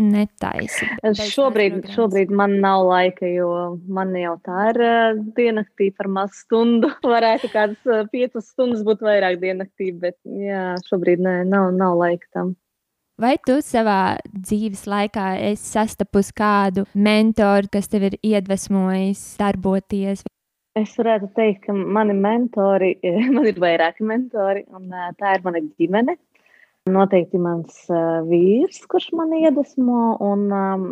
netaisi. 0.01 0.89
Šobrīd, 1.31 1.91
šobrīd 1.95 2.33
man 2.37 2.59
nav 2.63 2.85
laika, 2.89 3.29
jo 3.29 3.51
man 3.89 4.13
jau 4.19 4.37
tā 4.45 4.67
ir 4.73 4.81
uh, 4.85 5.21
diennaktī 5.37 5.91
par 5.97 6.11
maz 6.13 6.43
stundu. 6.45 6.93
Varētu 7.15 7.51
kādas 7.53 7.81
uh, 7.89 8.05
piecas 8.13 8.51
stundas 8.53 8.85
būt 8.87 9.05
vairāk 9.07 9.41
diennaktī, 9.43 9.91
bet 9.97 10.19
jā, 10.25 10.75
šobrīd 10.91 11.25
nē, 11.25 11.37
nav, 11.49 11.71
nav 11.77 11.97
laika 12.01 12.29
tam. 12.37 12.57
Vai 13.21 13.35
tu 13.45 13.59
savā 13.61 14.17
dzīves 14.33 14.87
laikā 14.89 15.35
esi 15.51 15.75
sastapusi 15.75 16.33
kādu 16.37 16.87
mentoru, 16.97 17.69
kas 17.73 17.91
tev 17.93 18.07
ir 18.09 18.17
iedvesmojis 18.25 19.25
darboties? 19.41 20.25
Es 20.79 20.93
varētu 20.95 21.33
teikt, 21.35 21.65
ka 21.67 21.75
mani 21.75 22.15
mentori, 22.15 22.93
man 23.35 23.49
ir 23.51 23.59
vairāki 23.59 24.07
mentori, 24.07 24.63
un 24.71 24.93
tā 25.19 25.35
ir 25.35 25.47
mana 25.47 25.63
ģimene. 25.65 26.15
Noteikti 26.91 27.39
mans 27.43 27.83
uh, 27.93 28.23
vīrs, 28.27 28.79
kurš 28.91 29.11
man 29.19 29.35
iedvesmo, 29.37 30.15
un 30.25 30.47
um, 30.55 30.87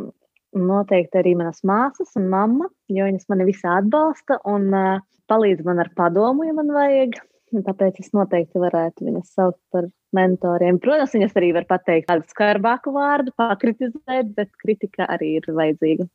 noteikti 0.59 1.21
arī 1.21 1.33
manas 1.38 1.62
māsas 1.67 2.12
un 2.19 2.27
mamma, 2.33 2.69
jo 2.93 3.07
viņas 3.07 3.31
mani 3.31 3.47
visā 3.49 3.79
atbalsta 3.79 4.41
un 4.51 4.69
uh, 4.75 5.01
palīdz 5.31 5.64
man 5.64 5.81
ar 5.85 5.93
padomu, 5.97 6.47
ja 6.49 6.57
man 6.59 6.75
vajag. 6.75 7.21
Tāpēc 7.64 8.03
es 8.03 8.11
noteikti 8.12 8.61
varētu 8.61 9.07
viņas 9.07 9.31
saukt 9.33 9.61
par 9.73 9.87
mentoriem. 10.12 10.77
Protams, 10.83 11.14
viņas 11.17 11.38
arī 11.41 11.55
var 11.57 11.64
pateikt 11.71 12.11
kādu 12.11 12.27
skarbāku 12.29 12.93
vārdu, 12.93 13.33
pakritizēt, 13.41 14.35
bet 14.37 14.53
kritika 14.61 15.07
arī 15.09 15.38
ir 15.38 15.49
vajadzīga. 15.49 16.09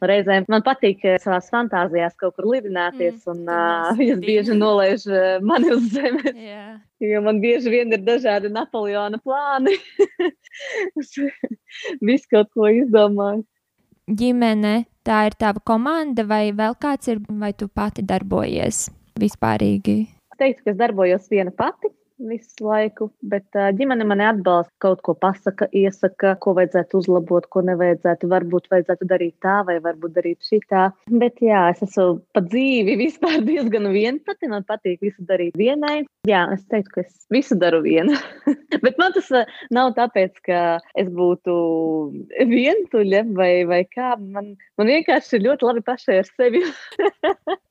Reizēm 0.00 0.46
man 0.48 0.62
patīk 0.64 1.02
eh, 1.04 1.18
savā 1.20 1.38
fantāzijās 1.44 2.16
kaut 2.20 2.36
kur 2.38 2.48
lidināties, 2.54 3.20
mm, 3.26 3.32
un 3.34 3.50
uh, 3.52 3.90
viņas 3.98 4.22
bieži 4.24 4.56
nolaiž 4.56 5.04
mani 5.44 5.74
uz 5.74 5.90
zemes. 5.92 6.32
Yeah. 6.32 6.78
Jo 7.04 7.20
man 7.24 7.40
bieži 7.42 7.72
vien 7.72 7.92
ir 7.92 8.02
dažādi 8.04 8.50
Napoleona 8.52 9.20
plāni. 9.20 9.76
Viss 12.06 12.28
kaut 12.32 12.50
ko 12.56 12.68
izdomāju. 12.72 13.44
ģimene, 14.10 14.74
tā 15.06 15.22
ir 15.28 15.36
tava 15.38 15.62
komanda, 15.64 16.24
vai 16.26 16.50
vēl 16.56 16.74
kāds 16.80 17.12
ir, 17.12 17.20
vai 17.28 17.52
tu 17.54 17.68
pati 17.68 18.02
darbojies 18.06 18.88
vispārīgi? 19.20 19.96
Es 20.34 20.40
teiktu, 20.40 20.64
ka 20.64 20.74
es 20.74 20.80
darbojos 20.80 21.28
viena 21.30 21.52
pati 21.54 21.92
visu 22.28 22.66
laiku, 22.66 23.08
bet 23.32 23.56
ģimene 23.78 24.04
mani 24.08 24.26
atbalsta, 24.28 24.72
kaut 24.82 25.00
ko 25.06 25.14
pasaka, 25.18 25.68
iesaka, 25.76 26.34
ko 26.42 26.54
vajadzētu 26.58 27.00
uzlabot, 27.00 27.46
ko 27.52 27.62
nevajadzētu. 27.66 28.28
Varbūt 28.30 28.68
vajadzētu 28.72 29.08
darīt 29.10 29.36
tā, 29.44 29.60
vai 29.68 29.78
varbūt 29.82 30.16
darīt 30.18 30.46
šitā. 30.46 30.90
Bet 31.22 31.40
jā, 31.44 31.66
es 31.74 31.82
esmu 31.86 32.20
pa 32.34 32.44
dzīvi 32.44 32.98
vispār 33.00 33.40
diezgan 33.48 33.90
vienpati. 33.94 34.50
Man 34.52 34.66
patīk 34.68 35.00
visu 35.04 35.24
darīt 35.28 35.56
vienai. 35.58 36.02
Jā, 36.28 36.44
es 36.54 36.66
teiktu, 36.70 36.98
ka 36.98 37.04
es 37.06 37.26
visu 37.32 37.56
daru 37.60 37.82
viena. 37.86 38.18
bet 38.84 39.00
man 39.00 39.16
tas 39.16 39.30
nav 39.74 39.94
tāpēc, 39.98 40.36
ka 40.46 40.60
es 41.00 41.08
būtu 41.14 41.56
vientuļa 42.50 43.24
vai, 43.36 43.52
vai 43.70 43.82
kā. 43.88 44.14
Man, 44.20 44.54
man 44.78 44.94
vienkārši 44.94 45.38
ir 45.38 45.48
ļoti 45.48 45.70
labi 45.70 45.86
pašai 45.86 46.20
ar 46.22 46.32
sevi. 46.36 46.64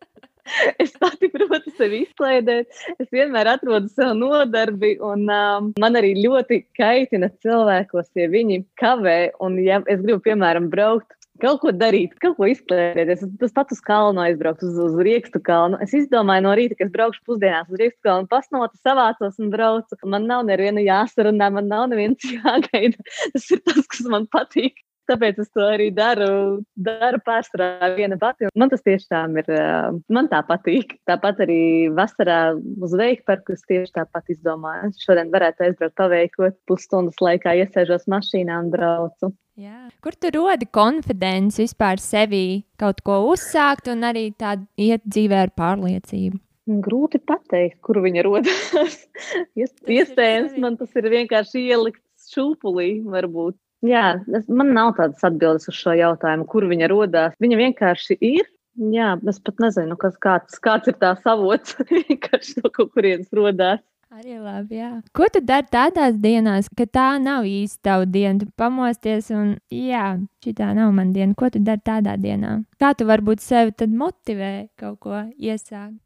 es 0.83 0.95
pati 1.01 1.29
protu 1.33 1.73
sevi 1.77 2.03
izklaidēt. 2.05 2.81
Es 2.97 3.11
vienmēr 3.13 3.53
atrodu 3.55 3.91
sev 3.91 4.15
nodarbi, 4.17 4.95
un 5.03 5.27
um, 5.29 5.71
man 5.81 5.99
arī 5.99 6.15
ļoti 6.19 6.63
kaitina 6.77 7.31
cilvēkos, 7.43 8.11
ja 8.19 8.29
viņi 8.31 8.63
kavē. 8.81 9.19
Un, 9.43 9.57
ja 9.63 9.81
es 9.87 10.01
gribu, 10.03 10.21
piemēram, 10.27 10.69
braukt 10.73 11.15
kaut 11.39 11.61
ko 11.63 11.71
darīt, 11.75 12.15
kaut 12.23 12.37
ko 12.39 12.49
izklaidēties. 12.51 13.23
Tas 13.39 13.53
pats 13.55 13.75
uz 13.75 13.81
kalnu 13.85 14.23
aizbraukt, 14.25 14.63
uz, 14.65 14.75
uz 14.83 14.97
Riekstu 15.05 15.41
kalnu. 15.43 15.79
Es 15.83 15.93
izdomāju 15.95 16.45
no 16.45 16.55
rīta, 16.57 16.77
ka 16.79 16.87
es 16.87 16.93
braukšu 16.93 17.23
pusdienās 17.27 17.69
uz 17.71 17.79
Riekstu 17.79 18.03
kalnu, 18.07 18.29
pasnotu, 18.31 18.79
savācos 18.83 19.39
un 19.41 19.51
braucu. 19.53 19.99
Man 20.09 20.27
nav 20.29 20.45
neviena 20.49 20.83
jāsarunā, 20.83 21.51
man 21.55 21.71
nav 21.71 21.87
neviens 21.93 22.27
jāgaida. 22.35 22.99
Tas 23.33 23.49
ir 23.55 23.63
tas, 23.65 23.83
kas 23.87 24.11
man 24.11 24.27
patīk. 24.35 24.83
Tāpēc 25.09 25.41
es 25.41 25.49
to 25.55 25.65
arī 25.65 25.89
daru, 25.95 26.61
daru 26.77 27.19
pārsvarā 27.25 27.91
viena 27.97 28.17
pati. 28.21 28.49
Man 28.59 28.69
tas 28.69 28.83
tiešām 28.85 29.37
ir, 29.41 29.49
man 30.11 30.29
tā 30.31 30.41
patīk. 30.45 30.95
Tāpat 31.09 31.43
arī 31.45 31.61
vasarā 31.95 32.39
uz 32.55 32.93
veiku 32.97 33.25
parku 33.29 33.55
es 33.55 33.65
tieši 33.65 33.95
tāpat 33.97 34.33
izdomāju. 34.35 34.91
Šodien 35.01 35.31
varētu 35.33 35.65
aizbraukt 35.67 35.97
paveikot 35.99 36.59
pusstundas 36.69 37.17
laikā, 37.23 37.55
iesēžos 37.63 38.05
mašīnā 38.11 38.59
un 38.63 38.73
braucu. 38.73 39.33
Jā. 39.59 39.89
Kur 39.99 40.15
tu 40.15 40.29
rodi 40.31 40.69
konfidenci 40.71 41.65
vispār 41.65 41.99
sevī 41.99 42.61
kaut 42.79 43.01
ko 43.03 43.17
uzsākt 43.27 43.89
un 43.91 44.05
arī 44.07 44.29
tādu 44.31 44.63
iet 44.79 45.03
dzīvē 45.03 45.41
ar 45.47 45.51
pārliecību? 45.57 46.39
Grūti 46.85 47.19
pateikt, 47.25 47.79
kur 47.83 47.99
viņa 48.05 48.23
rodas. 48.27 48.99
Iespējams, 49.59 50.53
man 50.61 50.77
tas 50.79 50.93
ir 51.01 51.09
vienkārši 51.11 51.65
ielikts 51.73 52.29
šūpulī, 52.31 53.01
varbūt. 53.09 53.57
Jā, 53.85 54.19
es, 54.35 54.47
man 54.51 54.73
nav 54.75 54.95
tādas 54.97 55.23
atbildes 55.23 55.69
uz 55.71 55.77
šo 55.79 55.93
jautājumu, 55.95 56.47
kur 56.51 56.67
viņa 56.67 56.89
radās. 56.91 57.37
Viņa 57.39 57.59
vienkārši 57.61 58.17
ir. 58.19 58.47
Jā, 58.79 59.13
es 59.27 59.39
pat 59.43 59.59
nezinu, 59.59 59.95
kas, 59.99 60.15
kāds, 60.23 60.59
kāds 60.63 60.87
ir 60.87 60.95
tās 60.99 61.25
avots, 61.27 61.75
kas 62.25 62.53
no 62.59 62.71
kaut 62.71 62.93
kurienes 62.95 63.31
radās. 63.35 63.83
Arī 64.09 64.39
labi, 64.41 64.79
jā. 64.79 64.89
Ko 65.13 65.27
tu 65.29 65.37
dari 65.45 65.67
tādās 65.69 66.15
dienās, 66.17 66.65
ka 66.73 66.87
tā 66.89 67.09
nav 67.21 67.45
īsti 67.45 67.83
tava 67.85 68.07
diena? 68.09 68.39
Tu 68.41 68.47
pamosties 68.57 69.29
un, 69.35 69.51
jā, 69.69 70.15
šī 70.41 70.53
tā 70.57 70.71
nav 70.73 70.89
mana 70.97 71.13
diena. 71.13 71.35
Ko 71.37 71.51
tu 71.53 71.61
dari 71.61 71.83
tādā 71.85 72.15
dienā? 72.17 72.55
Kā 72.81 72.95
tu 72.97 73.05
varbūt 73.05 73.43
sevi 73.45 73.75
tad 73.77 73.93
motivē 73.93 74.53
kaut 74.81 74.97
ko 75.05 75.21
iesākt? 75.37 75.99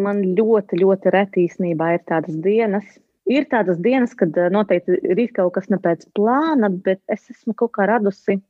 Man 0.00 0.22
ļoti, 0.32 0.80
ļoti 0.80 1.12
reti 1.12 1.44
īstenībā 1.44 1.90
ir 1.98 2.06
tādas 2.08 2.40
dienas, 2.40 2.88
Ir 3.30 3.46
tādas 3.50 3.78
dienas, 3.78 4.16
kad 4.18 4.34
eh, 4.36 4.50
noteikti 4.50 4.98
ir 5.12 5.20
kaut 5.36 5.54
kas 5.54 5.68
ne 5.70 5.78
pēc 5.82 6.08
plāna, 6.16 6.70
bet 6.70 7.00
es 7.12 7.28
esmu 7.30 7.54
kaut 7.54 7.74
kā 7.76 7.86
radusi 7.86 8.40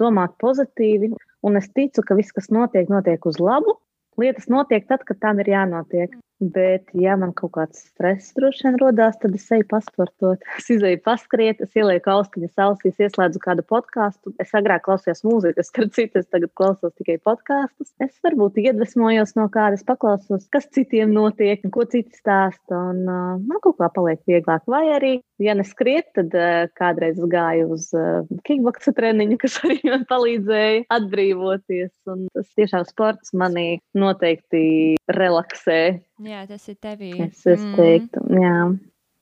domāt 0.00 0.38
pozitīvi, 0.40 1.12
un 1.44 1.60
es 1.60 1.68
ticu, 1.76 2.04
ka 2.06 2.16
viss, 2.16 2.32
kas 2.32 2.48
notiek, 2.48 2.88
notiek 2.88 3.26
uz 3.28 3.40
labu. 3.42 3.76
Lietas 4.20 4.48
notiek 4.52 4.86
tad, 4.88 5.04
kad 5.08 5.20
tam 5.20 5.40
ir 5.40 5.52
jānotiek. 5.52 6.16
Bet, 6.42 6.88
ja 6.98 7.14
man 7.14 7.30
kaut 7.38 7.52
kāds 7.54 7.84
stress 7.86 8.32
droši 8.34 8.64
vien 8.66 8.78
rodās, 8.80 9.14
tad 9.22 9.36
es 9.38 9.44
eju 9.54 9.66
pasportot. 9.70 10.42
Es 10.62 10.70
izēju 10.74 10.98
paskriet, 11.04 11.60
es 11.62 11.74
ielieku 11.78 12.10
austiņas 12.12 12.60
ausīs, 12.64 12.98
ieslēdzu 13.02 13.40
kādu 13.42 13.64
podkāstu. 13.66 14.32
Es 14.42 14.50
agrāk 14.58 14.84
klausījos 14.86 15.22
mūziku, 15.26 15.62
starp 15.66 15.94
citu, 15.94 16.22
es 16.22 16.28
tagad 16.30 16.50
klausos 16.58 16.94
tikai 16.98 17.16
podkāstus. 17.22 17.92
Es 18.02 18.14
varbūt 18.26 18.58
iedvesmojos 18.62 19.34
no 19.38 19.46
kādas, 19.54 19.84
paklausos, 19.86 20.48
kas 20.54 20.66
citiem 20.74 21.14
notiek, 21.14 21.62
ko 21.74 21.86
citi 21.86 22.14
stāsta, 22.18 22.78
un 22.92 23.02
uh, 23.06 23.38
man 23.38 23.62
kaut 23.62 23.78
kā 23.78 23.90
paliek 23.94 24.22
vieglāk. 24.28 24.66
Vai 24.70 24.84
arī, 24.96 25.12
ja 25.42 25.54
neskriet, 25.58 26.10
tad 26.18 26.34
uh, 26.34 26.66
kādreiz 26.78 27.20
gāju 27.22 27.72
uz 27.76 27.90
uh, 27.94 28.22
kickboksa 28.46 28.94
treniņu, 28.98 29.38
kas 29.42 29.60
arī 29.66 29.78
man 29.86 30.06
palīdzēja 30.10 30.86
atbrīvoties. 30.98 31.94
Un 32.10 32.26
tas 32.34 32.50
tiešām 32.58 32.86
sports 32.90 33.34
manī 33.34 33.76
noteikti 33.98 34.96
relaksē. 35.10 35.82
Jā, 36.28 36.44
tas 36.48 36.68
ir 36.70 36.76
tevī. 36.82 37.12
Es, 37.24 37.42
es 37.46 37.62
teiktu, 37.76 38.22
mm. 38.22 38.42
jā. 38.42 38.56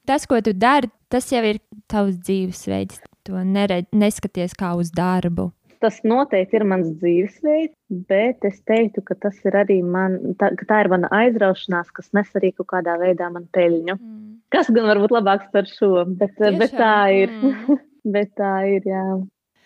Tas, 0.09 0.27
ko 0.27 0.41
tu 0.43 0.53
dari, 0.57 0.91
tas 1.13 1.29
jau 1.31 1.43
ir 1.47 1.61
tavs 1.91 2.19
dzīvesveids. 2.25 3.01
To 3.29 3.41
nered, 3.45 3.89
neskaties 3.93 4.57
kā 4.59 4.73
uz 4.79 4.91
darbu. 4.97 5.51
Tas 5.81 6.01
noteikti 6.05 6.59
ir 6.59 6.65
mans 6.69 6.89
dzīvesveids, 7.01 7.77
bet 8.09 8.45
es 8.45 8.59
teiktu, 8.69 9.05
ka 9.07 9.17
tas 9.23 9.37
ir 9.49 9.57
arī 9.57 9.79
man, 9.85 10.19
tā, 10.41 10.51
tā 10.69 10.83
ir 10.85 10.91
mana 10.93 11.09
aizraušanās, 11.23 11.93
kas 11.97 12.11
nes 12.17 12.29
arī 12.37 12.53
kaut 12.57 12.69
kādā 12.75 12.99
veidā 13.01 13.31
man 13.33 13.47
peļņu. 13.55 13.97
Mm. 13.97 14.31
Kas 14.53 14.69
gan 14.75 14.89
varbūt 14.91 15.15
labāks 15.15 15.49
par 15.55 15.69
šo, 15.71 16.05
bet, 16.05 16.35
Tiešām. 16.37 16.59
bet 16.61 16.75
tā 16.77 16.97
ir. 17.17 17.37
Mm. 17.41 17.85
bet 18.17 18.35
tā 18.37 18.55
ir, 18.75 18.89
jā. 18.89 19.05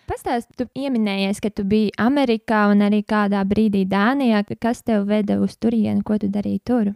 Pastāst, 0.05 0.51
tu 0.59 0.67
pieminējies, 0.69 1.41
ka 1.41 1.49
tu 1.49 1.65
biji 1.65 1.95
Amerikā 1.99 2.67
un 2.69 2.85
arī 2.85 3.01
kādā 3.09 3.41
brīdī 3.49 3.87
Dānijā. 3.89 4.43
Kas 4.61 4.85
tev 4.85 5.09
veda 5.09 5.39
uz 5.41 5.57
turieni, 5.57 6.05
ko 6.05 6.19
tu 6.21 6.29
darīji 6.29 6.61
tur? 6.69 6.93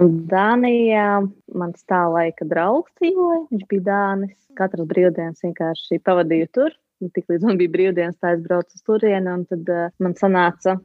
Dānijā 0.00 1.20
mans 1.60 1.84
tā 1.90 2.00
laika 2.08 2.46
draugs 2.48 2.92
dzīvoja. 3.00 3.42
Viņš 3.50 3.66
bija 3.68 3.84
Dānis. 3.88 4.36
Katras 4.56 4.88
brīvdienas 4.88 5.44
vienkārši 5.44 6.00
pavadīju 6.06 6.48
tur. 6.56 6.74
Tiklīdz 7.00 7.44
man 7.48 7.60
bija 7.60 7.72
brīvdienas, 7.74 8.18
tā 8.20 8.34
es 8.36 8.42
braucu 8.44 8.76
uz 8.76 8.84
turieni. 8.84 9.36
Tad 9.52 9.70
uh, 9.72 9.92
man 10.00 10.16
sanāca, 10.18 10.78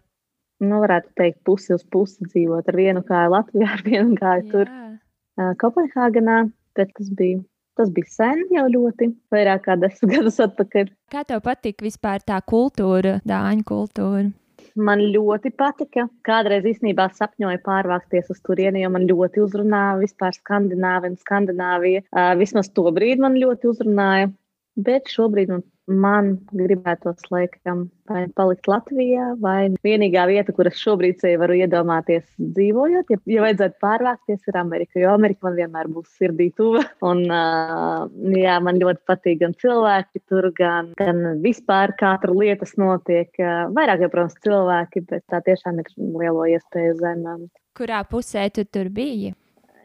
nu, 0.63 0.83
varētu 0.83 1.11
teikt, 1.19 1.41
pusi 1.47 1.73
uz 1.75 1.83
pusi 1.91 2.27
dzīvot 2.27 2.71
ar 2.71 2.79
vienu 2.79 3.03
kāju 3.07 3.33
Latvijā, 3.35 3.71
ar 3.77 3.83
vienu 3.87 4.19
kāju 4.19 4.47
tur 4.53 4.71
uh, 4.71 5.51
Kopenhāgenā. 5.63 6.45
Bet 6.75 6.91
tas 6.97 7.11
bija 7.15 7.39
Tas 7.75 7.89
bija 7.91 8.07
sen 8.07 8.45
jau 8.55 8.63
ļoti, 8.71 9.09
vairāk 9.35 9.65
kā 9.65 9.75
desmit 9.75 10.11
gadus 10.15 10.39
atpakaļ. 10.43 10.93
Kā 11.11 11.25
tev 11.27 11.41
patīk 11.43 11.83
vispār 11.83 12.23
tā 12.23 12.39
kultūra, 12.47 13.17
dāņu 13.27 13.67
kultūra? 13.67 14.29
Man 14.75 14.99
ļoti 15.13 15.53
patika. 15.55 16.07
Kādreiz 16.27 16.65
īstenībā 16.67 17.07
sapņoju 17.15 17.61
pārvākties 17.63 18.31
uz 18.33 18.41
turieni, 18.43 18.81
jo 18.83 18.89
man 18.91 19.05
ļoti 19.07 19.43
uzrunāja 19.45 20.01
vispār 20.01 20.35
Skandināvija 20.35 21.13
un 21.13 21.21
Skandināvija. 21.21 22.01
Vismaz 22.41 22.71
to 22.75 22.83
brīdi 22.95 23.23
man 23.23 23.37
ļoti 23.39 23.71
uzrunāja. 23.71 24.33
Bet 24.75 25.07
šobrīd 25.07 25.53
man 25.53 25.63
man 25.91 26.35
gribētos 26.53 27.27
laikam 27.31 27.85
vai 28.09 28.25
palikt 28.37 28.67
Latvijā, 28.69 29.31
vai 29.41 29.69
vienīgā 29.85 30.25
vieta, 30.29 30.53
kur 30.55 30.69
es 30.69 30.77
šobrīd 30.81 31.21
sevi 31.21 31.37
varu 31.41 31.57
iedomāties 31.57 32.25
dzīvojot, 32.39 33.11
ja, 33.13 33.19
ja 33.29 33.45
vajadzētu 33.45 33.79
pārvākties, 33.81 34.41
ir 34.49 34.59
Amerika, 34.61 34.99
jo 35.01 35.13
Amerika 35.13 35.47
man 35.47 35.57
vienmēr 35.59 35.89
būs 35.93 36.09
sirdī 36.19 36.51
tuva. 36.57 36.83
Un, 37.05 37.23
uh, 37.29 38.05
jā, 38.37 38.57
man 38.65 38.81
ļoti 38.81 39.01
patīk 39.09 39.41
gan 39.43 39.55
cilvēki 39.61 40.23
tur, 40.29 40.49
gan, 40.57 40.91
gan 40.99 41.41
vispār 41.45 41.95
kā 41.99 42.15
tur 42.21 42.35
lietas 42.37 42.75
notiek. 42.81 43.31
Uh, 43.41 43.65
vairāk, 43.75 44.05
jau, 44.05 44.11
protams, 44.13 44.37
cilvēki, 44.45 45.05
bet 45.09 45.25
tā 45.31 45.41
tiešām 45.45 45.81
ir 45.81 45.95
lielo 45.97 46.49
iespēju 46.55 46.99
zemēm. 47.01 47.47
Kurā 47.75 48.05
pusē 48.07 48.47
tu 48.55 48.63
tur 48.65 48.89
biji? 48.93 49.33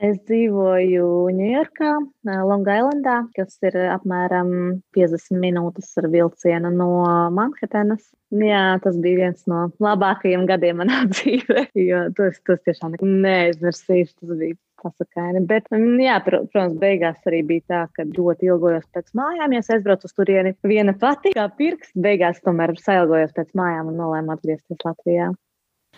Es 0.01 0.17
dzīvoju 0.25 1.09
Ņujorkā, 1.37 1.91
Longailandā, 2.25 3.19
kas 3.37 3.59
ir 3.69 3.75
apmēram 3.93 4.53
50 4.97 5.37
minūtes 5.43 5.91
ar 6.01 6.09
vilcienu 6.09 6.71
no 6.73 6.89
Manhetenas. 7.37 8.07
Jā, 8.33 8.79
tas 8.81 8.97
bija 9.03 9.27
viens 9.27 9.45
no 9.51 9.67
labākajiem 9.83 10.47
gadiem 10.49 10.81
manā 10.81 11.03
dzīvē, 11.13 11.67
jo 11.77 12.01
tas, 12.17 12.41
tas 12.49 12.65
tiešām 12.65 12.97
neaizmirsīšu. 12.97 14.17
Tas 14.23 14.41
bija 14.41 14.57
pasakaini. 14.81 15.45
Bet, 15.45 15.69
jā, 16.01 16.17
protams, 16.25 16.81
beigās 16.81 17.21
arī 17.29 17.43
bija 17.53 17.67
tā, 17.69 17.83
ka 17.93 18.09
ļoti 18.09 18.49
ilgojos 18.49 18.89
pēc 18.97 19.13
mājām. 19.21 19.53
Ja 19.53 19.61
es 19.61 19.69
aizbraucu 19.77 20.09
uz 20.09 20.17
turieni 20.17 20.57
viena 20.65 20.97
pati, 20.97 21.35
kā 21.37 21.45
pirks, 21.61 21.93
beigās 21.93 22.41
tomēr 22.41 22.73
sailgojos 22.81 23.37
pēc 23.37 23.53
mājām 23.53 23.93
un 23.93 24.01
nolēmu 24.01 24.39
atgriezties 24.39 24.81
Latvijā. 24.81 25.31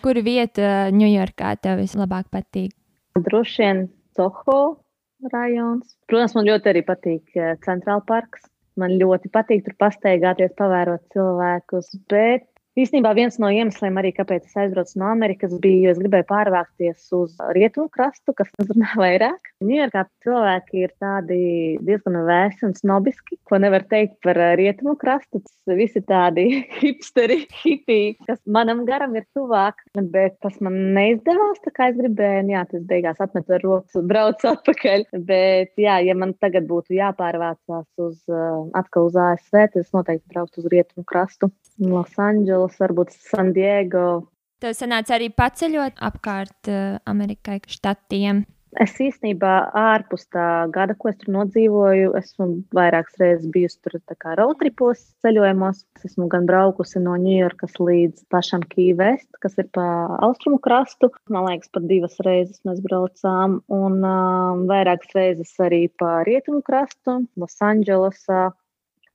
Kura 0.03 0.27
vieta 0.27 0.77
Ņujorkā 0.91 1.55
tev 1.63 1.85
vislabāk 1.85 2.27
patīk? 2.33 2.73
Droši 3.13 3.61
vien 3.61 3.83
Soho 4.17 4.59
rajons. 5.31 5.93
Protams, 6.09 6.33
man 6.37 6.47
ļoti 6.49 6.71
arī 6.71 6.81
patīk 6.87 7.37
eh, 7.37 7.53
Centrāla 7.65 8.01
parks. 8.07 8.47
Man 8.79 8.95
ļoti 8.97 9.29
patīk 9.29 9.67
tur 9.67 9.75
pastaigāties, 9.77 10.55
pavērot 10.57 11.03
cilvēkus, 11.13 11.91
bet 12.09 12.47
Īstenībā 12.73 13.11
viens 13.13 13.35
no 13.37 13.51
iemesliem, 13.53 13.97
arī 14.01 14.09
kāpēc 14.17 14.47
es 14.47 14.55
aizbraucu 14.57 14.97
no 14.97 15.05
Amerikas, 15.11 15.51
bija, 15.61 15.83
jo 15.83 15.91
es 15.93 15.99
gribēju 16.01 16.25
pārvākties 16.25 17.11
uz 17.13 17.35
rietumu 17.53 17.85
krastu, 17.93 18.33
kas 18.33 18.49
uzrunā 18.63 18.89
vairāk. 19.03 19.51
Ņujorkā 19.61 20.01
cilvēki 20.25 20.81
ir 20.81 20.93
tādi 20.97 21.37
diezgan 21.85 22.17
vēsi 22.25 22.65
un 22.65 22.73
snobiski, 22.73 23.37
ko 23.45 23.59
nevar 23.61 23.85
teikt 23.91 24.17
par 24.25 24.39
rietumu 24.57 24.95
krastu. 24.97 25.43
Tas 25.43 25.77
visi 25.77 26.01
tādi 26.01 26.47
hipsteri, 26.79 27.43
hipiji, 27.61 28.15
kas 28.25 28.41
manam 28.49 28.81
garam 28.89 29.13
ir 29.21 29.27
tuvāk, 29.37 29.85
bet 30.09 30.39
tas 30.41 30.57
man 30.65 30.79
neizdevās 30.97 31.61
tā 31.67 31.75
kā 31.77 31.91
es 31.91 31.99
gribēju. 32.01 32.41
Un, 32.43 32.51
jā, 32.55 32.65
tas 32.73 32.81
beigās 32.89 33.21
atmetu 33.21 33.53
ar 33.53 33.61
rokas 33.67 34.01
un 34.01 34.09
braucu 34.09 34.49
atpakaļ. 34.55 35.05
Bet, 35.29 35.75
jā, 35.77 35.99
ja 36.07 36.17
man 36.17 36.33
tagad 36.41 36.65
būtu 36.73 36.97
jāpārvācās 36.97 37.85
uz, 38.01 38.17
atkal 38.81 39.11
uz 39.11 39.21
ASV, 39.29 39.61
tad 39.61 39.79
es 39.85 39.93
noteikti 39.93 40.33
brauktu 40.33 40.65
uz 40.65 40.73
rietumu 40.73 41.05
krastu. 41.05 41.53
Losandželos, 42.63 42.79
varbūt 42.79 43.11
San 43.11 43.53
Diego. 43.53 44.29
Tev 44.61 44.75
sanāca 44.77 45.17
arī 45.17 45.29
paceļot 45.29 45.99
apkārt 45.99 46.71
uh, 46.71 46.99
Amerikai 47.05 47.59
štatiem. 47.67 48.45
Es 48.81 48.95
īstenībā 48.97 49.69
ārpus 49.77 50.23
tā 50.33 50.65
gada, 50.73 50.95
ko 50.97 51.11
es 51.11 51.17
tur 51.21 51.29
nodzīvoju, 51.35 52.15
esmu 52.17 52.47
vairākas 52.73 53.19
reizes 53.21 53.51
bijusi 53.53 53.77
tur 53.85 53.99
roadtripos 54.39 55.03
ceļojumos. 55.21 55.83
Es 55.99 56.07
esmu 56.09 56.25
gan 56.31 56.47
braukusi 56.49 56.97
no 57.03 57.13
Ņujorkas 57.21 57.77
līdz 57.77 58.25
pašam 58.33 58.65
Kīvest, 58.65 59.29
kas 59.45 59.59
ir 59.61 59.69
pa 59.77 59.85
austrumu 60.25 60.57
krastu. 60.57 61.11
Man 61.29 61.45
liekas, 61.51 61.69
pat 61.69 61.85
divas 61.85 62.17
reizes 62.25 62.63
mēs 62.65 62.81
braucām, 62.81 63.59
un 63.69 64.01
um, 64.01 64.65
vairākas 64.71 65.13
reizes 65.13 65.53
arī 65.61 65.85
pa 65.93 66.23
rietumu 66.25 66.63
krastu, 66.65 67.19
Losandželosā, 67.37 68.47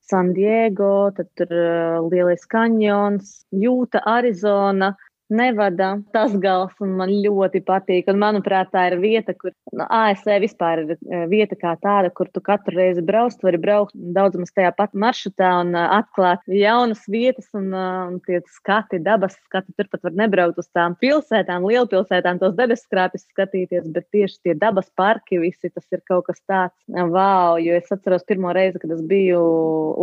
San 0.08 0.32
Diego, 0.32 1.10
tad 1.16 1.28
tur 1.36 1.52
uh, 1.52 2.00
Lielais 2.08 2.46
kanjons, 2.48 3.44
Jūta, 3.52 4.02
Arizona. 4.08 4.94
Nevada 5.28 5.90
tas 6.12 6.32
gals, 6.40 6.72
un 6.80 6.94
man 6.96 7.10
ļoti 7.12 7.60
patīk. 7.66 8.06
Un, 8.08 8.16
manuprāt, 8.22 8.70
tā 8.72 8.86
ir 8.88 8.98
vieta, 9.02 9.34
kur 9.36 9.52
nu, 9.76 9.84
ASV 9.84 10.38
vispār 10.40 10.84
ir 10.84 10.94
eh, 10.96 11.26
vieta 11.28 11.58
kā 11.58 11.74
tāda, 11.82 12.08
kur 12.14 12.30
tu 12.32 12.40
katru 12.44 12.78
reizi 12.78 13.04
brauc, 13.04 13.36
vari 13.44 13.60
braukt 13.60 13.92
daudz 14.16 14.38
maz 14.40 14.52
tajā 14.56 14.72
pat 14.76 14.94
maršrutā 14.96 15.50
un 15.62 15.74
uh, 15.76 15.98
atklāt 15.98 16.40
jaunas 16.48 17.04
vietas 17.12 17.48
un, 17.56 17.68
uh, 17.74 18.08
un 18.08 18.18
tie 18.24 18.40
skati, 18.56 19.02
dabas 19.04 19.36
skati. 19.46 19.74
Turpat 19.78 20.08
var 20.08 20.16
nebraukt 20.16 20.62
uz 20.62 20.68
tām 20.74 20.96
pilsētām, 21.02 21.66
lielpilsētām, 21.68 22.40
tos 22.40 22.56
debeskrāpes 22.56 23.26
skatīties, 23.28 23.86
bet 23.92 24.08
tieši 24.14 24.40
tie 24.48 24.56
dabas 24.58 24.88
parki, 24.96 25.40
visi 25.42 25.70
tas 25.70 25.84
ir 25.92 26.02
kaut 26.08 26.26
kas 26.30 26.40
tāds, 26.48 26.74
wow, 26.88 27.58
jo 27.60 27.76
es 27.76 27.92
atceros 27.92 28.24
pirmo 28.28 28.52
reizi, 28.56 28.80
kad 28.80 28.96
es 28.96 29.04
biju 29.08 29.44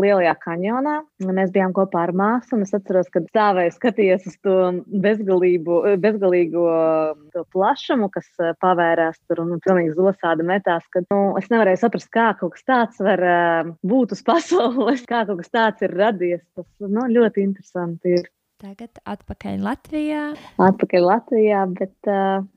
Lielajā 0.01 0.35
kanjonā. 0.43 0.99
Mēs 1.25 1.51
bijām 1.55 1.73
kopā 1.75 2.05
ar 2.05 2.13
māsu, 2.15 2.55
un 2.57 2.65
es 2.65 2.73
atceros, 2.75 3.09
kad 3.13 3.27
stāvēju 3.31 3.73
skatījos 3.75 4.29
uz 4.29 4.37
to 4.45 4.55
bez 4.87 5.14
bezgalību, 5.15 5.79
bezgalīgo 6.03 6.65
plašumu, 7.53 8.09
kas 8.13 8.27
eh, 8.39 8.53
pavērās 8.61 9.17
tur 9.27 9.41
un 9.43 9.57
pilnīgi 9.63 9.95
zosāda 9.97 10.45
metās, 10.45 10.85
ka 10.93 11.03
nu, 11.07 11.19
es 11.39 11.49
nevarēju 11.51 11.81
saprast, 11.81 12.11
kā 12.13 12.29
kaut 12.39 12.55
kas 12.55 12.67
tāds 12.67 13.01
var 13.03 13.23
uh, 13.25 13.73
būt 13.87 14.15
uz 14.15 14.23
pasaules, 14.29 15.05
kā 15.09 15.25
kaut 15.29 15.41
kas 15.43 15.53
tāds 15.53 15.85
ir 15.85 15.95
radies. 15.95 16.43
Tas 16.55 16.67
nu, 16.83 17.07
ļoti 17.11 17.45
interesanti 17.47 18.17
ir. 18.19 18.31
Tagad 18.63 19.01
atpakaļ 19.03 19.59
Latvijā. 19.65 20.23
Atpakaļ 20.63 21.03
Latvijā, 21.09 21.65
bet 21.75 22.13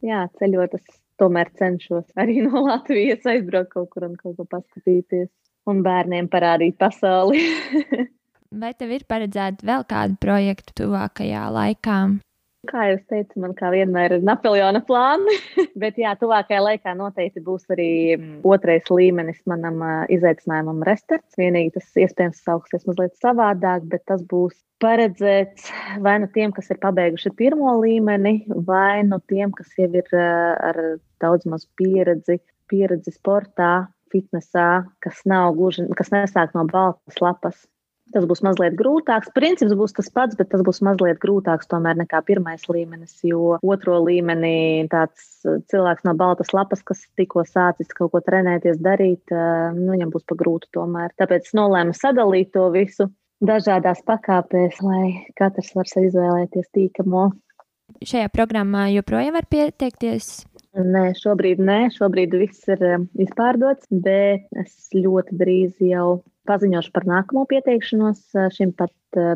jā, 0.06 0.20
ceļot 0.38 0.76
es 0.78 0.86
tomēr 1.18 1.50
cenšos 1.58 2.06
arī 2.22 2.38
no 2.46 2.62
Latvijas 2.68 3.26
aizbraukt 3.28 3.74
kaut 3.74 3.90
kur 3.94 4.06
un 4.06 4.14
kaut 4.20 4.38
ko 4.38 4.46
paskatīties 4.46 5.30
un 5.68 5.82
bērniem 5.84 6.30
parādīt 6.32 6.78
pasauli. 6.80 7.42
Vai 8.62 8.72
tev 8.72 8.94
ir 8.96 9.04
paredzēta 9.04 9.66
vēl 9.68 9.84
kāda 9.90 10.16
projekta 10.22 10.72
tuvākajā 10.80 11.44
laikā? 11.52 11.98
Kā 12.68 12.84
jau 12.90 12.98
teicu, 13.08 13.40
man 13.40 13.54
kā 13.56 13.70
vienmēr 13.72 14.18
ir 14.18 14.24
Napoleona 14.28 14.82
plāni, 14.84 15.38
bet 15.82 15.96
jā, 16.00 16.12
tuvākajā 16.20 16.60
laikā 16.60 16.92
noteikti 16.98 17.40
būs 17.44 17.64
arī 17.72 17.90
otrais 18.44 18.90
līmenis 18.92 19.40
manam 19.48 19.80
izaicinājumam 20.12 20.82
restarts. 20.88 21.38
Vienīgi 21.40 21.78
tas 21.78 21.88
iespējams 22.04 22.42
sauksies 22.44 22.84
mazliet 22.88 23.16
savādāk, 23.22 23.86
bet 23.88 24.04
tas 24.10 24.24
būs 24.28 24.58
paredzēts 24.84 25.70
vai 26.04 26.18
nu 26.22 26.28
tiem, 26.34 26.52
kas 26.54 26.68
ir 26.70 26.80
pabeiguši 26.82 27.32
pirmo 27.38 27.72
līmeni, 27.80 28.42
vai 28.68 29.02
nu 29.06 29.18
tiem, 29.32 29.54
kas 29.56 29.72
jau 29.78 29.88
ir 29.88 30.12
ar 30.18 30.82
daudz 31.22 31.48
maz 31.50 31.66
pieredzi, 31.80 32.38
pieredzi 32.70 33.16
sportā, 33.16 33.88
fitnesā, 34.12 34.84
kas 35.04 35.24
nav 35.28 35.56
gluži, 35.56 35.88
kas 35.98 36.12
nesāk 36.14 36.54
no 36.56 36.68
baltas 36.68 37.20
lapas. 37.24 37.64
Tas 38.14 38.24
būs 38.28 38.40
mazliet 38.46 38.76
grūtāks. 38.78 39.32
Princips 39.36 39.74
būs 39.76 39.94
tas 39.96 40.08
pats, 40.14 40.36
bet 40.38 40.50
tas 40.52 40.62
būs 40.64 40.80
mazliet 40.86 41.20
grūtāks 41.22 41.68
tomēr 41.70 41.98
nekā 42.00 42.22
pirmais 42.28 42.64
līmenis, 42.70 43.18
jo 43.28 43.58
otro 43.60 43.98
līmenī 44.06 44.88
tāds 44.92 45.26
uh, 45.44 45.58
cilvēks 45.72 46.06
no 46.08 46.14
baltas 46.18 46.54
lapas, 46.56 46.84
kas 46.86 47.04
tikko 47.20 47.44
sācis 47.48 47.92
kaut 47.96 48.14
ko 48.14 48.22
trenēties, 48.24 48.80
darīt, 48.84 49.24
uh, 49.34 49.74
nu, 49.76 49.92
viņam 49.94 50.14
būs 50.14 50.26
pa 50.28 50.38
grūti 50.40 50.70
tomēr. 50.76 51.12
Tāpēc 51.20 51.52
nolēmu 51.58 51.96
sadalīt 51.96 52.54
to 52.56 52.68
visu 52.74 53.10
dažādās 53.44 54.00
pakāpēs, 54.06 54.80
lai 54.82 55.28
katrs 55.38 55.74
var 55.76 55.88
izvēlēties 55.88 56.72
tīkamo. 56.74 57.28
Šajā 58.04 58.28
programmā 58.32 58.88
joprojām 58.92 59.36
var 59.38 59.46
pieteikties 59.48 60.48
Nē, 60.78 61.14
šobrīd 61.18 61.58
nē, 61.64 61.78
šobrīd 61.96 62.34
viss 62.38 62.68
ir 62.70 62.82
um, 62.86 63.06
izpārdots, 63.18 63.88
bet 63.90 64.44
es 64.60 64.90
ļoti 64.94 65.38
drīz 65.40 65.80
jau 65.82 66.20
paziņošu 66.48 66.90
par 66.94 67.04
nākamo 67.08 67.42
pieteikšanos 67.50 68.20
šim 68.56 68.70
pat 68.78 68.92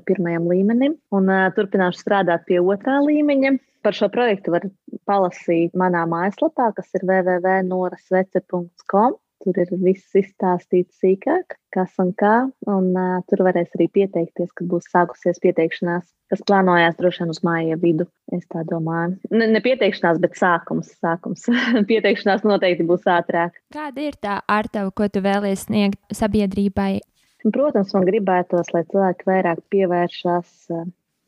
pirmajam 0.09 0.44
līmenim 0.51 0.92
un 1.14 1.25
turpināšu 1.57 1.98
strādāt 2.03 2.40
pie 2.48 2.59
otrā 2.61 2.96
līmeņa. 3.05 3.51
Par 3.83 3.94
šo 3.98 4.07
projektu 4.14 4.53
var 4.55 4.62
palasīt 5.11 5.70
manā 5.79 6.03
mājaslapā, 6.11 6.66
kas 6.77 6.88
ir 6.94 7.03
www.norasvece.com. 7.09 9.16
Tur 9.43 9.57
ir 9.59 9.71
viss 9.83 10.15
izstāstīts 10.15 11.01
sīkāk, 11.03 11.57
kas 11.75 11.97
un 12.03 12.13
kā, 12.19 12.35
un 12.71 12.91
uh, 12.95 13.21
tur 13.27 13.43
varēs 13.47 13.73
arī 13.75 13.89
pieteikties, 13.97 14.53
kad 14.55 14.69
būs 14.71 14.87
sākusies 14.93 15.41
pieteikšanās. 15.43 16.05
Tas 16.33 16.45
plānojās 16.49 16.95
droši 16.97 17.25
vien 17.25 17.33
uz 17.35 17.43
māja 17.45 17.77
vidu, 17.83 18.07
es 18.33 18.47
tā 18.53 18.63
domāju. 18.69 19.19
Ne, 19.35 19.51
ne 19.51 19.61
pieteikšanās, 19.65 20.21
bet 20.23 20.39
sākums. 20.39 20.93
sākums. 21.03 21.49
pieteikšanās 21.91 22.47
noteikti 22.47 22.87
būs 22.89 23.09
ātrāk. 23.11 23.59
Kāda 23.75 24.07
ir 24.07 24.17
tā 24.23 24.39
ar 24.47 24.71
tevi, 24.73 24.95
ko 24.97 25.11
tu 25.13 25.25
vēlies 25.25 25.67
sniegt 25.67 25.99
sabiedrībai? 26.15 27.03
Protams, 27.43 27.91
man 27.97 28.07
gribētos, 28.07 28.71
lai 28.71 28.85
cilvēki 28.87 29.27
vairāk 29.27 29.65
pievēršas 29.75 30.71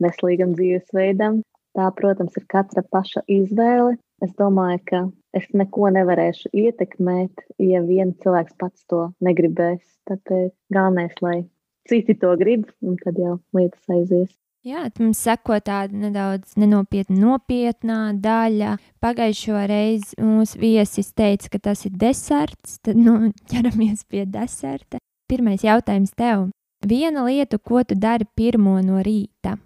veselīgam 0.03 0.55
dzīvesveidam. 0.55 1.42
Tā, 1.74 1.88
protams, 1.98 2.37
ir 2.38 2.46
katra 2.50 2.85
paša 2.87 3.24
izvēle. 3.27 3.96
Es 4.24 4.32
domāju, 4.40 4.78
ka 4.88 5.00
es 5.37 5.48
neko 5.52 5.90
nevarēšu 5.92 6.52
ietekmēt, 6.56 7.44
ja 7.60 7.82
viens 7.84 8.16
cilvēks 8.22 8.56
pats 8.60 8.87
to 8.88 9.08
negribēs. 9.24 9.82
Tāpēc 10.08 10.54
galvenais, 10.72 11.18
lai 11.24 11.42
citi 11.88 12.16
to 12.20 12.32
grib, 12.40 12.64
un 12.84 12.96
tad 13.02 13.20
jau 13.20 13.37
lietas 13.56 13.84
aizies. 13.92 14.32
Jā, 14.64 14.87
mums 14.96 15.20
seko 15.20 15.58
tāda 15.60 15.92
nedaudz 16.06 16.54
nenopietna, 16.56 17.18
nopietnā 17.20 17.98
daļa. 18.24 18.78
Pagājušo 19.04 19.60
reizi 19.68 20.16
mūsu 20.24 20.56
viesis 20.62 21.12
teica, 21.12 21.50
ka 21.52 21.60
tas 21.68 21.84
ir 21.84 21.92
deserts. 22.00 22.78
Tad 22.80 22.96
nu, 22.96 23.28
ķeramies 23.52 24.06
pie 24.08 24.24
deserta. 24.24 25.02
Pirmais 25.28 25.66
jautājums 25.66 26.16
tev. 26.16 26.48
Viena 26.84 27.26
lieta, 27.28 27.60
ko 27.60 27.84
tu 27.84 27.96
dari 27.96 28.24
pirmo 28.37 28.78
no 28.80 29.04
rīta? 29.04 29.58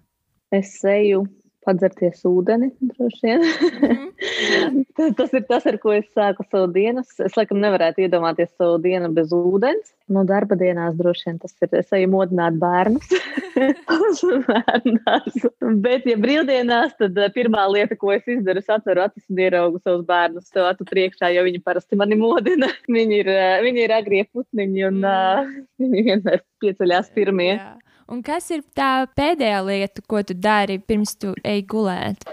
Es 0.50 0.74
eju 0.82 1.28
padzerties 1.68 2.24
ūdeni, 2.28 2.72
droši 2.94 3.28
vien. 3.28 3.48
Mm. 4.38 4.84
tas 5.18 5.32
ir 5.34 5.42
tas, 5.48 5.64
ar 5.66 5.76
ko 5.82 5.90
es 5.94 6.06
sāku 6.14 6.44
savu 6.46 6.68
dienu. 6.74 7.02
Es 7.24 7.34
laikam 7.38 7.58
nevarētu 7.62 8.02
iedomāties 8.04 8.50
savu 8.58 8.78
dienu 8.82 9.08
bez 9.14 9.32
ūdens. 9.34 9.92
No 10.10 10.24
darba 10.26 10.54
dienās 10.58 10.96
droši 10.98 11.28
vien 11.28 11.38
tas 11.42 11.54
ir. 11.62 11.68
Es 11.80 11.92
eju 11.94 12.08
modināt 12.12 12.54
bērnus. 12.60 13.06
Bet, 15.84 16.02
ja 16.08 16.16
brīvdienās, 16.20 16.92
tad 17.00 17.12
eh, 17.18 17.30
pirmā 17.34 17.62
lieta, 17.72 17.94
ko 17.98 18.06
es 18.14 18.24
izdaru, 18.30 18.58
es 18.62 18.70
atveru 18.72 19.00
acis 19.06 19.24
un 19.30 19.36
ieraugu 19.42 19.78
savus 19.82 20.04
bērnus 20.08 20.46
sev 20.52 20.64
acu 20.68 20.82
priekšā, 20.88 21.26
jo 21.34 21.42
viņi 21.48 21.60
parasti 21.66 21.94
mani 21.98 22.16
modina. 22.20 22.68
Viņi 22.98 23.14
ir, 23.22 23.28
eh, 23.34 23.58
viņi 23.64 23.80
ir 23.84 23.90
agrie 23.94 24.24
putniņi 24.32 24.80
un 24.88 24.96
mm. 25.02 25.06
uh, 25.06 25.10
viņi 25.82 25.98
vienmēr 26.06 26.38
pieceļās 26.62 27.06
pirmie. 27.14 27.54
Jā. 27.56 27.68
Un 28.08 28.22
kas 28.24 28.46
ir 28.54 28.62
tā 28.76 29.04
pēdējā 29.18 29.58
lieta, 29.66 30.02
ko 30.08 30.22
tu 30.24 30.32
dari 30.32 30.78
pirms 30.80 31.12
tu 31.20 31.34
ej 31.44 31.64
gulēt? 31.68 32.24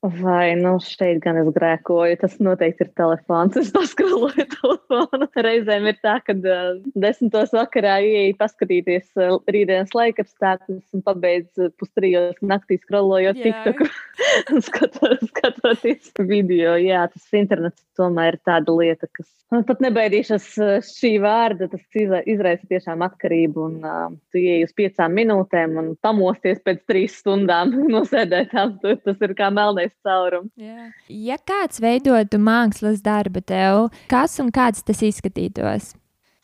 Vai 0.00 0.54
nu 0.56 0.78
šeit 0.80 1.18
gan 1.20 1.36
es 1.36 1.48
grēkoju, 1.52 2.16
tas 2.22 2.38
noteikti 2.40 2.86
ir 2.86 2.90
telefons. 2.96 3.58
Es 3.60 3.68
paskaloju 3.74 4.46
telefonu. 4.54 5.26
Reizēm 5.44 5.90
ir 5.90 5.98
tā, 6.00 6.14
ka 6.24 6.32
uh, 6.40 6.78
desmitos 6.96 7.52
vakarā 7.52 7.98
ieeju 8.06 8.38
paskatīties 8.40 9.10
uh, 9.20 9.36
rītdienas 9.44 9.92
laikapstākļus 9.92 10.96
un 10.96 11.04
pabeidz 11.04 11.60
uh, 11.60 11.68
pustrijos 11.76 12.38
naktī 12.40 12.78
skrolojot 12.80 13.42
TikToku 13.44 13.90
un 14.54 14.64
skatot, 14.64 15.26
skatoties 15.34 16.14
video. 16.16 16.78
Jā, 16.80 17.04
tas 17.12 17.36
internets 17.36 17.84
tomēr 18.00 18.38
ir 18.38 18.40
tāda 18.48 18.78
lieta, 18.78 19.10
kas 19.12 19.28
man 19.52 19.68
pat 19.68 19.84
nebaidīšas 19.84 20.48
šī 20.88 21.12
vārda. 21.20 21.68
Tas 21.68 22.00
izraisa 22.24 22.72
tiešām 22.72 23.04
atkarību 23.04 23.68
un 23.68 23.76
uh, 23.84 24.08
tu 24.32 24.40
ieeji 24.40 24.64
uz 24.70 24.74
piecām 24.80 25.12
minūtēm 25.20 25.76
un 25.84 25.92
pamosties 26.00 26.64
pēc 26.64 26.86
trīs 26.88 27.20
stundām 27.20 27.76
no 27.92 28.06
sēdētām. 28.08 28.78
Tas 28.80 29.28
ir 29.28 29.36
kā 29.36 29.52
melnais 29.52 29.89
gājis 29.90 30.02
caurums. 30.04 30.52
Jā. 30.56 30.90
Ja 31.08 31.36
kāds 31.38 31.80
veidotu 31.80 32.38
mākslas 32.38 33.02
darbu 33.02 33.42
tev, 33.42 33.90
kas 34.08 34.38
un 34.40 34.50
kāds 34.50 34.84
tas 34.84 35.02
izskatītos? 35.02 35.94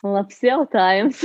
Labs 0.02 0.42
jautājums. 0.42 1.22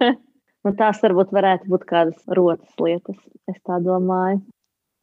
nu, 0.64 0.74
tās 0.76 1.00
varbūt 1.02 1.32
varētu 1.32 1.68
būt 1.68 1.84
kādas 1.84 2.20
rotas 2.28 2.72
lietas, 2.80 3.16
es 3.48 3.56
tā 3.64 3.80
domāju. 3.80 4.42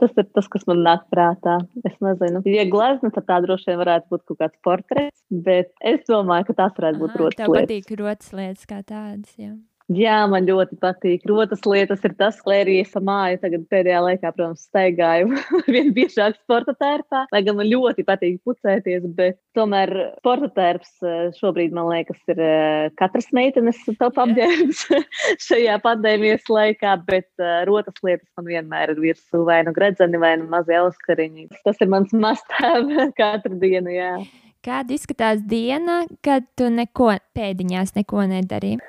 Tas 0.02 0.16
ir 0.18 0.26
tas, 0.34 0.48
kas 0.50 0.64
man 0.66 0.80
nāk 0.82 1.04
prātā. 1.14 1.60
Es 1.86 1.94
nezinu, 2.02 2.42
ja 2.50 2.64
glezna, 2.66 3.12
tad 3.14 3.28
tā 3.28 3.38
droši 3.44 3.70
vien 3.70 3.82
varētu 3.84 4.10
būt 4.10 4.24
kaut 4.26 4.40
kāds 4.40 4.58
portrets, 4.66 5.22
bet 5.30 5.70
es 5.86 6.02
domāju, 6.10 6.48
ka 6.48 6.58
tās 6.58 6.74
varētu 6.80 7.04
būt 7.04 7.20
rotas 7.22 7.38
lietas. 7.38 7.52
Tev 7.54 7.60
patīk 7.60 8.00
rotas 8.00 8.34
lietas 8.34 8.66
kā 8.66 8.82
tādas, 8.82 9.36
jā. 9.38 9.54
Jā, 9.92 10.22
man 10.30 10.46
ļoti 10.48 10.78
patīk. 10.80 11.24
Rotas 11.28 11.64
lietas 11.68 12.04
ir 12.08 12.14
tas, 12.20 12.38
ka 12.44 12.54
arī 12.62 12.78
es 12.84 12.94
māju 12.96 13.40
tagad 13.42 13.64
pēdējā 13.72 14.02
laikā, 14.06 14.30
protams, 14.36 14.64
staigāju 14.70 15.40
vien 15.74 15.90
biežāk 15.96 16.38
sporta 16.38 16.76
tērpā, 16.80 17.26
lai 17.34 17.42
gan 17.44 17.58
man 17.58 17.68
ļoti 17.68 18.06
patīk 18.08 18.38
pucēties, 18.48 19.08
bet 19.18 19.40
tomēr 19.58 19.92
sporta 20.20 20.52
tērps 20.56 20.94
eh, 21.04 21.24
šobrīd, 21.40 21.74
man 21.76 21.90
liekas, 21.90 22.22
ir 22.32 22.40
eh, 22.46 22.86
katras 23.02 23.28
meitenes 23.36 23.82
top 24.00 24.22
apģērbs 24.22 24.86
šajā 25.48 25.80
pandēmijas 25.84 26.48
laikā, 26.48 26.96
bet 27.10 27.28
uh, 27.42 27.64
rotas 27.68 27.98
lietas 28.06 28.30
man 28.38 28.48
vienmēr 28.48 28.96
ir 28.96 29.04
virsū 29.04 29.44
vai 29.50 29.60
nu 29.68 29.76
gredzeni, 29.76 30.22
vai 30.22 30.38
nu 30.40 30.48
mazie 30.52 30.78
auskariņi. 30.80 31.50
Tas 31.66 31.82
ir 31.84 31.92
mans 31.92 32.16
must-have 32.16 33.10
katru 33.20 33.60
dienu, 33.60 33.92
jā. 33.98 34.14
Kāda 34.62 34.94
izskatās 34.94 35.42
diena, 35.50 36.04
kad 36.24 36.46
tu 36.56 36.70
neko 36.72 37.16
pēdiņās 37.36 37.96
neko 37.98 38.30
nedarīji? 38.30 38.80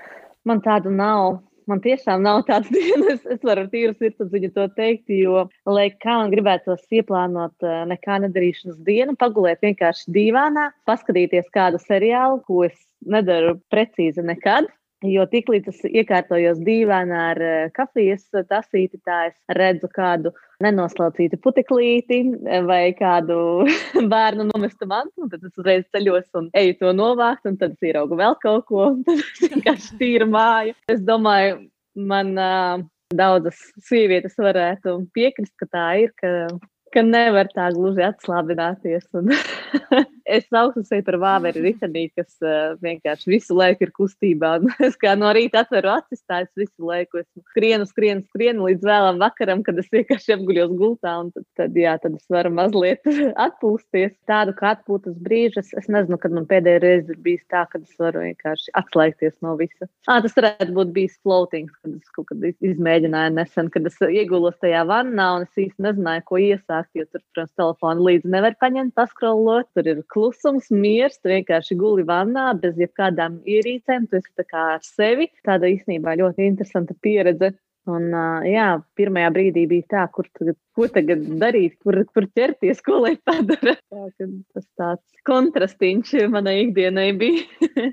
Man 0.49 0.63
tādu 0.65 0.91
nav. 0.91 1.41
Man 1.71 1.79
tiešām 1.79 2.25
nav 2.25 2.41
tādas 2.49 2.73
dienas, 2.75 3.21
es 3.31 3.43
varu 3.47 3.65
ar 3.65 3.69
tīru 3.71 3.95
sirdsapziņu 3.95 4.51
to 4.57 4.67
teikt, 4.75 5.13
jo, 5.15 5.45
lai 5.71 5.87
kā 6.03 6.17
man 6.19 6.33
gribētos 6.35 6.83
ieplānot 6.91 7.67
eh, 7.67 7.83
nekā 7.93 8.19
nedarīšanas 8.25 8.81
dienu, 8.83 9.15
pagulēt 9.21 9.63
vienkārši 9.63 10.11
dīvānā, 10.17 10.73
paskatīties 10.91 11.51
kādu 11.55 11.79
seriālu, 11.85 12.41
ko 12.49 12.65
es 12.67 12.79
nedaru 13.07 13.61
precīzi 13.71 14.25
nekad. 14.27 14.71
Jo 15.07 15.25
tiklīdz 15.27 15.71
es 15.73 15.81
iekārtojos 16.03 16.61
dīvainā 16.63 17.23
ar 17.33 17.43
eh, 17.43 17.71
kafijas 17.75 18.27
tasīti, 18.51 19.01
tā 19.07 19.29
es 19.31 19.39
redzu 19.59 19.91
kādu 19.91 20.35
nenoslaucītu 20.63 21.39
puteklīti 21.43 22.23
vai 22.69 22.95
kādu 22.99 23.67
bērnu 24.15 24.49
nomestu 24.53 24.89
mantu, 24.91 25.29
tad 25.33 25.43
es 25.43 25.59
uzreiz 25.59 25.85
ceļos 25.95 26.29
un 26.39 26.49
eju 26.59 26.79
to 26.81 26.95
novākt, 26.97 27.47
un 27.49 27.59
tad 27.61 27.77
es 27.77 27.91
ieraugu 27.91 28.19
vēl 28.21 28.39
kaut 28.45 28.67
ko, 28.71 28.89
un 28.95 29.05
tad 29.09 29.21
es 29.23 29.53
vienkārši 29.53 30.01
tīru 30.01 30.31
māju. 30.33 30.77
Es 30.93 31.03
domāju, 31.07 31.63
man 32.09 32.35
uh, 32.39 32.83
daudzas 33.17 33.59
sievietes 33.87 34.37
varētu 34.41 34.99
piekrist, 35.17 35.55
ka 35.61 35.69
tā 35.71 35.87
ir, 36.05 36.13
ka, 36.21 36.49
ka 36.95 37.05
nevar 37.07 37.51
tā 37.55 37.71
gluži 37.75 38.07
atslābināties. 38.11 39.09
Es 40.33 40.47
augstu 40.55 40.85
sevi 40.87 41.03
par 41.05 41.17
vāveri 41.21 41.61
ritenī, 41.65 42.05
kas 42.15 42.37
uh, 42.45 42.77
vienkārši 42.81 43.31
visu 43.33 43.57
laiku 43.59 43.87
ir 43.87 43.91
kustībā. 43.97 44.53
Es 44.87 44.95
kā 45.01 45.17
no 45.19 45.33
rīta 45.35 45.65
atveru 45.65 45.91
acis, 45.97 46.23
tā 46.31 46.43
es 46.45 46.51
visu 46.57 46.87
laiku 46.87 47.21
esmu 47.21 47.43
skrienu, 47.51 47.87
skrienu, 47.91 48.23
skrienu 48.31 48.69
līdz 48.69 48.87
vēlam 48.87 49.19
vakaram, 49.21 49.65
kad 49.67 49.81
es 49.83 49.91
vienkārši 49.93 50.37
apguļos 50.37 50.77
gultā. 50.79 51.17
Tad, 51.35 51.47
tad, 51.59 51.77
jā, 51.77 51.97
tad 52.03 52.17
es 52.17 52.25
varu 52.33 52.53
mazliet 52.55 53.03
atpūsties. 53.47 54.15
Tādu 54.31 54.55
kā 54.59 54.73
atpūtas 54.77 55.19
brīžus, 55.27 55.73
es 55.79 55.91
nezinu, 55.93 56.21
kad 56.23 56.35
man 56.39 56.47
pēdējā 56.51 56.85
reize 56.87 57.13
ir 57.13 57.21
bijis 57.27 57.43
tā, 57.53 57.67
kad 57.73 57.83
es 57.83 57.99
varu 58.01 58.23
vienkārši 58.25 58.73
atslēgties 58.79 59.35
no 59.45 59.57
visa. 59.59 59.91
À, 60.07 60.21
tas 60.23 60.39
varētu 60.39 60.73
būt 60.79 60.95
bijis 60.95 61.19
floatings, 61.27 61.75
kad 61.83 61.99
es 61.99 62.15
kaut 62.15 62.31
kad 62.31 62.47
izmēģināju 62.53 63.37
nesen, 63.37 63.69
kad 63.75 63.91
es 63.91 63.99
iegulos 64.07 64.57
tajā 64.63 64.87
vannā 64.89 65.29
un 65.37 65.47
es 65.49 65.65
īsti 65.67 65.89
nezināju, 65.91 66.27
ko 66.31 66.41
iesākt, 66.41 66.82
jo 66.97 67.05
tur, 67.07 67.23
protams, 67.33 67.53
telefonu 67.59 68.07
līdzi 68.09 68.31
nevar 68.35 68.57
paņemt, 68.61 68.95
paskrolot. 68.99 69.69
Tur 69.77 69.91
ir 69.93 70.03
klusums, 70.13 70.71
miers, 70.75 71.19
tu 71.23 71.33
vienkārši 71.33 71.79
guli 71.81 72.07
vannā 72.09 72.51
bez 72.61 72.79
jebkādām 72.81 73.41
ierīcēm, 73.49 74.09
tu 74.11 74.21
esi 74.21 74.47
kā 74.49 74.69
ar 74.77 74.87
sevi. 74.87 75.29
Tāda 75.47 75.71
īstenībā 75.73 76.17
ļoti 76.21 76.49
interesanta 76.51 76.97
pieredze. 77.05 77.55
Un, 77.91 78.13
jā, 78.47 78.67
pirmajā 78.95 79.33
brīdī 79.35 79.65
bija 79.67 79.89
tā, 79.91 80.03
kur 80.15 80.29
tagad, 80.39 80.55
ko 80.79 80.87
tagad 80.87 81.25
darīt, 81.41 81.81
kur, 81.83 81.99
kur 82.15 82.29
ķerties, 82.31 82.83
ko 82.87 83.01
lai 83.03 83.17
padara. 83.19 83.75
Tā, 83.91 84.07
tas 84.55 84.69
tāds 84.79 85.27
kontrastiņš 85.27 86.15
manai 86.31 86.61
ikdienai 86.69 87.11
bija. 87.19 87.43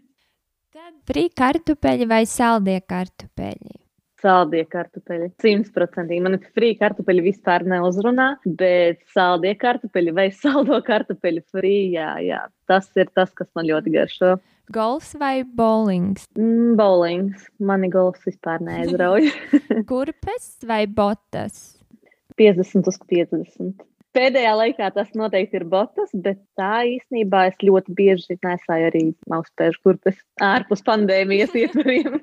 Tad 0.80 0.93
brīvā 1.10 1.34
kartupeļi 1.41 2.06
vai 2.10 2.21
saldie 2.30 2.78
kartupeļi? 2.86 3.88
Saldie 4.19 4.65
kartupeļi. 4.67 5.29
Simtprocentīgi. 5.39 6.23
Man 6.25 6.38
frī 6.58 6.73
kartupeļi 6.79 7.23
vispār 7.29 7.63
neuzrunā, 7.69 8.34
bet 8.60 9.01
saldie 9.13 9.53
kartupeļi 9.60 10.15
vai 10.15 10.27
saldo 10.36 10.79
kartupeļu 10.86 11.43
frī, 11.53 11.75
jā, 11.95 12.13
jā. 12.25 12.43
Tas 12.69 12.89
ir 12.99 13.12
tas, 13.15 13.32
kas 13.36 13.49
man 13.55 13.69
ļoti 13.69 13.95
garšo. 13.95 14.36
Golfs 14.69 15.15
vai 15.17 15.41
bowlings? 15.43 16.27
Mm, 16.38 16.75
bowlings. 16.77 17.47
Mani 17.58 17.89
golfs 17.89 18.27
vispār 18.27 18.62
neaizrauj. 18.62 19.32
Kurpes 19.89 20.51
vai 20.67 20.84
botas? 20.86 21.79
50 22.39 22.91
uz 22.91 22.99
50. 23.10 23.88
Pēdējā 24.15 24.51
laikā 24.58 24.88
tas 24.95 25.10
noteikti 25.17 25.60
ir 25.60 25.65
botas, 25.69 26.10
bet 26.13 26.39
tā 26.58 26.82
īstenībā 26.95 27.43
es 27.51 27.60
ļoti 27.62 27.93
bieži 27.97 28.39
nesāju 28.41 28.88
arī 28.89 29.03
maustēžu 29.29 29.84
kurpes 29.86 30.17
ārpus 30.41 30.82
pandēmijas 30.88 31.53
ietvariem. 31.62 32.17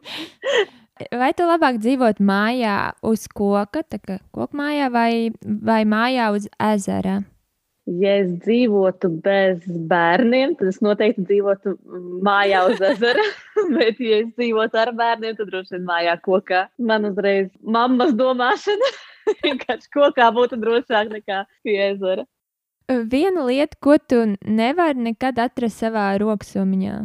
Vai 0.97 1.33
tu 1.37 1.45
labāk 1.45 1.77
dzīvot 1.83 2.21
mājā 2.25 2.77
uz 3.05 3.27
koka, 3.29 3.83
tā 3.85 3.99
kā 4.01 4.17
koku 4.33 4.57
mājā, 4.57 4.89
vai, 4.93 5.33
vai 5.45 5.83
mājā 5.85 6.31
uz 6.33 6.47
ezera? 6.57 7.19
Ja 7.87 8.17
es 8.19 8.31
dzīvotu 8.43 9.11
bez 9.23 9.61
bērniem, 9.91 10.57
tad 10.59 10.73
es 10.73 10.81
noteikti 10.83 11.23
dzīvotu 11.29 11.77
mājā 12.27 12.65
uz 12.73 12.81
ezera. 12.83 13.23
Bet, 13.77 14.01
ja 14.03 14.23
es 14.25 14.33
dzīvotu 14.35 14.81
ar 14.81 14.91
bērniem, 14.97 15.37
tad 15.39 15.53
droši 15.53 15.77
vien 15.77 15.85
mājā 15.87 16.17
kokā. 16.25 16.65
Man 16.83 17.07
uzreiz 17.13 17.53
mammas 17.63 18.17
domāšana 18.19 18.91
vienkārši 19.45 19.93
kokā 19.95 20.31
būtu 20.35 20.59
drošāk 20.65 21.13
nekā 21.13 21.45
pie 21.67 21.77
ezera. 21.93 22.25
Viena 22.87 23.45
lieta, 23.47 23.77
ko 23.83 23.99
tu 23.99 24.25
nevari 24.47 25.11
nekad 25.11 25.39
atrast 25.43 25.83
savā 25.83 26.09
roksumiņā. 26.23 26.99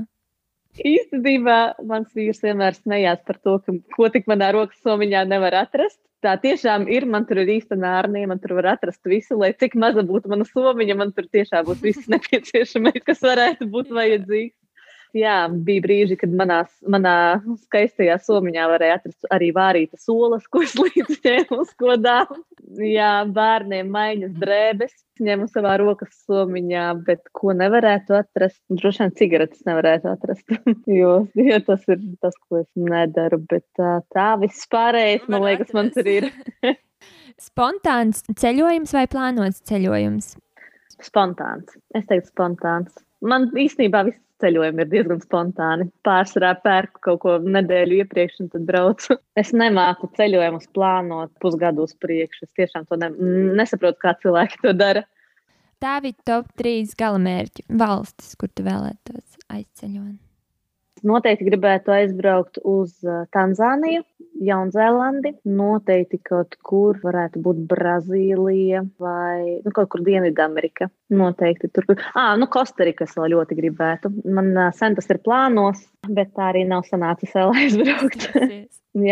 Īstenībā 0.80 1.58
mans 1.84 2.14
vīrs 2.16 2.40
vienmēr 2.44 2.78
smējās 2.78 3.26
par 3.28 3.38
to, 3.44 3.58
ka 3.66 3.76
ko 3.96 4.08
tik 4.14 4.30
manā 4.32 4.54
rokas 4.56 4.80
somiņā 4.86 5.26
nevar 5.28 5.58
atrast. 5.66 6.00
Tā 6.22 6.36
tiešām 6.38 6.86
ir. 6.88 7.08
Man 7.10 7.26
tur 7.26 7.42
ir 7.42 7.50
īsta 7.58 7.76
nārnija, 7.76 8.30
man 8.30 8.40
tur 8.40 8.54
var 8.60 8.76
atrast 8.76 9.02
visu, 9.10 9.40
lai 9.42 9.52
cik 9.58 9.76
maza 9.76 10.06
būtu 10.06 10.30
mana 10.32 10.46
somiņa, 10.48 10.98
man 11.00 11.12
tur 11.18 11.28
tiešām 11.34 11.66
būs 11.68 11.82
viss 11.84 12.10
nepieciešamais, 12.14 13.02
kas 13.08 13.24
varētu 13.26 13.68
būt 13.74 13.92
vajadzīgs 13.98 14.61
jā, 15.18 15.36
bija 15.52 15.84
brīži, 15.84 16.18
kad 16.20 16.34
manā, 16.38 16.62
manā 16.90 17.16
skaistajā 17.66 18.18
somiņā 18.24 18.68
varēja 18.72 18.98
atrast 19.00 19.28
arī 19.34 19.52
vārītas 19.56 20.08
olas, 20.12 20.48
ko 20.52 20.64
es 20.66 20.76
līdzi 20.82 21.20
ņēmu 21.26 21.62
uz 21.64 21.72
kodām. 21.80 22.42
Jā, 22.82 23.14
bērniem 23.36 23.90
maiņas 23.92 24.36
drēbes 24.40 24.94
ņēmu 25.22 25.48
savā 25.52 25.76
rokas 25.82 26.14
somiņā, 26.28 26.86
bet 27.08 27.24
ko 27.36 27.56
nevarētu 27.58 28.16
atrast, 28.20 28.62
droši 28.72 29.04
vien 29.04 29.16
cigaretes 29.20 29.66
nevarētu 29.68 30.12
atrast, 30.12 30.56
jo, 31.00 31.16
jo 31.38 31.60
tas 31.68 31.84
ir 31.92 32.00
tas, 32.24 32.38
ko 32.48 32.62
es 32.64 32.70
nedaru, 32.78 33.42
bet 33.52 33.66
tā, 33.78 34.00
tā 34.16 34.30
viss 34.42 34.70
pārējais, 34.72 35.28
man 35.32 35.46
liekas, 35.48 35.76
man 35.78 35.92
tur 35.96 36.10
ir. 36.10 36.32
Spontāns 37.42 38.24
ceļojums 38.38 38.94
vai 38.94 39.08
plānots 39.10 39.64
ceļojums? 39.70 40.36
Spontāns. 41.02 41.78
Es 41.98 42.06
teiktu, 42.10 42.30
spontāns. 42.30 42.94
Man 43.26 43.48
īstenībā 43.58 44.04
viss 44.08 44.22
ceļojumi 44.42 44.84
ir 44.84 44.90
diezgan 44.92 45.22
spontāni. 45.24 45.88
Pārsvarā 46.08 46.52
pērku 46.64 47.04
kaut 47.08 47.22
ko 47.24 47.38
nedēļu 47.42 48.02
iepriekš, 48.02 48.42
un 48.44 48.52
tad 48.54 48.66
braucu. 48.68 49.18
Es 49.42 49.54
nemāku 49.56 50.10
ceļojumus 50.18 50.68
plānot 50.76 51.32
pusgadu 51.44 51.86
uz 51.88 51.96
priekšu. 52.04 52.48
Es 52.50 52.58
tiešām 52.60 52.90
to 52.90 53.00
ne, 53.02 53.12
nesaprotu, 53.62 54.02
kā 54.04 54.16
cilvēki 54.24 54.64
to 54.66 54.76
dara. 54.78 55.06
Tā 55.82 55.96
bija 56.04 56.18
top 56.28 56.52
3 56.62 56.92
galamērķi 57.00 57.66
valstis, 57.82 58.36
kur 58.38 58.52
tu 58.54 58.66
vēlētos 58.68 59.40
aizceļot. 59.50 60.31
Noteikti 61.08 61.48
gribētu 61.48 61.94
aizbraukt 61.96 62.60
uz 62.68 62.94
uh, 63.06 63.24
Tanzāniju, 63.36 64.04
Jaunzēlandi, 64.42 65.34
noteikti 65.46 66.18
kaut 66.26 66.56
kur 66.66 66.98
varētu 67.04 67.42
būt 67.46 67.60
Brazīlija 67.70 68.82
vai 69.02 69.60
nu, 69.62 69.74
kaut 69.76 69.92
kur 69.94 70.04
Dienvidamerika. 70.06 70.90
Noteikti 71.14 71.70
tur, 71.74 71.86
kur. 71.90 72.02
Ah, 72.18 72.34
nu, 72.40 72.48
Kostarika 72.52 73.06
es 73.06 73.14
vēl 73.18 73.36
ļoti 73.36 73.58
gribētu. 73.60 74.14
Man 74.26 74.52
uh, 74.56 74.72
sen 74.78 74.98
tas 74.98 75.10
ir 75.12 75.22
plānos, 75.26 75.84
bet 76.10 76.34
tā 76.38 76.50
arī 76.52 76.66
nav 76.70 76.88
sanācis 76.90 77.36
vēl 77.38 77.54
aizbraukt. 77.62 78.28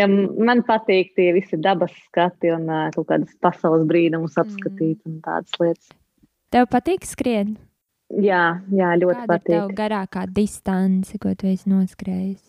ja 0.00 0.10
man 0.10 0.64
patīk 0.66 1.14
tie 1.18 1.30
visi 1.36 1.60
dabas 1.60 1.94
skati 2.08 2.54
un 2.56 2.68
uh, 2.68 2.86
kaut 2.96 3.10
kādas 3.12 3.34
pasaules 3.44 3.86
brīnumus 3.90 4.38
apskatīt 4.40 4.98
mm. 4.98 5.10
un 5.10 5.24
tādas 5.26 5.60
lietas. 5.62 5.96
Tev 6.50 6.66
patīk 6.72 7.06
skriet? 7.06 7.54
Jā, 8.10 8.44
jā 8.74 8.94
ļoti 8.98 9.20
Kāda 9.20 9.34
patīk. 9.36 9.50
ir 9.54 9.60
tev 9.60 9.74
garākā 9.78 10.24
distance, 10.34 11.18
ko 11.22 11.34
tu 11.38 11.46
esi 11.46 11.70
noskrējis? 11.70 12.40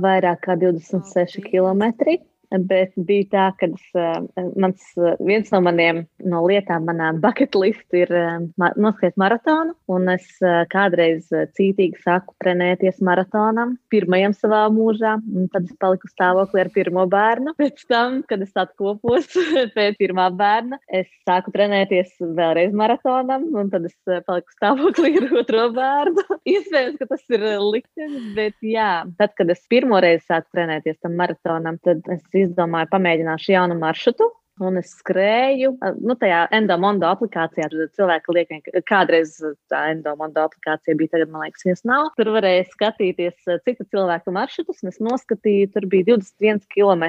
Vairāk 0.00 0.42
kā 0.44 0.56
26 0.60 1.40
km. 1.46 2.20
Bet 2.50 2.96
bija 3.06 3.26
tā, 3.30 3.44
ka 3.60 3.68
eh, 3.70 4.46
mans, 4.58 4.82
eh, 4.98 5.14
viens 5.22 5.50
no 5.54 5.60
maniem 5.62 6.02
no 6.26 6.40
lietām, 6.48 6.82
manā 6.88 7.12
bucket 7.22 7.54
list 7.54 7.94
ir 7.94 8.10
eh, 8.10 8.40
noskriet 8.74 9.14
maratonu. 9.20 9.76
Un 9.90 10.10
es 10.10 10.26
kādreiz 10.70 11.28
cītīgi 11.30 12.00
sāku 12.02 12.34
trenēties 12.42 12.98
maratonam, 13.06 13.76
pirmajam 13.92 14.34
savā 14.34 14.64
mūžā. 14.74 15.16
Tad 15.54 15.68
es 15.68 15.76
paliku 15.82 16.10
stāvoklī 16.10 16.64
ar 16.64 16.72
pirmo 16.74 17.06
bērnu. 17.10 17.54
Pēc 17.60 17.84
tam, 17.90 18.20
kad 18.26 18.42
es 18.42 18.54
atkopos 18.58 19.30
pēc 19.76 19.98
pirmā 20.00 20.26
bērna, 20.34 20.80
es 20.86 21.06
sāku 21.28 21.54
trenēties 21.54 22.16
vēlreiz 22.18 22.74
maratonam. 22.74 23.46
Un 23.54 23.70
tad 23.70 23.86
es 23.86 23.94
paliku 24.26 24.56
stāvoklī 24.56 25.14
ar 25.22 25.28
otro 25.44 25.68
bērnu. 25.76 26.26
Iespējams, 26.50 26.98
ka 26.98 27.10
tas 27.14 27.24
ir 27.30 27.46
liktenis, 27.62 28.30
bet 28.34 28.58
jā, 28.66 28.90
tad, 29.22 29.36
kad 29.38 29.54
es 29.54 29.62
pirmo 29.70 30.02
reizi 30.02 30.26
sāku 30.26 30.50
trenēties 30.58 30.98
tam 30.98 31.14
maratonam, 31.20 31.78
tad 31.86 32.02
es 32.10 32.22
izdomāju, 32.46 32.90
pamēģināšu 32.92 33.52
jaunu 33.54 33.76
maršrutu. 33.80 34.30
Un 34.60 34.76
es 34.76 34.90
skrēju, 34.98 35.72
nu, 36.04 36.14
tajā 36.20 36.42
endomondo 36.52 37.08
aplikācijā. 37.08 37.70
Cilvēki 37.96 38.34
liek, 38.36 38.50
kādreiz 38.88 39.38
tā 39.72 39.86
endomondo 39.94 40.42
aplikācija 40.44 40.96
bija, 40.98 41.14
tagad, 41.14 41.30
man 41.32 41.46
liekas, 41.46 41.64
viņas 41.64 41.84
nav. 41.88 42.10
Tur 42.18 42.28
varēja 42.34 42.66
skatīties 42.68 43.48
citu 43.64 43.86
cilvēku 43.88 44.34
maršrutus, 44.36 44.82
un 44.84 44.92
es 44.92 45.00
noskatīju, 45.00 45.70
tur 45.72 45.86
bija 45.88 46.10
21 46.10 46.66
km 46.74 47.06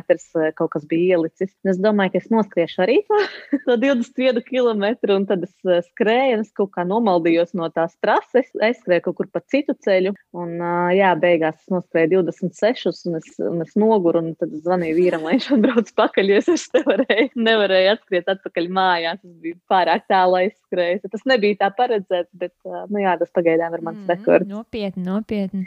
kaut 0.55 0.71
kas 0.77 0.85
bija 0.87 1.17
ielicis. 1.17 1.51
Un 1.65 1.73
es 1.73 1.81
domāju, 1.83 2.13
ka 2.13 2.21
es 2.21 2.29
noskriešu 2.31 2.85
arī 2.85 2.97
to, 3.09 3.19
to 3.65 3.77
21 3.83 4.39
km, 4.47 4.87
un 5.17 5.27
tad 5.27 5.43
es 5.43 5.53
skrēju, 5.89 6.39
un 6.39 6.45
es 6.45 6.53
kaut 6.55 6.71
kā 6.77 6.87
nomaldījos 6.87 7.51
no 7.59 7.67
tās 7.75 7.97
trases, 7.99 8.47
aizskrēju 8.63 9.05
kaut 9.09 9.19
kur 9.19 9.31
pa 9.35 9.43
citu 9.51 9.75
ceļu, 9.83 10.15
un 10.39 10.55
jā, 10.95 11.11
beigās 11.19 11.59
es 11.59 11.73
noskrēju 11.73 12.23
26, 12.29 13.03
un 13.11 13.19
es, 13.19 13.29
un 13.43 13.67
es 13.67 13.75
noguru, 13.79 14.23
un 14.23 14.39
tad 14.39 14.55
zvanīju 14.63 14.97
vīram, 15.01 15.27
lai 15.27 15.35
viņš 15.35 15.51
atbrauc 15.57 15.93
pakaļ, 15.99 16.31
jo 16.31 16.41
es 16.55 16.67
nevarēju 16.77 17.40
nevarēju 17.43 17.93
atskriet 17.95 18.29
atpakaļ 18.31 18.67
mājās. 18.73 19.21
Tas 19.21 19.37
bija 19.43 19.59
pārāk 19.71 20.05
tālu 20.11 20.39
aizskrējis. 20.41 21.07
Tas 21.11 21.23
nebija 21.29 21.59
tā 21.63 21.71
paredzēts, 21.77 22.31
bet 22.37 22.53
nu, 22.65 23.01
jā, 23.03 23.15
tas 23.21 23.31
pagaidām 23.35 23.77
ir 23.77 23.85
mans 23.87 24.03
mm, 24.03 24.11
rekords. 24.13 24.49
Nopietni, 24.51 25.05
nopietni. 25.07 25.65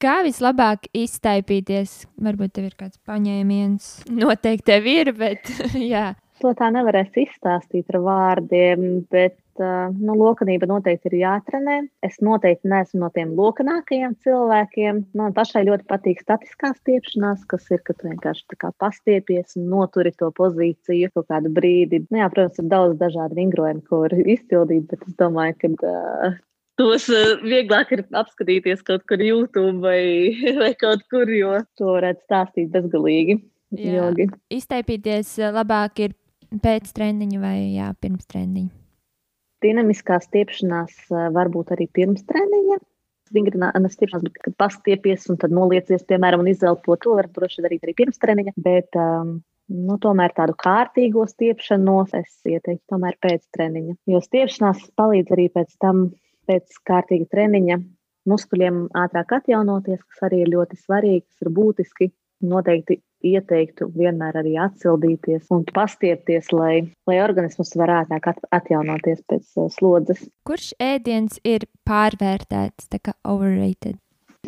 Kā 0.00 0.22
vislabāk 0.24 0.88
iztaipīties? 0.96 2.06
Varbūt 2.24 2.54
tev 2.56 2.70
ir 2.70 2.76
kāds 2.78 2.96
paņēmiens. 3.08 3.90
Noteikti 4.16 4.70
tev 4.72 4.88
ir, 4.88 5.12
bet 5.16 5.50
jā. 5.92 6.14
To 6.40 6.54
tā 6.56 6.70
nevarēs 6.72 7.12
izstāstīt 7.20 7.90
ar 7.92 8.00
vārdiem, 8.00 8.84
bet 9.12 9.36
nu, 9.60 10.14
lokanība 10.16 10.68
noteikti 10.70 11.10
ir 11.10 11.16
jātrenē. 11.20 11.76
Es 12.06 12.16
noteikti 12.24 12.70
neesmu 12.70 13.02
no 13.02 13.10
tiem 13.12 13.34
lokanākajiem 13.36 14.14
cilvēkiem. 14.24 15.02
Man 15.20 15.34
pašai 15.36 15.66
ļoti 15.68 15.84
patīk 15.90 16.22
statiskā 16.24 16.72
stiepšanās, 16.78 17.44
kas 17.50 17.68
ir, 17.74 17.82
ka 17.84 17.96
tu 17.96 18.08
vienkārši 18.08 18.72
pastiepies 18.80 19.58
un 19.60 19.68
noturi 19.72 20.14
to 20.16 20.30
pozīciju 20.36 21.10
kaut 21.16 21.28
kādu 21.32 21.52
brīdi. 21.52 22.04
Nu, 22.08 22.22
jā, 22.22 22.30
protams, 22.32 22.62
ir 22.62 22.70
daudz 22.72 22.96
dažādu 23.00 23.36
vingrojumu, 23.36 23.84
ko 23.88 24.04
var 24.06 24.16
izpildīt, 24.20 24.88
bet 24.88 25.04
es 25.04 25.18
domāju, 25.20 25.58
ka 25.60 25.92
uh, 25.92 26.40
tos 26.80 27.10
vieglāk 27.44 27.92
ir 27.96 28.06
apskatīties 28.16 28.84
kaut 28.86 29.04
kur 29.10 29.20
YouTube 29.20 29.84
vai, 29.84 30.32
vai 30.62 30.72
kaut 30.80 31.04
kur, 31.12 31.28
jo 31.28 31.60
to 31.76 31.92
varētu 31.98 32.24
stāstīt 32.24 32.72
bezgalīgi. 32.72 33.42
Jā, 33.70 34.00
jogi. 34.00 34.24
iztaipīties 34.50 35.36
labāk 35.54 36.00
ir 36.02 36.16
pēc 36.62 36.90
treniņa 36.96 37.40
vai 37.42 37.56
jā, 37.76 37.90
pirms 38.02 38.26
treniņa? 38.30 38.70
Dinamiskā 39.60 40.16
stiepšanās 40.24 41.10
var 41.10 41.50
būt 41.52 41.74
arī 41.76 41.86
pirms 41.92 42.24
treniņa. 42.28 42.80
Vingrināšanas 43.30 43.94
stiepšanās, 43.94 44.40
kad 44.42 44.56
pastiepies 44.58 45.28
un 45.30 45.38
tad 45.38 45.52
noliecies, 45.54 46.02
piemēram, 46.08 46.42
un 46.42 46.50
izelpo 46.50 46.96
to, 46.98 47.14
var 47.18 47.28
droši 47.30 47.62
darīt 47.62 47.84
arī 47.86 47.94
pirms 48.00 48.18
treniņa. 48.22 48.56
Bet, 48.58 48.96
um, 48.98 49.36
nu, 49.70 49.98
tomēr 50.02 50.34
tādu 50.34 50.56
kārtīgo 50.58 51.28
stiepšanos 51.30 52.16
es 52.18 52.32
ieteiktu 52.48 52.82
tomēr 52.90 53.20
pēc 53.22 53.44
treniņa. 53.54 53.94
Jo 54.10 54.22
stiepšanās 54.24 54.88
palīdz 54.98 55.36
arī 55.36 55.46
pēc 55.54 55.76
tam, 55.84 56.08
pēc 56.50 56.80
kārtīga 56.90 57.28
treniņa, 57.36 57.78
muskuļiem 58.30 58.82
ātrāk 59.04 59.36
atjaunoties, 59.38 60.02
kas 60.08 60.26
arī 60.30 60.42
ir 60.42 60.52
ļoti 60.56 60.80
svarīgi, 60.80 61.22
kas 61.28 61.46
ir 61.46 61.54
būtiski. 61.60 62.10
Noteikti 62.50 62.96
ieteiktu 63.26 63.90
vienmēr 63.96 64.40
arī 64.40 64.56
atsildīties 64.60 65.50
un 65.54 65.64
pastiepties, 65.74 66.50
lai, 66.56 66.74
lai 67.08 67.18
organisms 67.22 67.74
varētu 67.78 68.16
atjaunoties 68.56 69.24
pēc 69.28 69.56
uh, 69.56 69.68
slodzes. 69.72 70.22
Kurš 70.48 70.72
ēdiens 70.80 71.40
ir 71.44 71.66
pārvērtēts, 71.88 72.88
tā 72.92 73.02
kā 73.02 73.16
overrated? 73.24 73.98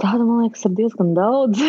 Tāda, 0.01 0.25
man 0.25 0.47
liekas, 0.47 0.64
ir 0.68 0.77
diezgan 0.79 1.12
daudz. 1.18 1.61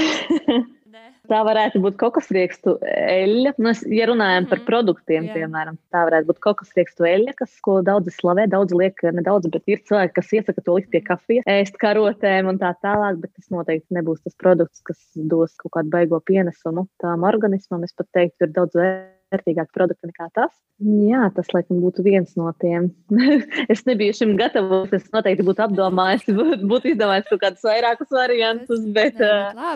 Tā 1.32 1.40
varētu 1.48 1.80
būt 1.80 1.96
kokosriekstu 2.02 2.74
eļļa. 2.84 3.54
Nu, 3.56 3.70
es, 3.72 3.84
ja 3.88 4.10
runājam 4.10 4.48
par 4.50 4.60
mhm. 4.60 4.68
produktiem, 4.68 5.30
Jā. 5.30 5.38
piemēram, 5.38 5.78
tā 5.94 6.02
varētu 6.10 6.28
būt 6.34 6.42
kokosriekstu 6.44 7.08
eļļa, 7.08 7.36
kas, 7.40 7.54
ko 7.64 7.78
daudzi 7.86 8.12
slavē, 8.12 8.44
daudzi 8.52 8.76
liek 8.82 9.00
nedaudz, 9.16 9.48
bet 9.54 9.64
ir 9.72 9.80
cilvēki, 9.88 10.18
kas 10.18 10.34
iesaka 10.36 10.66
to 10.66 10.76
likt 10.76 10.92
pie 10.92 11.04
kafijas, 11.08 11.48
ēst 11.48 11.80
karotēm 11.80 12.52
un 12.52 12.60
tā 12.60 12.74
tālāk, 12.84 13.22
bet 13.24 13.32
tas 13.38 13.48
noteikti 13.56 13.96
nebūs 13.96 14.20
tas 14.26 14.36
produkts, 14.36 14.84
kas 14.84 15.00
dos 15.16 15.56
kaut 15.64 15.78
kādu 15.78 15.96
baigo 15.96 16.20
pienesumu 16.28 16.90
tām 17.00 17.24
organismam. 17.30 17.88
Es 17.88 17.96
pat 17.96 18.12
teiktu, 18.12 18.50
ir 18.50 18.56
daudz 18.60 18.76
vērtīgāk 18.76 19.23
vērtīgāki 19.34 19.74
produkti 19.76 20.10
nekā 20.10 20.30
tas. 20.38 20.52
Jā, 20.84 21.28
tas 21.36 21.50
laikam 21.54 21.82
būtu 21.84 22.06
viens 22.06 22.36
no 22.40 22.52
tiem. 22.62 22.92
es 23.74 23.84
nebiju 23.90 24.16
šim 24.18 24.36
gatavs. 24.40 24.94
Es 24.96 25.10
noteikti 25.14 25.46
būtu 25.48 25.66
apdomājis, 25.68 26.28
būtu 26.64 26.94
izdomājis 26.94 27.30
kaut 27.32 27.44
kādus 27.46 27.66
vairākus 27.68 28.14
variantus, 28.14 28.86
bet 28.96 29.22
uh, 29.24 29.76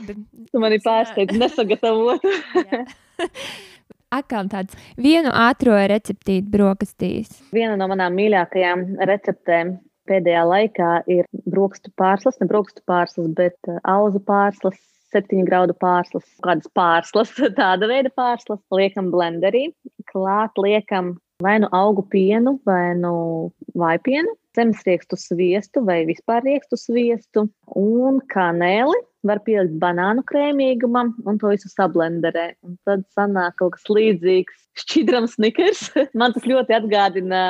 tu 0.51 0.63
mani 0.63 0.79
pārsteidz 0.83 1.37
nesagatavot. 1.43 2.23
Atkal 4.17 4.47
tāds 4.47 4.77
vienu 4.95 5.33
ātrā 5.35 5.81
receptīti 5.91 6.47
brokastīs. 6.47 7.41
Viena 7.51 7.75
no 7.79 7.89
manām 7.91 8.15
mīļākajām 8.15 8.85
receptēm 9.09 9.75
pēdējā 10.07 10.43
laikā 10.47 10.91
ir 11.11 11.25
brokstu 11.43 11.91
pārslas, 11.99 12.37
ne 12.39 12.47
brokstu 12.47 12.83
pārslas, 12.87 13.27
bet 13.35 13.71
auzu 13.83 14.21
pārslas 14.23 14.79
septiņu 15.13 15.45
graudu 15.47 15.75
pārslas, 15.81 16.25
kādas 16.43 16.67
pārslas, 16.77 17.31
tāda 17.59 17.89
veida 17.89 18.11
pārslas, 18.15 18.63
liekam 18.73 19.11
blenderī, 19.13 19.69
klāt 20.11 20.59
liekam 20.61 21.15
vai 21.43 21.59
nu 21.59 21.67
augu 21.71 22.01
pienu, 22.09 22.57
vai 22.65 22.95
nu 22.97 23.51
vaipienu, 23.77 24.33
zemesriekstu 24.57 25.17
sviestu 25.21 25.83
vai 25.85 26.01
vispār 26.05 26.41
riekstu 26.45 26.79
sviestu 26.79 27.45
un 27.77 28.21
kanēli. 28.33 28.97
Var 29.27 29.41
pielikt 29.43 29.75
banānu 29.81 30.23
krēmīgumam 30.29 31.11
un 31.27 31.39
to 31.41 31.51
visu 31.51 31.69
sablenderē. 31.71 32.51
Un 32.63 32.77
tad 32.87 33.03
sanāk 33.17 33.57
kaut 33.59 33.75
kas 33.75 33.89
līdzīgs 33.91 34.61
šķidram 34.81 35.27
snikers. 35.29 35.89
Man 36.19 36.35
tas 36.35 36.45
ļoti 36.47 36.77
atgādina 36.77 37.41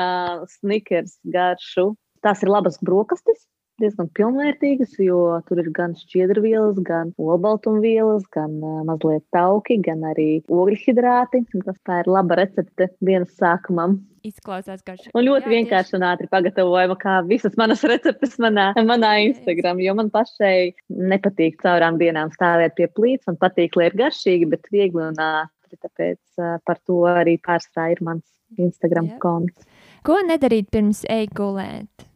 snikers 0.58 1.18
garšu. 1.32 1.92
Tās 2.24 2.42
ir 2.42 2.50
labas 2.50 2.80
brokastis, 2.82 3.44
diezgan 3.82 4.08
pilnvērtīgas, 4.16 4.96
jo 5.02 5.38
tur 5.48 5.62
ir 5.62 5.70
gan 5.74 5.94
šķiedrvielas, 5.98 6.78
gan 6.86 7.12
olbaltumvielas, 7.22 8.26
gan 8.34 8.58
uh, 8.62 8.80
mazliet 8.88 9.24
tauki, 9.34 9.78
gan 9.84 10.04
arī 10.10 10.28
ogļhidrāti. 10.52 11.44
Tas 11.64 11.78
tā 11.86 12.02
ir 12.02 12.10
laba 12.10 12.38
recepte 12.40 12.90
dienas 13.04 13.34
sākumam. 13.38 13.98
Izklausās, 14.26 14.82
ka 14.84 14.96
šī 14.98 15.12
ir 15.12 15.24
ļoti 15.28 15.52
vienkārši 15.52 15.94
un 15.96 16.06
ātri 16.08 16.28
pagatavojama, 16.30 16.96
kā 17.00 17.18
visas 17.28 17.54
manas 17.60 17.84
receptes 17.86 18.34
manā, 18.42 18.72
manā 18.88 19.14
Instagram. 19.28 19.80
Jo 19.84 19.94
man 19.98 20.10
pašai 20.14 20.74
nepatīk 20.88 21.60
caurām 21.62 22.00
dienām 22.02 22.34
stāvēt 22.34 22.74
pie 22.78 22.90
plīts, 22.90 23.28
man 23.30 23.38
patīk, 23.40 23.78
lai 23.78 23.92
ir 23.92 23.98
garšīgi, 24.02 24.50
bet 24.50 24.68
viegli 24.74 25.06
un 25.10 25.22
ātri. 25.22 25.78
Tāpēc 25.78 26.40
uh, 26.40 26.56
par 26.64 26.78
to 26.88 27.02
arī 27.10 27.36
pārstāv 27.44 27.92
ir 27.92 28.04
mans 28.04 28.24
Instagram 28.56 29.12
konts. 29.22 29.66
Ko 30.06 30.16
nedarīt 30.24 30.70
pirms 30.72 31.04
ej 31.12 31.28
gulēt? 31.36 32.08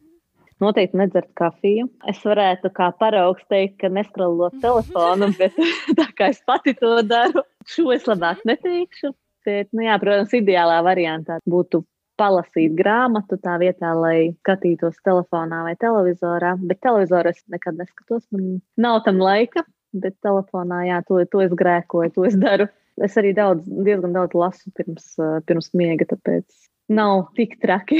Noteikti 0.63 0.99
nedzert 0.99 1.29
kafiju. 1.39 1.89
Es 2.09 2.21
varētu 2.25 2.71
kā 2.75 2.89
paraugs 2.99 3.43
teikt, 3.51 3.79
ka 3.83 3.91
neskrolot 3.93 4.55
telefonu, 4.63 5.29
bet 5.39 5.57
tā 5.99 6.07
kā 6.17 6.31
es 6.33 6.41
pati 6.47 6.75
to 6.79 7.01
daru, 7.07 7.43
šo 7.69 7.91
es 7.95 8.07
labāk 8.09 8.43
neteikšu. 8.47 9.13
Bet, 9.43 9.67
nu 9.75 9.83
jā, 9.83 9.97
protams, 9.99 10.31
ideālā 10.37 10.77
variantā 10.85 11.41
būtu 11.49 11.83
palasīt 12.19 12.75
grāmatu 12.77 13.37
tā 13.41 13.57
vietā, 13.61 13.91
lai 13.97 14.33
skatītos 14.43 14.99
telefonā 15.05 15.63
vai 15.67 15.73
televizorā. 15.81 16.55
Bet 16.61 16.79
televizoru 16.85 17.33
es 17.33 17.41
nekad 17.51 17.79
neskatos, 17.79 18.23
man 18.31 18.61
nav 18.77 19.01
tam 19.07 19.21
laika. 19.23 19.65
bet 19.93 20.15
telefonā, 20.25 20.79
jā, 20.87 21.01
to, 21.05 21.19
to 21.29 21.43
es 21.43 21.51
grēkoju, 21.53 22.13
to 22.15 22.23
es 22.25 22.37
daru. 22.41 22.65
Es 23.03 23.13
arī 23.17 23.33
daudz, 23.37 23.67
diezgan 23.85 24.13
daudz 24.15 24.33
lasu 24.37 24.71
pirms, 24.77 25.11
uh, 25.21 25.35
pirms 25.45 25.69
miega, 25.77 26.07
tāpēc 26.09 26.45
nav 26.93 27.27
tik 27.37 27.59
traki. 27.61 27.99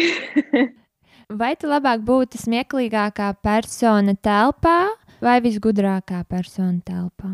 vai 1.29 1.53
tu 1.59 1.69
labāk 1.71 2.03
būtu 2.05 2.41
smieklīgākā 2.41 3.33
persona 3.43 4.15
telpā 4.15 4.77
vai 5.23 5.39
visgudrākā 5.43 6.23
persona 6.29 6.79
telpā? 6.85 7.33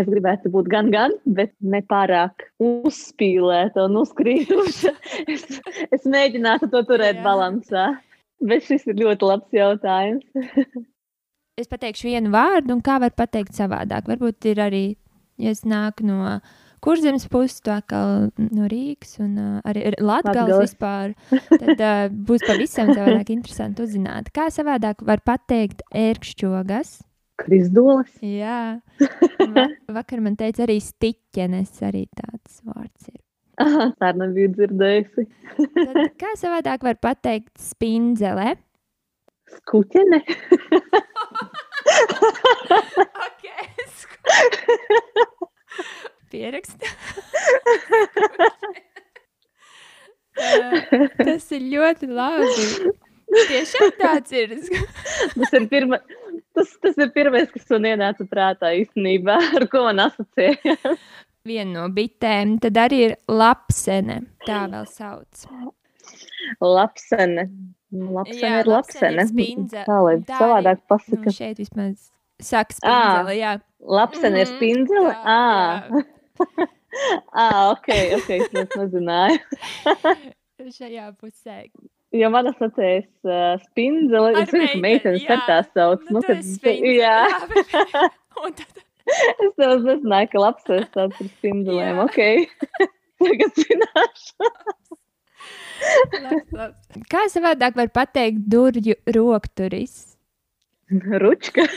Es 0.00 0.06
gribētu 0.08 0.48
būt 0.52 0.70
gan, 0.72 0.88
gan, 0.92 1.12
bet 1.36 1.52
ne 1.60 1.82
pārāk 1.84 2.46
uzspīlēta 2.62 3.84
un 3.88 3.98
uzkrītuša. 4.00 4.94
es, 5.34 5.44
es 5.92 6.08
mēģinātu 6.08 6.70
to 6.72 6.80
turēt 6.88 7.20
Jā. 7.20 7.24
balansā. 7.26 7.84
Bet 8.42 8.64
šis 8.66 8.88
ir 8.90 8.98
ļoti 8.98 9.28
labs 9.28 9.54
jautājums. 9.54 10.24
es 11.60 11.68
pateikšu 11.70 12.08
vienu 12.08 12.32
vārdu, 12.32 12.74
un 12.74 12.80
kā 12.82 12.96
var 13.02 13.12
pateikt 13.14 13.54
savādāk. 13.54 14.08
Varbūt 14.08 14.48
ir 14.50 14.62
arī, 14.64 14.84
ja 15.38 15.52
es 15.52 15.62
nāku 15.68 16.08
no 16.08 16.40
kurzemes 16.82 17.28
puses, 17.30 17.60
tā 17.64 17.78
kā 17.88 18.00
no 18.42 18.66
Rīgas 18.70 19.16
un 19.22 19.38
uh, 19.38 19.60
arī 19.68 19.92
Latvijas 20.02 20.58
vispār, 20.58 21.14
tad 21.50 21.78
uh, 21.78 22.08
būs 22.10 22.42
pavisam 22.48 22.90
savādāk 22.92 23.28
interesanti 23.34 23.84
uzzināt. 23.86 24.32
Kā 24.34 24.48
savādāk 24.54 24.96
var 25.06 25.20
pateikt 25.24 25.78
ērkšķogas? 25.94 27.00
Krisdolas. 27.42 28.12
Jā, 28.22 28.78
Va 29.56 29.66
vakar 29.98 30.20
man 30.22 30.36
teica 30.38 30.62
arī 30.66 30.78
stiķenes, 30.82 31.72
arī 31.86 32.02
tāds 32.14 32.62
vārds 32.66 33.02
ir. 33.10 33.18
Aha, 33.62 33.84
tā 34.00 34.08
nebija 34.16 34.48
dzirdējusi. 34.54 35.22
Tad, 35.58 35.98
kā 36.20 36.30
savādāk 36.40 36.80
var 36.86 36.96
pateikt 37.02 37.54
spindzele? 37.60 38.48
Skuķene. 39.58 40.20
ok, 43.26 43.44
skuķene. 44.00 45.00
Pierakst. 46.32 46.80
Tas 51.22 51.50
ir 51.52 51.62
ļoti 51.74 52.08
labi. 52.08 52.92
Tiešām 53.32 53.90
tāds 53.96 54.32
ir. 54.36 54.54
tas, 55.32 55.52
ir 55.56 55.66
pirma, 55.70 55.98
tas, 56.56 56.72
tas 56.84 56.98
ir 57.00 57.12
pirmais, 57.14 57.48
kas 57.52 57.68
man 57.72 57.88
ienāca 57.88 58.26
prātā 58.28 58.72
īstenībā, 58.76 59.36
ar 59.58 59.64
ko 59.72 59.86
man 59.86 60.02
asociējās. 60.08 61.04
Viena 61.48 61.72
no 61.72 61.84
bitēm, 61.92 62.58
tad 62.62 62.76
arī 62.78 62.98
ir 63.08 63.14
lapsene. 63.30 64.20
Tā 64.46 64.64
vēl 64.72 64.86
sauc. 64.90 65.46
Lapsene. 66.62 67.48
Lapsene 67.92 68.40
jā, 68.40 68.60
ir 68.62 68.70
lapsene. 68.70 69.24
lapsene 69.24 69.84
tā 69.84 69.98
lai 70.00 70.16
tā 70.28 70.38
savādāk 70.40 70.84
pasaka. 70.88 71.24
Nu, 71.26 71.34
šeit 71.34 71.58
vismaz 71.60 72.12
saka 72.42 72.76
spindzele, 72.76 73.36
jā. 73.36 73.58
Lapsene 73.82 74.28
mm 74.28 74.34
-hmm. 74.34 74.40
ir 74.40 74.46
spindzele? 74.46 75.12
Ā. 75.24 76.04
ah, 77.42 77.70
ok, 77.72 77.88
ok, 78.18 78.28
es 78.38 78.48
nezināju. 78.76 79.38
Šajā 80.72 81.06
pusē. 81.18 81.56
Jo 82.12 82.28
man 82.32 82.46
asociējas 82.50 83.08
uh, 83.24 83.56
spindzele, 83.70 84.30
es 84.42 84.48
zinu, 84.52 84.66
ka 84.68 84.76
meitenes 84.84 85.24
ar 85.32 85.40
tā 85.46 85.58
sauc. 85.70 86.00
Nu, 86.10 86.20
nu 86.20 86.24
kad, 86.26 86.38
jā. 86.68 86.74
jā 87.00 87.16
bet, 87.48 87.68
tad... 88.60 88.70
es 89.46 89.52
tev 89.56 89.70
nezināju, 89.86 90.26
ka 90.34 90.38
lapsēs 90.44 90.86
tāds 90.92 91.16
ir 91.24 91.28
spindzelēm. 91.38 91.96
Ok, 92.04 92.18
tagad 93.24 93.52
zināšu. 93.64 94.36
labs, 96.20 96.48
labs. 96.60 96.80
Kā 97.10 97.22
savādāk 97.32 97.72
var 97.80 97.88
pateikt 97.96 98.40
durvju 98.52 98.96
rokturis? 99.16 99.94
Ručka. 100.92 101.64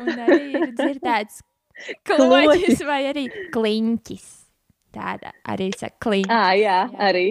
Un 0.00 0.10
arī 0.24 0.40
ir 0.54 0.72
dzirdēts 0.78 1.42
kloķis 2.08 2.82
vai 2.86 3.02
arī 3.10 3.26
kliņķis. 3.54 4.26
Tāda 4.98 5.34
arī 5.52 5.68
ir 5.70 5.92
kliņķa. 6.02 6.32
Ah, 6.32 6.54
jā, 6.56 6.78
jā, 6.88 7.08
arī. 7.10 7.26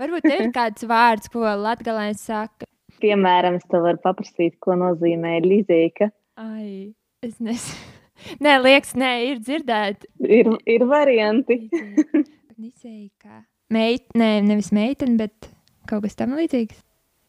Varbūt 0.00 0.30
ir 0.30 0.48
kāds 0.54 0.86
vārds, 0.88 1.28
ko 1.32 1.44
latgalēns 1.44 2.24
saka. 2.30 2.66
Piemēram, 2.98 3.60
es 3.60 3.68
tev 3.70 3.84
varu 3.84 4.00
paprasīt, 4.02 4.56
ko 4.64 4.74
nozīmē 4.78 5.36
līdzīga. 5.44 6.08
Ai, 6.42 6.94
es 7.22 7.38
nezinu. 7.38 7.94
Nē, 8.42 8.56
liekas, 8.64 8.96
nē, 8.98 9.12
ir 9.28 9.38
dzirdēti. 9.38 10.08
Ir, 10.26 10.48
ir 10.66 10.84
varianti. 10.90 11.60
Līdzīga. 12.58 13.44
Meit, 13.70 14.08
nē, 14.18 14.30
nevis 14.42 14.72
meitene, 14.74 15.14
bet 15.20 15.46
kaut 15.86 16.02
kas 16.02 16.18
tam 16.18 16.34
līdzīgs. 16.34 16.80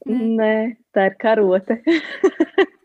Nē, 0.09 0.17
nē 0.39 0.51
tā 0.95 1.11
ir 1.11 1.17
karote. 1.21 1.77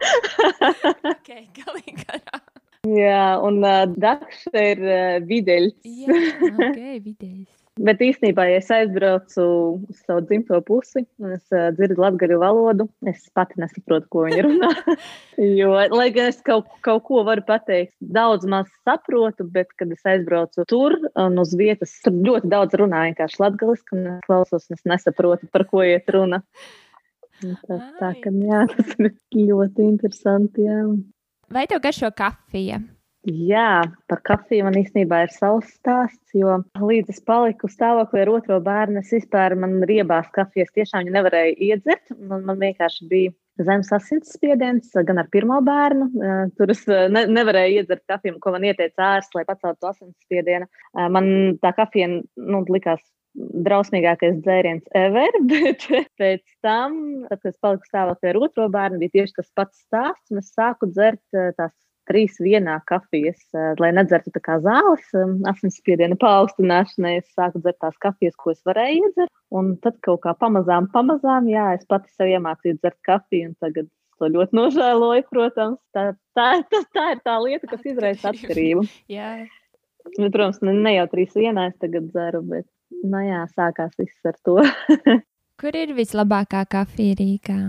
ok, 1.12 1.30
galīgi 1.60 1.98
garā. 2.02 2.40
Jā, 2.86 3.26
un 3.42 3.60
uh, 3.64 3.84
dakša 3.98 4.64
ir 4.70 4.82
uh, 4.86 5.18
videļs. 5.26 5.76
Jā, 6.06 6.22
ok, 6.52 6.82
videļs. 7.02 7.46
Bet 7.76 8.00
īstenībā, 8.00 8.46
ja 8.48 8.60
es 8.62 8.70
aizbraucu 8.72 9.42
uz 9.84 9.98
savu 10.06 10.22
dzimto 10.24 10.56
pusi 10.64 11.02
un 11.20 11.34
es 11.34 11.42
uh, 11.52 11.66
dzirdu 11.76 12.00
latviešu 12.00 12.38
valodu, 12.40 12.86
es 13.04 13.26
pati 13.36 13.60
nesaprotu, 13.60 14.08
ko 14.12 14.22
viņi 14.24 14.44
runā. 14.46 14.70
jo, 15.60 15.74
lai 15.92 16.06
gan 16.14 16.30
es 16.32 16.40
kaut, 16.46 16.70
kaut 16.86 17.04
ko 17.04 17.20
varu 17.28 17.44
pateikt, 17.44 17.92
daudz 18.00 18.48
maz 18.48 18.70
saprotu, 18.88 19.44
bet, 19.52 19.68
kad 19.76 19.92
es 19.92 20.08
aizbraucu 20.08 20.64
tur 20.72 20.96
un 21.20 21.36
uz 21.42 21.52
vietas, 21.58 21.92
tur 22.06 22.16
ļoti 22.16 22.48
daudz 22.54 22.80
runāju 22.80 23.12
vienkārši 23.12 23.44
latviešu, 23.44 23.92
un 23.98 24.08
es 24.14 24.24
klausos, 24.24 24.70
un 24.70 24.80
es 24.80 24.88
nesaprotu, 24.94 25.52
par 25.52 25.68
ko 25.68 25.84
iet 25.84 26.08
runa. 26.16 26.40
Tā, 27.40 27.78
tā 28.00 28.12
ka 28.22 28.32
jā, 28.32 28.64
tas 28.72 28.92
ir 29.00 29.14
ļoti 29.52 29.88
interesanti. 29.90 30.66
Jā. 30.66 30.82
Vai 31.52 31.66
tev 31.70 31.82
garšo 31.84 32.10
kafija? 32.16 32.82
Jā, 33.26 33.82
par 34.06 34.20
kafiju 34.22 34.68
man 34.68 34.76
īstenībā 34.78 35.24
ir 35.24 35.32
savs 35.34 35.72
stāsts, 35.80 36.30
jo 36.38 36.60
līdz 36.78 37.10
es 37.10 37.18
paliku 37.26 37.66
stāvoklī 37.66 38.22
ar 38.22 38.30
otro 38.36 38.60
bērnu, 38.62 39.00
es 39.02 39.10
vispār 39.16 39.56
man 39.58 39.80
riebās 39.90 40.28
kafijas 40.34 40.70
tiešām 40.76 41.02
viņa 41.02 41.14
nevarēja 41.16 41.56
iedzert. 41.68 42.14
Man, 42.20 42.44
man 42.46 42.60
vienkārši 42.62 43.08
bija 43.10 43.34
zemes 43.66 43.90
asinsspiediens 43.96 44.94
gan 45.08 45.18
ar 45.18 45.26
pirmo 45.32 45.58
bērnu. 45.66 46.06
Tur 46.54 46.70
es 46.70 46.84
ne, 46.86 47.24
nevarēju 47.32 47.80
iedzert 47.80 48.04
kafiju, 48.06 48.38
ko 48.38 48.54
man 48.54 48.68
ieteica 48.68 49.16
ārsts, 49.16 49.34
lai 49.34 49.42
paceltu 49.48 49.90
asinsspiedienu. 49.90 50.70
Man 51.10 51.58
tā 51.64 51.74
kafija 51.74 52.12
nu, 52.12 52.62
likās 52.70 53.02
drausmīgākais 53.36 54.38
dzēriens 54.44 54.86
ever, 54.96 55.40
bet 55.52 55.86
pēc 56.20 56.44
tam, 56.64 57.00
tad, 57.30 57.40
kad 57.42 57.50
es 57.52 57.58
paliku 57.62 57.90
stāvoklī 57.90 58.32
ar 58.32 58.40
otro 58.48 58.68
bērnu, 58.72 59.00
bija 59.02 59.20
tieši 59.20 59.40
tas 59.40 59.50
pats 59.56 59.82
stāsts, 59.86 60.30
un 60.32 60.42
es 60.42 60.52
sāku 60.54 60.88
dzert 60.92 61.22
eh, 61.36 61.52
tās 61.58 61.74
trīs 62.06 62.38
vienā 62.42 62.76
kafijas, 62.86 63.40
eh, 63.54 63.72
lai 63.82 63.90
nedzertu 63.96 64.30
tā 64.34 64.42
kā 64.44 64.58
zāles, 64.64 65.04
eh, 65.16 65.34
asinsspiediena 65.50 66.18
paaugstināšanai. 66.22 67.16
Es 67.22 67.28
sāku 67.34 67.62
dzert 67.64 67.80
tās 67.82 67.98
kafijas, 68.02 68.38
ko 68.38 68.54
es 68.54 68.62
varēju 68.68 69.10
iedzert, 69.10 69.32
un 69.50 69.74
tad 69.82 69.98
kaut 70.06 70.22
kā 70.26 70.36
pamazām, 70.38 70.88
pamazām, 70.94 71.50
jā, 71.50 71.72
es 71.76 71.86
pati 71.90 72.12
sev 72.14 72.32
iemācīju 72.36 72.80
dzert 72.80 72.98
kafiju, 73.06 73.52
un 73.52 73.60
tagad 73.60 73.90
to 74.16 74.30
ļoti 74.32 74.56
nožēloju, 74.56 75.26
protams. 75.28 75.80
Tā, 75.92 76.08
tā, 76.36 76.48
tā, 76.72 76.82
tā 76.96 77.10
ir 77.12 77.22
tā 77.26 77.36
lieta, 77.42 77.68
kas 77.68 77.84
izraisa 77.84 78.32
atkarību. 78.32 78.86
jā. 79.12 79.44
Protams, 80.14 80.60
ne, 80.62 80.72
ne 80.86 80.92
jau 80.94 81.06
trīs 81.10 81.34
vienā 81.34 81.66
es 81.72 81.78
tagad 81.82 82.06
dzeru, 82.12 82.44
bet 82.46 82.66
nu 82.90 83.22
jā, 83.24 83.42
sākās 83.56 83.94
viss 83.98 84.28
ar 84.28 84.38
to. 84.46 84.58
Kur 85.60 85.76
ir 85.78 85.94
vislabākā 85.96 86.66
kafija 86.68 87.16
Rīgā? 87.20 87.60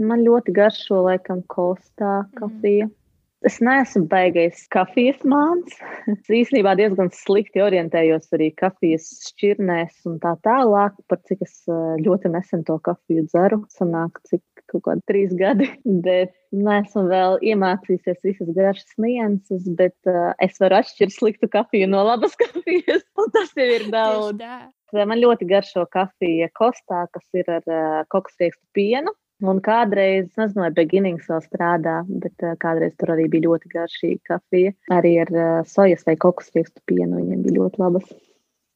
Man 0.00 0.24
ļoti 0.24 0.54
garšo, 0.56 1.02
laikam, 1.06 1.44
kostā 1.46 2.22
mhm. 2.22 2.32
kafija. 2.40 2.88
Mm. 2.88 2.99
Es 3.48 3.56
neesmu 3.64 4.04
baigais 4.10 4.66
kafijas 4.68 5.22
māns. 5.24 5.78
Es 6.12 6.26
īstenībā 6.28 6.74
diezgan 6.76 7.08
slikti 7.16 7.62
orientējos 7.64 8.28
arī 8.36 8.50
kafijas 8.52 9.06
šķirnēs 9.30 10.04
un 10.10 10.18
tā 10.20 10.34
tālāk, 10.44 10.98
par 11.08 11.22
cik 11.24 11.46
es 11.46 11.54
eh, 11.64 11.94
ļoti 12.04 12.34
nesen 12.34 12.66
to 12.68 12.76
kafiju 12.84 13.24
dzeru. 13.30 13.62
Sanāk, 13.72 14.20
cik 14.28 14.44
kaut 14.70 14.84
kādi 14.84 15.06
trīs 15.08 15.32
gadi, 15.38 15.70
bet 16.06 16.34
neesmu 16.52 17.06
vēl 17.08 17.38
iemācījusies 17.52 18.20
visas 18.26 18.52
garšas 18.58 18.92
nianses, 19.00 19.64
bet 19.78 19.96
uh, 20.10 20.34
es 20.42 20.60
varu 20.60 20.80
atšķirt 20.80 21.16
sliktu 21.16 21.48
kafiju 21.50 21.88
no 21.90 22.04
labas 22.06 22.36
kafijas, 22.42 23.06
un 23.16 23.32
tas 23.34 23.56
jau 23.56 23.70
ir 23.78 23.88
daudz. 23.94 24.44
Man 24.92 25.22
ļoti 25.22 25.46
garšo 25.46 25.86
kafija 25.88 26.50
kostā, 26.58 27.04
kas 27.14 27.40
ir 27.40 27.50
ar 27.56 27.66
uh, 27.70 28.00
kokosriekstu 28.12 28.66
pienu. 28.76 29.14
Un 29.40 29.60
kādreiz, 29.64 30.28
nezinu, 30.36 30.66
vai 30.66 30.70
beginnings 30.76 31.28
vēl 31.30 31.40
strādā, 31.44 32.00
bet 32.22 32.44
uh, 32.44 32.56
kādreiz 32.60 32.92
tur 33.00 33.14
arī 33.14 33.24
bija 33.32 33.48
ļoti 33.48 33.72
garšīga 33.72 34.34
kafija. 34.34 34.74
Arī 34.92 35.14
ar 35.22 35.32
uh, 35.32 35.46
sojas 35.68 36.04
vai 36.08 36.18
kokosriekstu 36.20 36.84
pienu 36.90 37.22
viņiem 37.22 37.46
bija 37.46 37.56
ļoti 37.60 37.80
labas. 37.80 38.10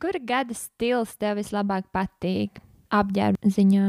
Kura 0.01 0.21
gada 0.25 0.57
stils 0.57 1.15
tev 1.21 1.39
vislabāk 1.41 1.87
patīk 1.95 2.63
apģērba 2.93 3.53
ziņā? 3.57 3.89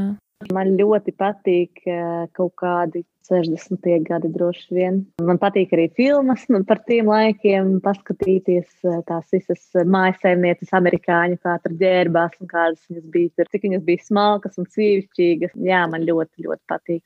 Man 0.52 0.74
ļoti 0.76 1.14
patīk 1.16 1.80
uh, 1.88 2.26
kaut 2.36 2.52
kādi 2.60 3.00
60. 3.24 3.86
gadi 4.04 4.28
droši 4.34 4.76
vien. 4.76 4.98
Man 5.24 5.40
patīk 5.40 5.72
arī 5.72 5.86
filmas 5.96 6.44
nu, 6.52 6.60
par 6.68 6.82
tiem 6.84 7.08
laikiem, 7.08 7.78
paskatīties 7.84 8.68
uh, 8.84 9.00
tās 9.08 9.32
visas 9.32 9.64
mājasēmnieces, 9.80 10.74
amerikāņu, 10.76 11.40
kā 11.40 11.56
tur 11.64 11.78
ģērbās 11.80 12.36
un 12.44 12.52
kādas 12.52 12.84
viņas 12.90 13.08
bija, 13.16 13.32
tur, 13.32 13.50
cik 13.54 13.66
viņas 13.66 13.88
bija 13.88 14.04
smalkas 14.04 14.60
un 14.60 14.68
cīvišķīgas. 14.76 15.56
Jā, 15.64 15.82
man 15.88 16.04
ļoti, 16.04 16.44
ļoti 16.44 16.62
patīk. 16.68 17.02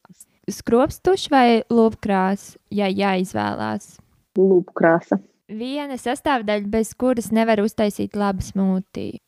Skropstuši 0.51 1.31
vai 1.31 1.47
lupkrās, 1.71 2.57
ja 2.75 2.91
jāizvēlās? 2.91 3.95
Lupkrāsa. 4.43 5.23
Viena 5.51 5.97
sastāvdaļa, 5.99 6.67
bez 6.71 6.97
kuras 6.99 7.31
nevar 7.35 7.63
uztaisīt 7.63 8.19
labu 8.19 8.43
smūtiju. 8.43 9.23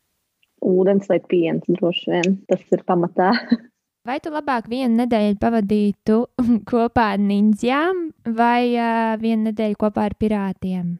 Ūdens 0.63 1.07
vai 1.11 1.23
piens 1.27 1.63
droši 1.67 2.11
vien. 2.11 2.41
Tas 2.51 2.67
ir 2.75 2.83
pamatā. 2.87 3.31
Vai 4.03 4.17
tu 4.19 4.33
labāk 4.33 4.65
vienu 4.67 4.97
nedēļu 4.99 5.37
pavadītu 5.39 6.15
kopā 6.69 7.13
ar 7.13 7.21
ninjām 7.23 8.09
vai 8.35 8.73
uh, 8.75 9.13
vienu 9.21 9.47
nedēļu 9.47 9.79
kopā 9.79 10.09
ar 10.09 10.15
pirātiem? 10.19 10.97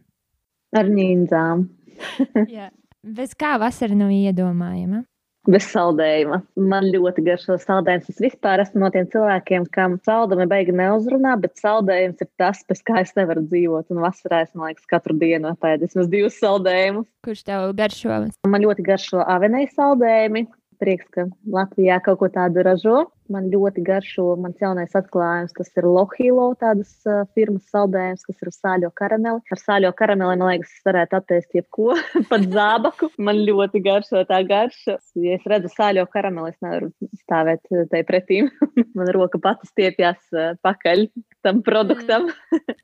Ar 0.72 0.88
ninjām. 0.88 1.66
Jā. 2.56 2.70
Bez 3.04 3.34
kā 3.36 3.58
vasara 3.60 3.98
nav 4.00 4.14
iedomājama? 4.16 5.04
Bez 5.52 5.68
saldējuma. 5.74 6.38
Man 6.72 6.88
ļoti 6.94 7.26
garšo 7.26 7.58
saldējums. 7.60 8.08
Es 8.14 8.24
vispār 8.24 8.64
esmu 8.64 8.86
no 8.86 8.94
tiem 8.94 9.10
cilvēkiem, 9.12 9.68
kam 9.76 9.98
saldumi 10.08 10.48
beigi 10.48 10.72
neuzrunā, 10.72 11.36
bet 11.44 11.60
saldējums 11.60 12.24
ir 12.24 12.30
tas, 12.40 12.64
bez 12.72 12.80
kā 12.88 13.02
es 13.04 13.12
nevaru 13.20 13.44
dzīvot. 13.50 13.92
Un 13.92 14.00
vasarā 14.06 14.46
es, 14.46 14.54
man 14.56 14.72
liekas, 14.72 14.88
katru 14.88 15.20
dienu 15.20 15.52
apēdu 15.52 15.90
vismaz 15.90 16.08
divus 16.08 16.40
saldējumus. 16.40 17.12
Kurš 17.28 17.44
tev 17.52 17.68
garšo? 17.76 18.24
Man 18.48 18.64
ļoti 18.64 18.88
garšo 18.88 19.28
avenēju 19.36 19.74
saldējumi, 19.76 20.48
prieks, 20.84 21.08
ka 21.16 21.26
Latvijā 21.50 22.00
kaut 22.04 22.20
ko 22.22 22.30
tādu 22.32 22.64
ražo. 22.66 23.06
Man 23.32 23.48
ļoti 23.50 23.82
garšo 23.88 24.34
mans 24.38 24.60
jaunais 24.62 24.94
atklājums. 25.00 25.56
Tas 25.56 25.72
ir 25.80 25.88
Lohilo, 25.88 26.50
tādas 26.60 26.92
uh, 27.08 27.24
firmas 27.34 27.66
saldējums, 27.72 28.26
kas 28.28 28.44
ir 28.44 28.52
ar 28.52 28.56
sāļo 28.58 28.92
karameli. 29.00 29.42
Ar 29.56 29.62
sāļo 29.62 29.94
karameli, 29.98 30.40
man 30.42 30.52
liekas, 30.52 30.76
varētu 30.86 31.20
attēst 31.22 31.58
jebko, 31.58 31.96
pat 32.32 32.48
zābaku. 32.54 33.10
Man 33.24 33.42
ļoti 33.48 33.84
garšo 33.86 34.26
tā 34.30 34.44
garša. 34.50 35.00
Ja 35.24 35.40
es 35.40 35.50
redzu 35.50 35.72
sāļo 35.74 36.06
karameli, 36.14 36.54
es 36.54 36.64
nevaru 36.66 36.92
stāvēt 37.24 37.72
tai 37.92 38.04
pretīm. 38.08 38.52
man 38.98 39.14
roka 39.16 39.42
pati 39.42 39.72
stiepjas 39.72 40.20
uh, 40.36 40.54
pakaļ 40.66 41.08
tam 41.48 41.64
produktam. 41.66 42.30
Mm. 42.52 42.82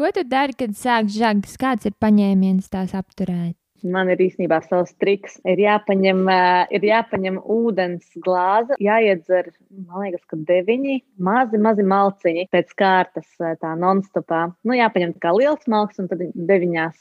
Ko 0.00 0.08
tu 0.10 0.24
dari, 0.26 0.56
kad 0.58 0.72
sāk 0.74 1.12
žagas? 1.12 1.58
Kāds 1.60 1.86
ir 1.86 1.92
paņēmiens 2.00 2.72
tās 2.72 2.96
apturēt? 2.96 3.61
Man 3.82 4.10
ir 4.12 4.20
īstenībā 4.22 4.60
savs 4.64 4.94
triks. 5.02 5.38
Ir 5.48 5.60
jāpaņem, 5.62 6.24
ir 6.74 6.86
jāpaņem 6.86 7.40
ūdens 7.50 8.08
glāze, 8.22 8.76
jāiedzer, 8.82 9.50
man 9.88 10.06
liekas, 10.06 10.24
ka 10.30 10.38
deviņi 10.50 10.98
mazi, 11.22 11.60
mazi 11.62 11.86
malciņi 11.86 12.48
pēc 12.52 12.74
kārtas, 12.78 13.28
tā 13.38 13.72
non-stopā. 13.78 14.44
Nu, 14.66 14.76
jāpaņem 14.78 15.16
kā 15.22 15.34
liels 15.36 15.66
malks, 15.70 15.98
un 16.02 16.10
tad 16.10 16.22
deviņās, 16.34 16.98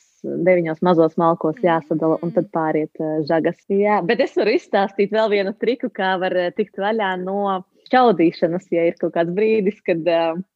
deviņos 0.47 0.81
mazos 0.85 1.17
malkos 1.21 1.61
jāsadala, 1.65 2.19
un 2.25 2.33
tad 2.35 2.49
pāriet 2.55 3.03
žagas. 3.29 3.61
Jā, 3.69 4.01
bet 4.05 4.23
es 4.25 4.37
varu 4.37 4.57
izstāstīt 4.57 5.13
vēl 5.13 5.29
vienu 5.33 5.53
triku, 5.61 5.91
kā 5.93 6.15
var 6.21 6.37
tikt 6.57 6.81
vaļā 6.81 7.15
no 7.21 7.61
šķaudīšanas, 7.91 8.69
ja 8.71 8.87
ir 8.87 8.95
kaut 8.99 9.13
kāds 9.17 9.33
brīdis, 9.35 9.81
kad, 9.85 10.07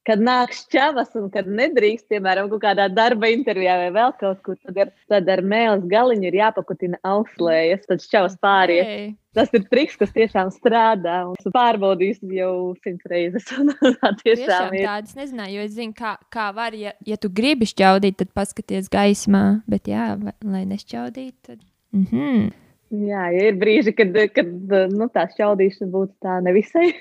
kad 0.07 0.23
nāk 0.23 0.55
šķavas 0.55 1.11
un 1.19 1.27
kad 1.33 1.49
nedrīkst, 1.51 2.07
piemēram, 2.11 2.47
kaut 2.53 2.63
kādā 2.63 2.87
darba 2.93 3.29
intervijā 3.33 3.75
vai 3.83 3.91
vēl 3.95 4.15
kaut 4.21 4.41
kur, 4.45 4.57
tad, 4.63 4.79
ir, 4.79 4.93
tad 5.11 5.29
ar 5.29 5.43
mēles 5.43 5.85
galiņu 5.91 6.29
ir 6.29 6.39
jāpakutina 6.39 7.01
auslējas, 7.03 7.85
tad 7.89 8.03
šķavas 8.05 8.39
pāriet. 8.41 8.87
Hey. 8.87 9.13
Tas 9.35 9.51
ir 9.51 9.65
triks, 9.67 9.97
kas 9.99 10.13
tiešām 10.15 10.47
strādā 10.55 11.17
un 11.27 11.35
pārbaudījis 11.51 12.21
jau 12.37 12.71
simts 12.85 13.09
reizes. 13.11 13.43
tā 13.51 14.13
tiešām, 14.15 14.21
tiešām 14.23 14.77
ir. 14.79 14.85
Tādas 14.87 15.17
nezināju, 15.19 15.57
jo 15.57 15.65
es 15.67 15.73
zinu, 15.75 15.95
kā, 15.97 16.15
kā 16.31 16.49
var, 16.55 16.77
ja, 16.79 16.95
ja 17.03 17.19
tu 17.19 17.27
gribi 17.35 17.67
šķaudīt, 17.67 18.15
tad 18.21 18.31
paskaties 18.37 18.87
gaismā, 18.93 19.45
bet 19.67 19.91
jā, 19.91 20.13
lai 20.39 20.63
nešķaudīt, 20.69 21.35
tad. 21.43 21.59
Mm 21.91 22.07
-hmm. 22.11 22.53
Jā, 22.93 23.25
ja 23.33 23.49
ir 23.49 23.57
brīži, 23.57 23.95
kad, 23.97 24.13
kad 24.35 24.49
nu, 24.93 25.07
tā 25.13 25.25
šķaudīšana 25.31 25.91
būtu 25.91 26.13
tā 26.21 26.37
nevisai, 26.45 26.91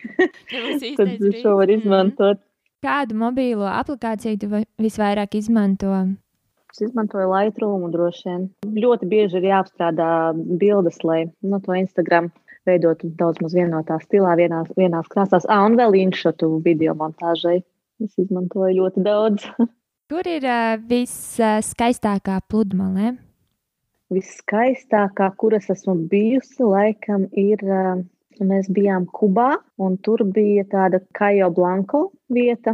tad 0.99 1.17
šo 1.43 1.59
var 1.61 1.73
izmantot. 1.73 2.41
Kādu 2.85 3.17
mobīlo 3.17 3.69
aplikāciju 3.69 4.41
tu 4.41 4.63
visvairāk 4.81 5.37
izmanto? 5.39 5.93
Es 6.75 6.83
izmantoju 6.83 7.29
Lightroom 7.31 7.85
droši 7.93 8.27
vien. 8.29 8.49
Ļoti 8.83 9.09
bieži 9.09 9.39
ir 9.39 9.47
jāapstrādā 9.53 10.09
bildes, 10.35 10.99
lai 11.07 11.21
nu, 11.45 11.61
to 11.63 11.77
Instagram 11.79 12.33
veidotu 12.67 13.13
daudz 13.21 13.41
maz 13.45 13.55
vienotā 13.55 14.01
stilā, 14.03 14.35
vienās, 14.41 14.73
vienās 14.77 15.09
krāsās. 15.13 15.47
Ah, 15.49 15.63
un 15.69 15.79
vēl 15.79 15.95
inšotu 16.01 16.51
video 16.65 16.97
montāžai. 16.99 17.61
Es 18.03 18.17
izmantoju 18.19 18.81
ļoti 18.81 19.05
daudz. 19.07 19.47
Kur 20.11 20.27
ir 20.29 20.45
uh, 20.45 20.75
viskaistākā 20.91 22.41
pludmale? 22.51 23.15
Viskaistākā, 24.13 25.31
kuras 25.41 25.71
esmu 25.73 25.97
bijusi, 26.11 26.63
laikam 26.65 27.29
ir. 27.33 27.65
Mēs 28.35 28.67
bijām 28.75 29.05
Kubā, 29.15 29.61
un 29.79 29.95
tur 30.03 30.25
bija 30.27 30.65
tāda 30.67 30.99
Kajo 31.15 31.53
Blanko 31.55 32.01
vieta, 32.35 32.73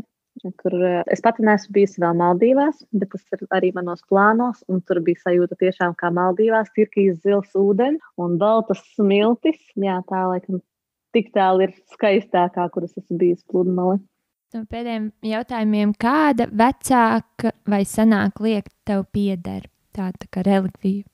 kur 0.62 0.72
es 1.04 1.20
pati 1.20 1.44
neesmu 1.44 1.74
bijusi 1.76 2.00
vēl 2.00 2.16
Maldīvās, 2.16 2.78
bet 2.96 3.10
tas 3.12 3.36
ir 3.36 3.44
arī 3.52 3.68
manos 3.76 4.00
plānos. 4.08 4.62
Tur 4.88 5.02
bija 5.04 5.20
sajūta 5.20 5.58
tiešām 5.60 5.98
kā 6.00 6.08
Maldīvās, 6.16 6.72
tirkīs 6.72 7.20
zils 7.26 7.52
ūdens 7.52 8.00
un 8.16 8.38
baltas 8.40 8.80
smiltis. 8.94 9.60
Jā, 9.76 9.98
tā 10.08 10.24
laikam 10.30 10.62
tik 11.12 11.28
tālu 11.36 11.66
ir 11.68 11.76
skaistākā, 11.92 12.70
kuras 12.72 12.96
esmu 12.96 13.20
bijusi 13.20 13.44
pludmale. 13.50 14.00
No 14.56 14.64
pēdējiem 14.66 15.12
jautājumiem, 15.28 15.92
kāda 16.00 16.48
vecāka 16.48 17.52
vai 17.68 17.84
senāka 17.86 18.48
lieta 18.48 18.72
tev 18.88 19.04
pieder? 19.12 19.68
Tā, 19.94 20.08
tā 20.16 20.26
kā 20.32 20.42
relikvija. 20.46 21.04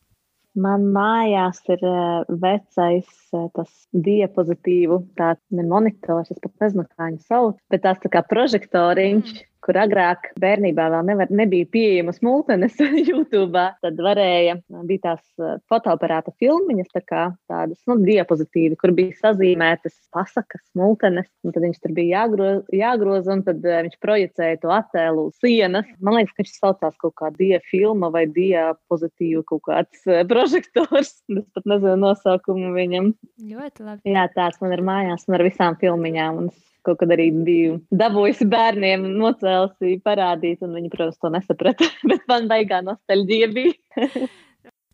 Man 0.56 0.86
mājās 0.94 1.60
ir 1.68 1.82
uh, 1.84 2.24
vecais 2.42 3.08
uh, 3.08 3.25
tas 3.56 3.72
diapozitīvu, 4.06 5.00
tāds 5.20 5.42
ne 5.54 5.66
monitors, 5.66 6.30
es 6.32 6.40
pat 6.42 6.54
nezinu, 6.64 6.86
kā 6.92 7.10
viņu 7.10 7.26
sauc, 7.26 7.60
bet 7.72 7.84
tās 7.86 8.00
tā 8.02 8.12
kā 8.12 8.24
prožektoriņš, 8.30 9.34
mm 9.34 9.52
kur 9.66 9.78
agrāk 9.80 10.30
bērnībā 10.40 10.86
vēl 10.92 11.04
nevar, 11.08 11.30
nebija 11.34 11.66
pieejamas 11.74 12.20
multenes 12.24 12.76
YouTube. 13.08 13.62
Tad 13.82 14.00
varēja, 14.02 14.56
bija 14.86 15.02
tās 15.08 15.22
eh, 15.42 15.56
fotoaparāta 15.70 16.32
filmiņas, 16.40 16.92
tā 16.94 17.02
kā 17.02 17.24
tādas 17.50 17.80
nu, 17.90 17.98
diapozitīvi, 18.06 18.78
kur 18.80 18.94
bija 18.96 19.16
sazīmētas 19.18 19.96
pasakas, 20.14 20.62
multenes. 20.78 21.28
Tad 21.46 21.58
viņš 21.64 21.82
tur 21.82 21.96
bija 21.96 22.22
jāgroza, 22.22 22.62
jāgroza 22.74 23.34
un 23.34 23.44
tad 23.46 23.66
eh, 23.66 23.82
viņš 23.88 23.98
projicēja 24.02 24.62
to 24.62 24.72
attēlu 24.74 25.28
uz 25.32 25.40
sienas. 25.42 25.88
Man 25.98 26.20
liekas, 26.20 26.36
ka 26.36 26.44
viņš 26.44 26.60
saucās 26.60 27.00
kaut 27.02 27.16
kā 27.18 27.32
diafilma 27.34 28.12
vai 28.14 28.26
diapozitīva 28.30 29.42
kaut 29.50 29.66
kāds 29.66 30.06
eh, 30.06 30.22
prožektors. 30.30 31.16
Es 31.26 31.50
pat 31.56 31.66
nezinu 31.66 31.98
nosaukumu 32.06 32.70
viņam. 32.76 33.12
Ļoti 33.36 33.84
labi. 33.86 34.14
Jā, 34.14 34.26
tāds 34.34 34.62
man 34.62 34.72
ir 34.76 34.82
mājās 34.86 35.26
un 35.28 35.36
ar 35.38 35.44
visām 35.46 35.76
filmiņām. 35.80 36.40
Un 36.40 36.48
es 36.52 36.62
kaut 36.86 37.00
kad 37.00 37.12
arī 37.12 37.28
biju 37.34 37.80
dabūjusi 37.94 38.46
bērniem, 38.50 39.06
nocēlusi 39.18 39.98
parādīt, 40.06 40.62
un 40.64 40.76
viņi, 40.78 40.90
protams, 40.92 41.20
to 41.22 41.30
nesaprata. 41.34 41.88
Bet 42.10 42.26
man 42.30 42.50
baigā 42.50 42.82
nostalģija 42.86 43.52
bija. 43.54 43.76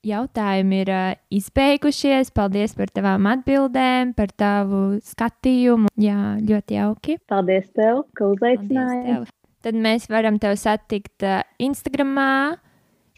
Jautājumi 0.02 0.80
ir 0.82 0.88
uh, 0.90 1.12
izbeigušies. 1.30 2.32
Paldies 2.34 2.74
par 2.74 2.90
tavām 2.90 3.28
atbildēm, 3.30 4.16
par 4.18 4.32
tavu 4.34 4.98
skatījumu. 5.06 5.92
Jā, 6.02 6.34
ļoti 6.42 6.78
jauki. 6.80 7.20
Paldies 7.30 7.68
tev, 7.76 8.02
ka 8.18 8.32
uzaicināji. 8.32 9.20
Tad 9.62 9.78
mēs 9.78 10.08
varam 10.10 10.40
tevi 10.42 10.58
satikt 10.58 11.22
uh, 11.22 11.44
Instagram. 11.62 12.18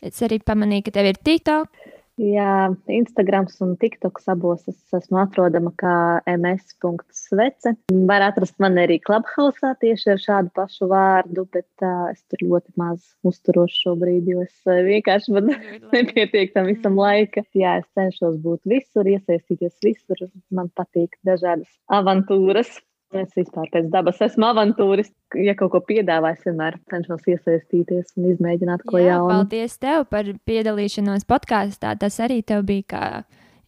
Es 0.05 0.21
arī 0.27 0.43
pamanīju, 0.45 0.85
ka 0.91 0.99
tev 0.99 1.09
ir 1.15 1.21
TikTok. 1.25 1.85
Jā, 2.15 2.71
Instagram 2.95 3.49
un 3.65 3.73
TikToks 3.75 4.29
abos 4.31 4.69
es 4.71 4.79
esmu 4.95 5.19
atrodama 5.25 5.73
kā 5.81 5.95
ms.svece. 6.31 7.73
Var 7.91 8.25
atrast 8.29 8.55
mani 8.62 8.85
arī 8.85 9.01
Clubhouse 9.03 9.73
tieši 9.81 10.12
ar 10.15 10.23
šādu 10.23 10.53
pašu 10.55 10.87
vārdu, 10.93 11.43
bet 11.51 11.83
uh, 11.83 12.12
es 12.12 12.23
tur 12.31 12.47
ļoti 12.47 12.77
maz 12.79 13.03
uzturos 13.27 13.75
šobrīd, 13.83 14.31
jo 14.31 14.47
es 14.47 14.55
vienkārši 14.62 15.35
man 15.35 15.51
nepietiek 15.97 16.55
tam 16.55 16.71
visam 16.71 17.03
laika. 17.03 17.43
Jā, 17.51 17.81
es 17.83 17.91
cenšos 17.99 18.39
būt 18.47 18.62
visur, 18.71 19.11
iesaistīties 19.11 19.75
visur. 19.83 20.29
Man 20.55 20.71
patīk 20.79 21.19
dažādas 21.27 21.71
avantūras. 21.91 22.79
Es 23.15 23.31
vispār 23.39 23.69
pēc 23.71 23.87
dabas 23.93 24.19
esmu 24.25 24.49
avantūris. 24.49 25.12
Ja 25.39 25.55
kaut 25.59 25.71
ko 25.75 25.81
piedāvāju, 25.87 26.39
es 26.39 26.49
vienmēr 26.49 26.79
cenšos 26.91 27.29
iesaistīties 27.31 28.17
un 28.19 28.29
izmēģināt 28.33 28.83
ko 28.91 28.99
Jā, 28.99 29.15
jaunu. 29.15 29.31
Paldies 29.31 29.79
tev 29.83 30.07
par 30.11 30.31
piedalīšanos 30.51 31.27
podkāstā. 31.31 31.95
Tas 32.01 32.19
arī 32.25 32.41
tev 32.47 32.67
bija 32.67 32.89
kā 32.95 33.05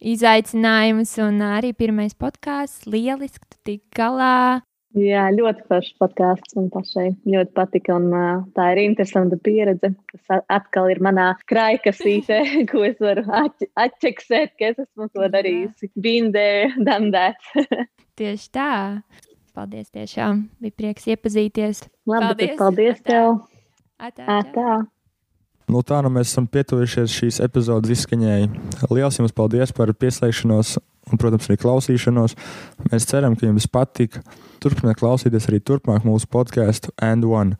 izaicinājums 0.03 1.15
un 1.23 1.39
arī 1.47 1.71
pirmais 1.77 2.17
podkāsts. 2.17 2.87
Lieliski, 2.91 3.45
tu 3.47 3.61
tik 3.71 3.85
galā. 3.95 4.63
Jā, 4.97 5.27
ļoti 5.35 5.65
foršs 5.69 5.95
podkāsts 6.01 6.55
man 6.57 6.69
pašai. 6.73 7.11
Ļoti 7.29 7.53
patika. 7.57 7.97
Un, 7.99 8.07
uh, 8.15 8.45
tā 8.57 8.71
ir 8.73 8.81
interesanta 8.85 9.37
pieredze, 9.43 9.91
kas 10.11 10.41
atkal 10.53 10.89
ir 10.89 11.01
manā 11.05 11.33
krājkasītē, 11.51 12.39
ko 12.71 12.85
es 12.87 12.97
varu 13.03 13.25
atķ 13.27 13.67
atķeksēt, 13.83 14.55
ka 14.57 14.71
es 14.71 14.81
esmu 14.87 15.09
to 15.13 15.29
darījusi. 15.35 15.91
Bindē, 16.01 16.49
dandēt. 16.87 17.51
Tieši 18.17 18.49
tā. 18.55 18.71
Paldies 19.57 19.89
tiešām. 19.93 20.45
Bija 20.61 20.77
prieks 20.77 21.07
iepazīties. 21.09 21.87
Labi, 22.07 22.27
Paldies. 22.27 22.53
tad 22.53 22.61
paldies 22.61 23.01
Atā. 23.01 23.07
tev! 23.09 23.39
Atā, 23.97 24.27
Ā, 24.27 24.37
čau. 24.45 24.53
Tā! 24.53 24.75
Nu, 25.67 25.81
tā 25.83 25.97
nu 25.99 26.11
mēs 26.13 26.29
esam 26.31 26.45
pietuvušies 26.47 27.11
šīs 27.11 27.41
epizodes 27.43 27.91
izskaņai. 27.97 28.45
Lielas 28.87 29.17
jums 29.19 29.33
paldies 29.35 29.73
par 29.75 29.91
pieslēgšanos 29.91 30.77
un, 30.79 31.19
protams, 31.19 31.49
arī 31.49 31.57
klausīšanos. 31.59 32.37
Mēs 32.87 33.07
ceram, 33.09 33.35
ka 33.35 33.49
jums 33.49 33.67
patika. 33.67 34.21
Turpiniet 34.63 34.99
klausīties 35.01 35.49
arī 35.51 35.59
turpmāk 35.59 36.07
mūsu 36.07 36.29
podkāstu 36.31 36.93
And 37.03 37.27
One. 37.27 37.57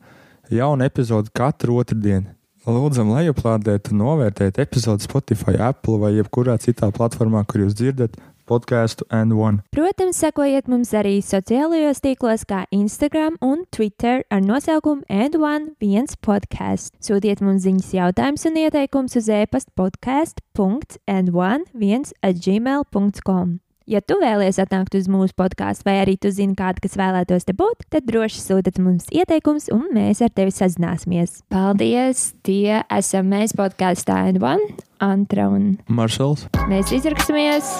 Jauna 0.48 0.88
epizode 0.88 1.32
katru 1.36 1.76
otrdienu. 1.82 2.32
Lūdzam, 2.68 3.12
lejuplādēt 3.16 3.92
un 3.92 4.02
novērtēt 4.02 4.58
epizodi 4.60 5.04
Spotify, 5.06 5.54
Apple 5.68 6.00
vai 6.02 6.10
jebkurā 6.18 6.58
citā 6.60 6.90
platformā, 6.92 7.44
kur 7.48 7.62
jūs 7.64 7.76
dzirdat 7.76 8.16
podkāstu 8.48 9.04
And 9.12 9.36
One. 9.36 9.60
Protams, 9.74 10.16
sekojiet 10.22 10.66
mums 10.72 10.90
arī 10.96 11.14
sociālajos 11.24 12.00
tīklos, 12.04 12.42
kā 12.48 12.60
Instagram 12.74 13.34
un 13.44 13.58
Twitter 13.74 14.16
ar 14.32 14.40
nosaukumu 14.44 15.02
And1 15.12 16.16
podkāsts. 16.24 16.96
Sūtiet 17.04 17.40
mums 17.44 17.62
ziņas, 17.68 17.88
jautājumus 18.00 18.46
un 18.48 18.54
ieteikumus 18.64 19.12
uz 19.20 19.26
e-pasta 19.28 19.70
podkāstu.and1 19.78 22.02
atgmail.com. 22.24 23.48
Ja 23.88 24.02
tu 24.04 24.18
vēlies 24.20 24.58
atnākt 24.60 24.92
uz 24.98 25.06
mūsu 25.08 25.32
podkāstu, 25.38 25.86
vai 25.88 25.94
arī 26.02 26.18
tu 26.20 26.28
zini 26.34 26.52
kādu, 26.58 26.82
kas 26.84 26.98
vēlētos 27.00 27.48
te 27.48 27.56
būt, 27.56 27.86
tad 27.88 28.04
droši 28.04 28.44
sūtiet 28.44 28.76
mums 28.84 29.08
ieteikumus, 29.08 29.70
un 29.72 29.88
mēs 29.96 30.20
ar 30.20 30.34
tevi 30.36 30.52
sazināsimies. 30.52 31.40
Paldies! 31.48 32.34
Tie 32.44 32.82
esam 32.84 33.32
mēs 33.32 33.56
podkāstā 33.56 34.26
And1, 34.28 34.82
Antra 35.00 35.48
un 35.48 35.78
Maršals, 35.88 36.50
mēs 36.68 36.92
izraksimies! 37.00 37.78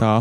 tā. 0.00 0.16